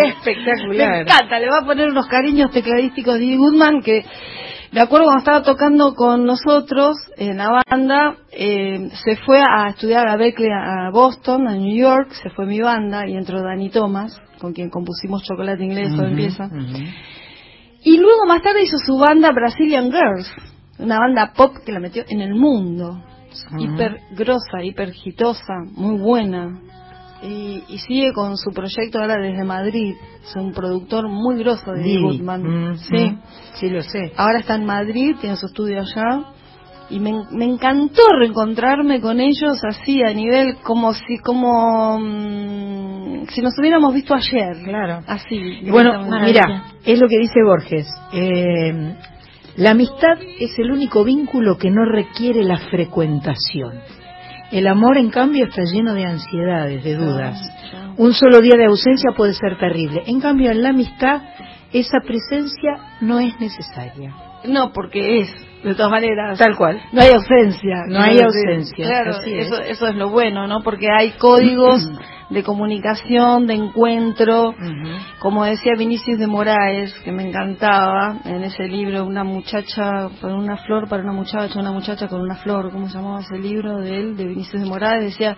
[0.03, 0.89] Espectacular.
[0.89, 4.03] Me encanta, le va a poner unos cariños tecladísticos de Didi Goodman que
[4.71, 10.07] de acuerdo cuando estaba tocando con nosotros en la banda, eh, se fue a estudiar
[10.07, 14.19] a Berkeley, a Boston, a New York, se fue mi banda y entró Dani Thomas,
[14.39, 16.49] con quien compusimos Chocolate Inglés, todo empieza.
[17.83, 20.31] Y luego más tarde hizo su banda Brazilian Girls,
[20.79, 23.01] una banda pop que la metió en el mundo.
[23.51, 23.61] Ujú.
[23.61, 26.59] Hiper grosa, hiper hitosa, muy buena.
[27.23, 29.95] Y, y sigue con su proyecto ahora desde Madrid.
[30.23, 32.01] Es un productor muy grosso de Didi.
[32.01, 32.43] Goodman.
[32.43, 32.95] Mm, sí.
[32.95, 33.21] mm.
[33.55, 34.13] Sí, lo sé.
[34.17, 36.25] Ahora está en Madrid, tiene su estudio allá.
[36.89, 43.41] Y me, me encantó reencontrarme con ellos así, a nivel como si como mm, si
[43.41, 44.63] nos hubiéramos visto ayer.
[44.63, 44.99] Claro.
[45.07, 45.35] Así.
[45.35, 47.87] Y Bueno, mira, es lo que dice Borges.
[48.13, 48.95] Eh,
[49.57, 53.73] la amistad es el único vínculo que no requiere la frecuentación.
[54.51, 57.37] El amor, en cambio, está lleno de ansiedades, de dudas.
[57.97, 60.03] Un solo día de ausencia puede ser terrible.
[60.05, 61.21] En cambio, en la amistad,
[61.73, 64.13] esa presencia no es necesaria.
[64.45, 66.37] No, porque es, de todas maneras.
[66.37, 66.81] Tal cual.
[66.91, 67.75] No hay ausencia.
[67.87, 69.47] No hay ausencia, Claro, así es.
[69.47, 70.61] eso, eso es lo bueno, ¿no?
[70.63, 71.89] Porque hay códigos
[72.29, 74.53] de comunicación, de encuentro.
[75.19, 80.57] Como decía Vinicius de Moraes, que me encantaba en ese libro, una muchacha con una
[80.57, 83.97] flor para una muchacha, una muchacha con una flor, ¿cómo se llamaba ese libro de
[83.97, 85.03] él, de Vinicius de Moraes?
[85.03, 85.37] Decía,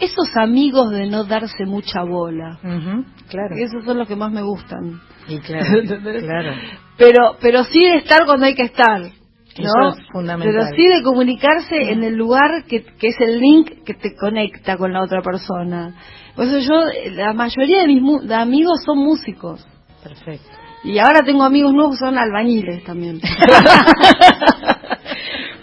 [0.00, 2.58] esos amigos de no darse mucha bola.
[2.62, 3.54] claro.
[3.56, 5.00] Esos son los que más me gustan.
[5.28, 5.64] Y claro,
[6.20, 6.52] claro.
[6.96, 9.19] Pero, pero sí de estar cuando hay que estar.
[9.62, 9.90] ¿No?
[9.90, 10.54] Eso es fundamental.
[10.70, 14.76] Pero sí de comunicarse en el lugar que, que es el link que te conecta
[14.76, 15.94] con la otra persona.
[16.36, 16.74] Por eso yo,
[17.12, 19.66] la mayoría de mis mu- de amigos son músicos.
[20.02, 20.48] Perfecto.
[20.84, 23.20] Y ahora tengo amigos nuevos que son albañiles también.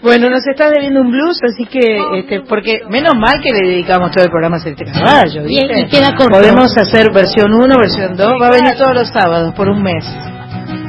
[0.00, 4.12] Bueno, nos estás debiendo un blues, así que, este, porque menos mal que le dedicamos
[4.12, 5.80] todo el programa a Celeste Carballo, Bien, ¿viste?
[5.80, 6.38] y queda corto.
[6.38, 10.04] Podemos hacer versión 1, versión 2, va a venir todos los sábados por un mes.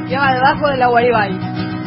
[0.08, 1.32] Lleva debajo de la Guaribay.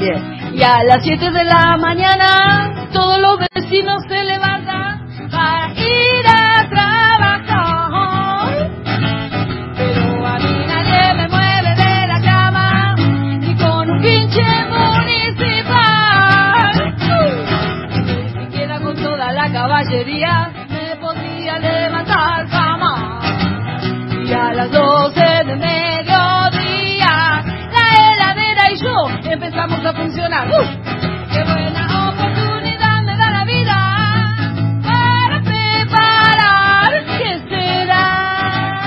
[0.00, 0.41] Bien.
[0.54, 5.00] Y a las 7 de la mañana todos los vecinos se levantan
[5.30, 8.68] para ir a trabajar.
[9.76, 12.94] Pero a mí nadie me mueve de la cama
[13.40, 15.72] ni con un pinche municipal.
[18.04, 23.24] Ni siquiera con toda la caballería me podría levantar jamás.
[24.26, 26.01] Y a las 12 de mediodía,
[29.32, 30.46] empezamos a funcionar.
[30.48, 30.68] ¡Uf!
[31.32, 34.36] ¡Qué buena oportunidad me da la vida
[34.82, 37.04] para preparar!
[37.18, 38.80] ¿Qué será?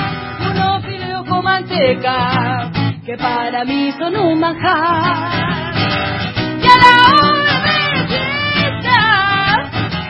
[0.52, 2.72] Unos fideos con manteca
[3.06, 5.74] que para mí son un manjar.
[6.62, 7.58] Y a la hora
[7.94, 9.00] de siesta,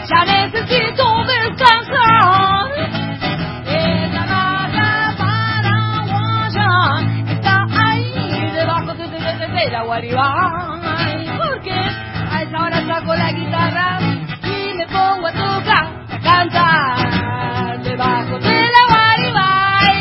[0.10, 1.15] ya necesito
[9.96, 13.98] Guaribay, porque a esa hora saco la guitarra
[14.44, 19.96] y me pongo a tocar, a cantar debajo de la Guaribay,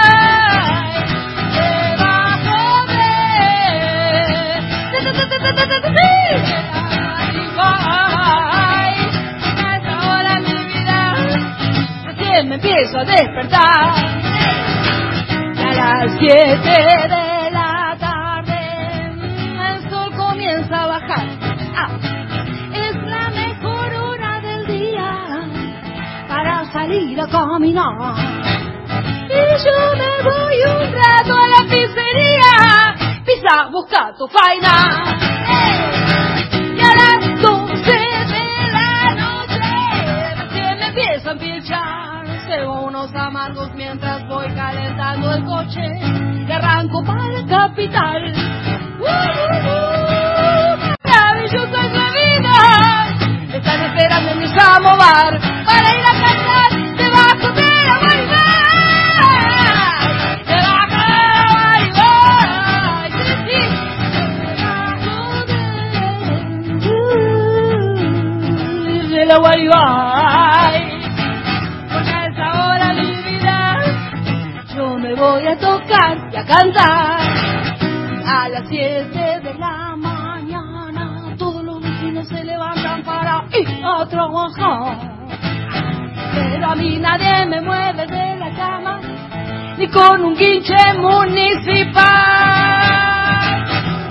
[1.51, 2.55] debajo
[2.87, 3.09] de,
[4.91, 6.07] de, de, de,
[9.57, 10.99] a esa hora mi vida
[12.05, 14.30] recién me empiezo a despertar.
[15.83, 16.77] Las siete
[17.09, 18.59] de la tarde
[19.67, 21.25] el sol comienza a bajar.
[21.75, 21.89] Ah,
[22.71, 25.41] es la mejor hora del día
[26.27, 28.15] para salir a caminar.
[29.25, 35.30] Y yo me voy un rato a la pizzería, pizza, busca tu faina.
[43.75, 45.81] Mientras voy calentando el coche
[46.47, 48.33] y arranco para la capital.
[48.99, 49.07] ¡Uh, uh,
[49.67, 49.91] uh!
[51.03, 52.55] ¡Maravillosa es la vida!
[53.53, 58.41] Están esperando en mi samovar para ir a cantar debajo de la guaribay.
[60.47, 60.97] Debajo
[69.09, 70.10] de la guaribay.
[76.41, 77.19] A cantar.
[78.25, 84.97] A las 7 de la mañana todos los vecinos se levantan para ir a trabajar.
[86.33, 88.99] Pero a mí nadie me mueve de la cama,
[89.77, 92.01] ni con un guinche municipal.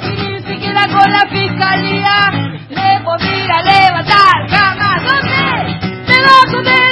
[0.02, 2.30] Y ni siquiera con la fiscalía
[2.68, 5.02] le podría levantar jamás.
[5.04, 5.42] ¿Dónde?
[6.06, 6.89] Debajo de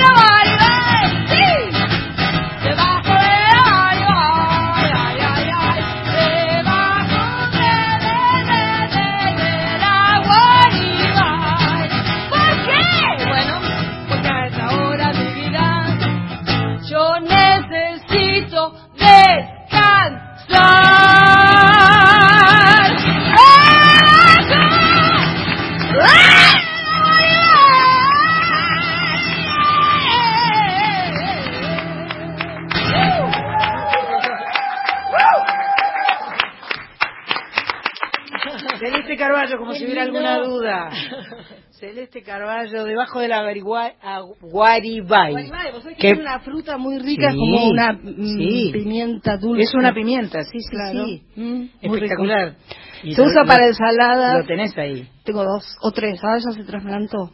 [42.09, 43.93] Celeste Carballo, debajo de la Guaribay.
[44.40, 45.32] Guaribay.
[45.32, 48.70] Guaribay, vos sabés que Que- es una fruta muy rica, Sí, como una mm, sí.
[48.72, 49.62] pimienta dulce.
[49.64, 51.05] Es una pimienta, sí, sí, Claro.
[51.05, 51.22] sí.
[51.36, 52.55] Mm, Espectacular.
[53.02, 54.39] Y Se lo- usa para ensaladas.
[54.40, 55.06] Lo tenés ahí.
[55.24, 57.30] Tengo dos o tres, ahora ya se trasplantó.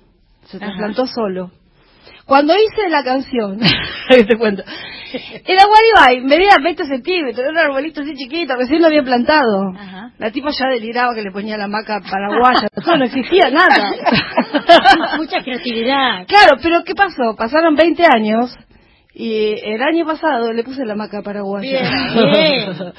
[0.46, 0.66] Se Ajá.
[0.66, 1.50] trasplantó solo.
[2.26, 3.58] Cuando hice la canción,
[4.08, 4.62] te cuento,
[5.44, 9.72] era Guaribay, medía 20 centímetros, era un arbolito así chiquito, recién lo había plantado.
[10.18, 13.92] La tipa ya deliraba que le ponía la maca paraguaya, todo, no existía nada.
[15.16, 16.26] Mucha creatividad.
[16.26, 17.36] Claro, pero ¿qué pasó?
[17.36, 18.56] Pasaron 20 años
[19.12, 21.80] y el año pasado le puse la maca paraguaya.
[22.32, 22.92] Bien,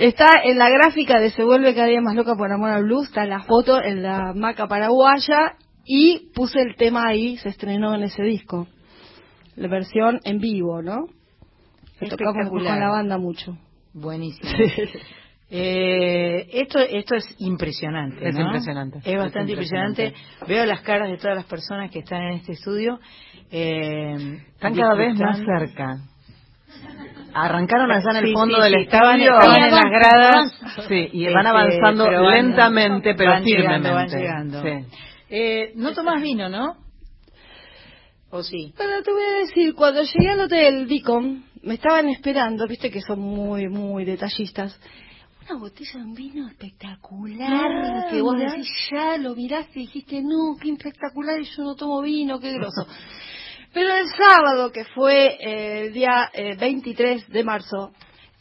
[0.00, 3.08] Está en la gráfica de Se vuelve cada día más loca por amor al blues,
[3.08, 5.56] está la foto en la maca paraguaya
[5.86, 8.66] y puse el tema ahí, se estrenó en ese disco.
[9.56, 11.06] La versión en vivo, ¿no?
[11.98, 12.72] Que tocamos Espectacular.
[12.74, 13.56] con la banda mucho.
[13.94, 14.50] Buenísimo.
[15.48, 18.28] Eh, esto, esto es impresionante.
[18.28, 18.42] Es ¿no?
[18.46, 18.98] impresionante.
[19.04, 20.04] Es bastante Es impresionante.
[20.06, 20.46] impresionante.
[20.52, 22.98] Veo las caras de todas las personas que están en este estudio.
[23.52, 25.98] eh, Están cada vez más cerca.
[27.32, 29.26] Arrancaron allá en el Sí, fondo sí, del sí, estaban en
[29.70, 30.52] las gradas.
[30.88, 33.88] Sí, y Este, van avanzando pero van- lentamente, pero van firmemente.
[33.88, 34.62] llegando, van llegando.
[35.28, 36.76] Eh, no tomás vino, ¿no?
[38.30, 38.72] ¿O sí?
[38.76, 43.00] Pero te voy a decir, cuando llegué al hotel Beacon, me estaban esperando, viste que
[43.00, 44.78] son muy, muy detallistas.
[45.48, 50.56] Una botella de vino espectacular, Ah, que vos decís, ya lo miraste y dijiste, no,
[50.60, 52.86] qué espectacular, y yo no tomo vino, qué groso.
[53.72, 57.92] Pero el sábado, que fue eh, el día eh, 23 de marzo,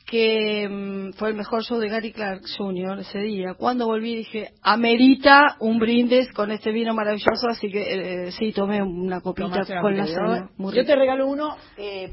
[0.06, 3.00] que mm, fue el mejor show de Gary Clark Jr.
[3.00, 8.32] ese día, cuando volví dije, amerita un brindis con este vino maravilloso, así que eh,
[8.32, 10.50] sí, tomé una copita Tomaste con la cena.
[10.58, 10.86] Yo rico.
[10.86, 11.58] te regalo uno.
[11.78, 12.12] eh,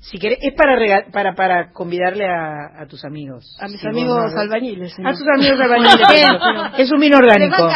[0.00, 3.44] si querés, es para, rega- para para convidarle a, a tus amigos.
[3.60, 4.94] A mis Si amigos no- albañiles.
[5.04, 5.98] A tus amigos albañiles.
[6.08, 7.68] Bueno, es un vino orgánico.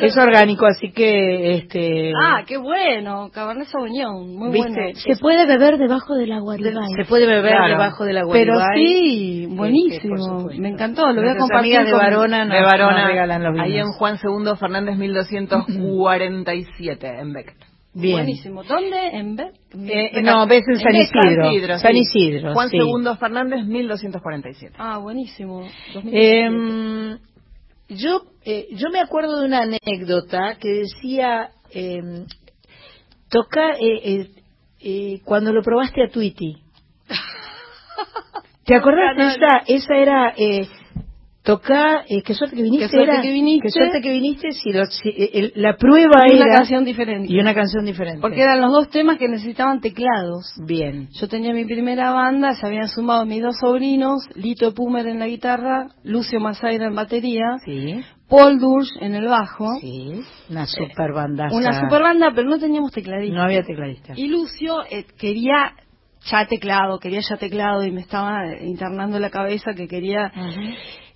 [0.00, 4.70] Es orgánico, así que este Ah, qué bueno, Cabernet Sauvignon, muy ¿Viste?
[4.72, 4.92] bueno.
[5.00, 7.68] Se puede beber debajo del agua de se puede beber Claro.
[7.72, 8.32] debajo del agua.
[8.32, 12.62] Pero sí, buenísimo, me encantó, lo voy a compartir amigas de con- Varona nos- de
[12.64, 13.88] Varona, nos regalan los ahí vinos.
[13.88, 17.54] en Juan II Fernández 1247, en Beck.
[17.94, 18.16] Bien.
[18.16, 18.64] Buenísimo.
[18.64, 19.06] ¿Dónde?
[19.12, 21.78] ¿En Be Eh, no, ves en San Beck, Isidro.
[21.78, 21.98] San sí.
[22.00, 22.76] Isidro, Juan sí.
[22.76, 24.74] II Fernández 1247.
[24.78, 25.60] Ah, buenísimo.
[25.94, 26.06] 2017.
[26.12, 27.18] Eh,
[27.90, 32.24] yo, eh, yo me acuerdo de una anécdota que decía, eh,
[33.28, 34.28] toca, eh, eh,
[34.80, 36.56] eh, cuando lo probaste a Tweety.
[38.64, 39.36] ¿Te acordás?
[39.68, 40.34] Esa era,
[41.44, 42.86] eh, toca, eh, qué suerte que viniste.
[42.86, 43.66] Qué suerte era, que viniste.
[43.66, 46.46] Qué suerte que viniste, si, lo- si, eh, el- la prueba Y era...
[46.46, 47.32] una canción diferente.
[47.32, 48.20] Y una canción diferente.
[48.20, 50.46] Porque eran los dos temas que necesitaban teclados.
[50.66, 51.08] Bien.
[51.12, 55.26] Yo tenía mi primera banda, se habían sumado mis dos sobrinos, Lito Pumer en la
[55.28, 57.44] guitarra, Lucio Mazaira en batería,
[58.28, 59.68] Paul Dursch en el bajo.
[60.48, 61.54] Una super bandaza.
[61.54, 63.36] Una super banda, pero no teníamos tecladista.
[63.36, 64.14] No había tecladista.
[64.16, 65.74] Y Lucio eh, quería
[66.26, 70.32] ya teclado, quería ya teclado y me estaba eh, internando la cabeza que quería...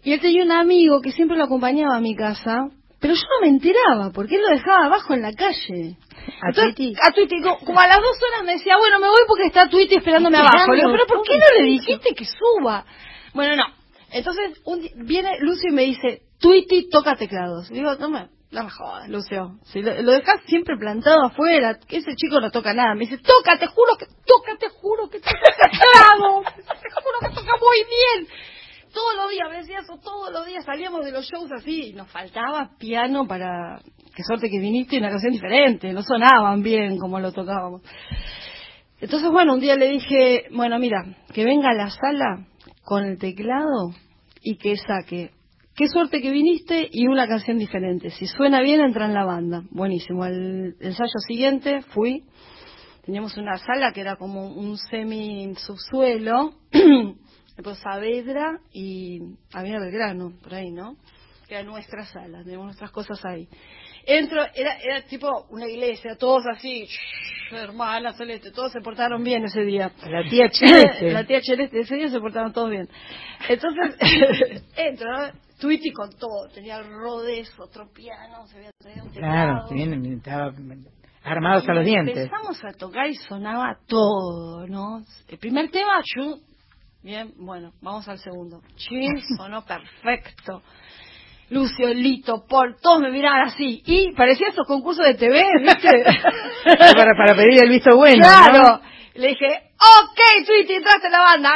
[0.02, 2.68] Y él tenía un amigo que siempre lo acompañaba a mi casa,
[3.00, 5.96] pero yo no me enteraba, porque él lo dejaba abajo en la calle.
[6.42, 6.94] ¿A Entonces, Tweety?
[7.02, 9.68] A Tweety, co- como a las dos horas me decía, bueno, me voy porque está
[9.68, 10.72] Tweety esperándome abajo.
[10.72, 12.84] Le digo, pero ¿por qué no le dijiste que suba?
[13.34, 13.64] Bueno, no.
[14.10, 17.68] Entonces un viene Lucio y me dice, Tweety toca teclados.
[17.70, 19.58] Digo, no me, no me jodas, Lucio.
[19.64, 22.94] Si lo, lo dejas siempre plantado afuera, que ese chico no toca nada.
[22.94, 26.44] Me dice, toca, te juro que, toca, te juro que toca teclados.
[26.56, 28.28] te juro que toca muy bien.
[28.98, 32.10] Todos los días, me decía eso, todos los días salíamos de los shows así nos
[32.10, 33.80] faltaba piano para...
[34.16, 37.82] Qué suerte que viniste y una canción diferente, no sonaban bien como lo tocábamos.
[39.00, 40.98] Entonces, bueno, un día le dije, bueno, mira,
[41.32, 42.48] que venga a la sala
[42.82, 43.94] con el teclado
[44.42, 45.30] y que saque
[45.76, 48.10] qué suerte que viniste y una canción diferente.
[48.10, 49.62] Si suena bien, entra en la banda.
[49.70, 50.24] Buenísimo.
[50.24, 52.24] Al ensayo siguiente fui.
[53.04, 56.54] Teníamos una sala que era como un semi subsuelo.
[57.58, 59.18] Después Saavedra y
[59.52, 60.94] Avenida Belgrano, por ahí, ¿no?
[61.48, 63.48] Que era nuestra sala, teníamos nuestras cosas ahí.
[64.06, 66.86] Entro, era, era tipo una iglesia, todos así,
[67.50, 69.90] hermana celeste, todos se portaron bien ese día.
[70.08, 71.10] La tía Celeste.
[71.12, 72.88] La tía Celeste, ese día se portaron todos bien.
[73.48, 75.32] Entonces, entro, ¿no?
[75.58, 79.74] Tweety con todo, tenía rodes, otro piano, se había traído un Claro, teclado.
[79.74, 80.52] bien, estaba
[81.24, 82.16] armados a los dientes.
[82.16, 85.02] Empezamos a tocar y sonaba todo, ¿no?
[85.26, 86.40] El primer tema, chu,
[87.02, 88.62] bien, bueno, vamos al segundo.
[88.76, 90.62] Chin, sonó perfecto.
[91.50, 93.82] Lucio, Lito, Paul, todos me miraban así.
[93.86, 96.04] Y parecía esos concursos de TV, ¿viste?
[96.64, 98.22] para, para pedir el visto bueno.
[98.22, 98.58] Claro.
[98.58, 98.80] ¿no?
[99.14, 101.50] Le dije, ok, Tweety, entraste en la banda.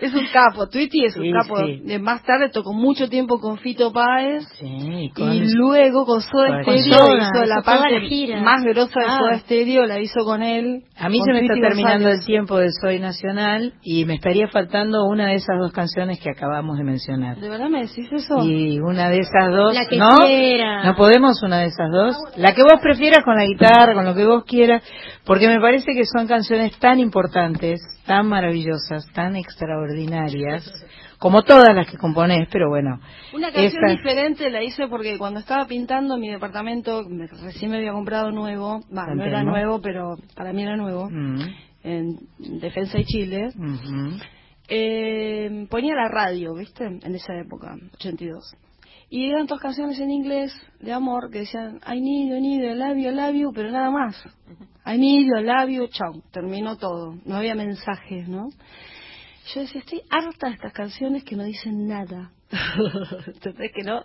[0.00, 1.56] Es un capo, Tweety es un Sí, capo.
[1.66, 1.80] sí.
[1.84, 6.62] De más tarde tocó mucho tiempo con Fito Páez Sí, con- y luego con Soda
[6.64, 9.18] con Stereo Soda, hizo la parte la más grosa de Ah.
[9.18, 10.84] Soda Stereo, la hizo con él.
[10.98, 12.20] A mí se me está terminando González.
[12.20, 16.30] el tiempo de Soy Nacional y me estaría faltando una de esas dos canciones que
[16.30, 17.36] acabamos de mencionar.
[17.36, 18.38] ¿De verdad me decís eso?
[18.44, 20.08] Y una de esas dos, La que ¿no?
[20.26, 20.84] quiera.
[20.84, 22.16] No podemos una de esas dos.
[22.36, 24.82] La que vos prefieras con la guitarra, con lo que vos quieras,
[25.24, 30.64] porque me parece que son canciones tan importantes, tan maravillosas, tan extraordinarias,
[31.18, 32.98] como todas las que componés, pero bueno.
[33.34, 37.76] Una canción esta- diferente la hice porque cuando estaba pintando mi departamento, me- recién me
[37.76, 41.40] había comprado nuevo, va, no era nuevo, pero para mí era nuevo, Mm,
[41.82, 42.16] en
[42.60, 43.50] Defensa y Chile,
[44.68, 46.84] eh, ponía la radio, ¿viste?
[46.84, 48.54] En esa época, 82.
[49.10, 52.74] Y eran todas canciones en inglés de amor que decían I need I need I
[52.76, 54.22] love you, I love you, pero nada más.
[54.86, 56.22] I need you, I love you, chau.
[56.32, 57.14] Terminó todo.
[57.24, 58.48] No había mensajes, ¿no?
[59.54, 62.32] Yo decía, estoy harta de estas canciones que no dicen nada.
[63.26, 64.04] ¿Entendés que no?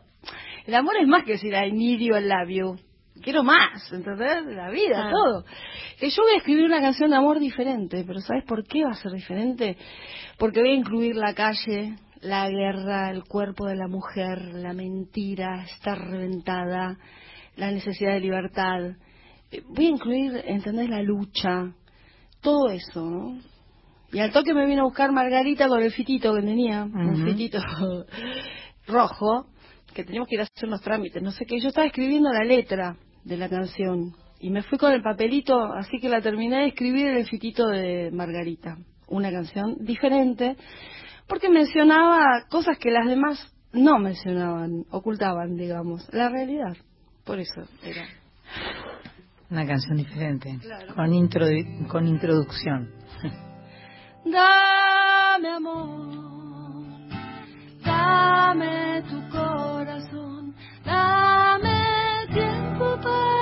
[0.65, 2.75] El amor es más que decir I need you, I love you.
[3.21, 4.45] Quiero más, ¿entendés?
[4.47, 5.11] La vida, Ah.
[5.11, 5.45] todo.
[5.99, 8.91] Que yo voy a escribir una canción de amor diferente, pero ¿sabes por qué va
[8.91, 9.77] a ser diferente?
[10.37, 15.63] Porque voy a incluir la calle, la guerra, el cuerpo de la mujer, la mentira,
[15.63, 16.97] estar reventada,
[17.55, 18.79] la necesidad de libertad.
[19.69, 20.89] Voy a incluir, ¿entendés?
[20.89, 21.71] La lucha,
[22.41, 23.39] todo eso, ¿no?
[24.11, 27.25] Y al toque me vino a buscar Margarita con el fitito que tenía, un Ujú.
[27.25, 27.59] fitito
[28.87, 29.47] rojo,
[29.93, 31.59] que teníamos que ir a hacer unos trámites, no sé qué.
[31.59, 35.97] Yo estaba escribiendo la letra de la canción y me fui con el papelito, así
[35.99, 38.77] que la terminé de escribir en el fitito de Margarita.
[39.07, 40.55] Una canción diferente,
[41.27, 46.75] porque mencionaba cosas que las demás no mencionaban, ocultaban, digamos, la realidad.
[47.23, 48.05] Por eso era.
[49.49, 50.59] Una canción diferente,
[50.95, 51.45] con, intro,
[51.87, 52.89] con introducción.
[54.25, 56.85] Dame amor,
[57.83, 63.34] dame tu corazón, dame tiempo para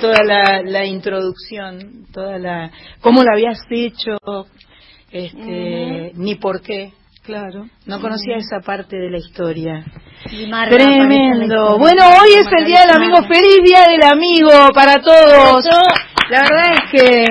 [0.00, 4.16] Toda la, la introducción, toda la cómo la habías hecho,
[5.10, 6.92] este, ni por qué.
[7.22, 7.66] Claro.
[7.86, 9.84] No conocía esa parte de la historia.
[10.30, 11.76] Y Marga Tremendo.
[11.78, 13.16] Bueno, hoy es el Día del Amigo.
[13.26, 15.64] Feliz Día del Amigo para todos.
[16.30, 17.24] La verdad es que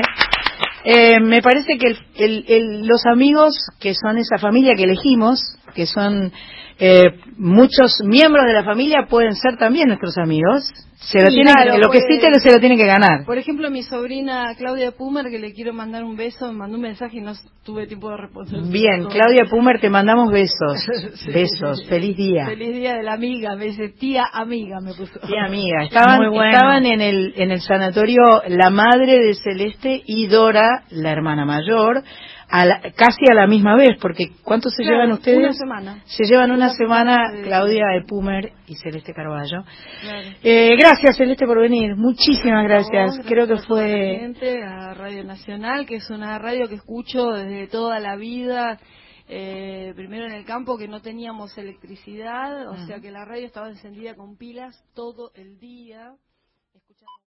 [0.84, 5.40] eh, me parece que el- el- el- los amigos, que son esa familia que elegimos,
[5.74, 6.32] que son
[6.80, 10.64] eh, muchos miembros de la familia, pueden ser también nuestros amigos.
[10.98, 12.86] Se lo Sí, tienen claro, que, lo que puede- sí te- se lo tienen que
[12.86, 13.26] ganar.
[13.26, 16.82] Por ejemplo, mi sobrina Claudia Pumer, que le quiero mandar un beso, me mandó un
[16.84, 17.34] mensaje y no
[17.64, 18.62] tuve tiempo de responder.
[18.72, 19.06] Bien.
[19.06, 20.84] Claudia Pumer, te mandamos besos.
[21.16, 21.32] Sí.
[21.32, 21.86] Besos.
[21.88, 22.48] Feliz día.
[22.48, 25.20] Feliz día de la amiga, me dice tía amiga, me puso.
[25.28, 25.84] Sí, amiga.
[25.84, 26.52] Estaban, Muy bueno.
[26.52, 32.04] estaban en el en el sanatorio la madre de Celeste y Dora, la hermana mayor,
[32.50, 35.38] a la- casi a la misma vez, porque ¿cuánto se Claro, llevan ustedes?
[35.40, 36.04] Una semana.
[36.06, 39.64] Se llevan una, Una semana, semana de- Claudia de Pumer y Celeste Carballo.
[40.02, 40.28] Claro.
[40.44, 43.20] Eh, gracias Celeste por venir, muchísimas gracias.
[43.26, 48.00] Creo que gracias fue a Radio Nacional, que es una radio que escucho desde toda
[48.00, 48.80] la vida.
[49.28, 52.86] eh, primero en el campo que no teníamos electricidad, o Mm.
[52.86, 56.12] sea que la radio estaba encendida con pilas todo el día.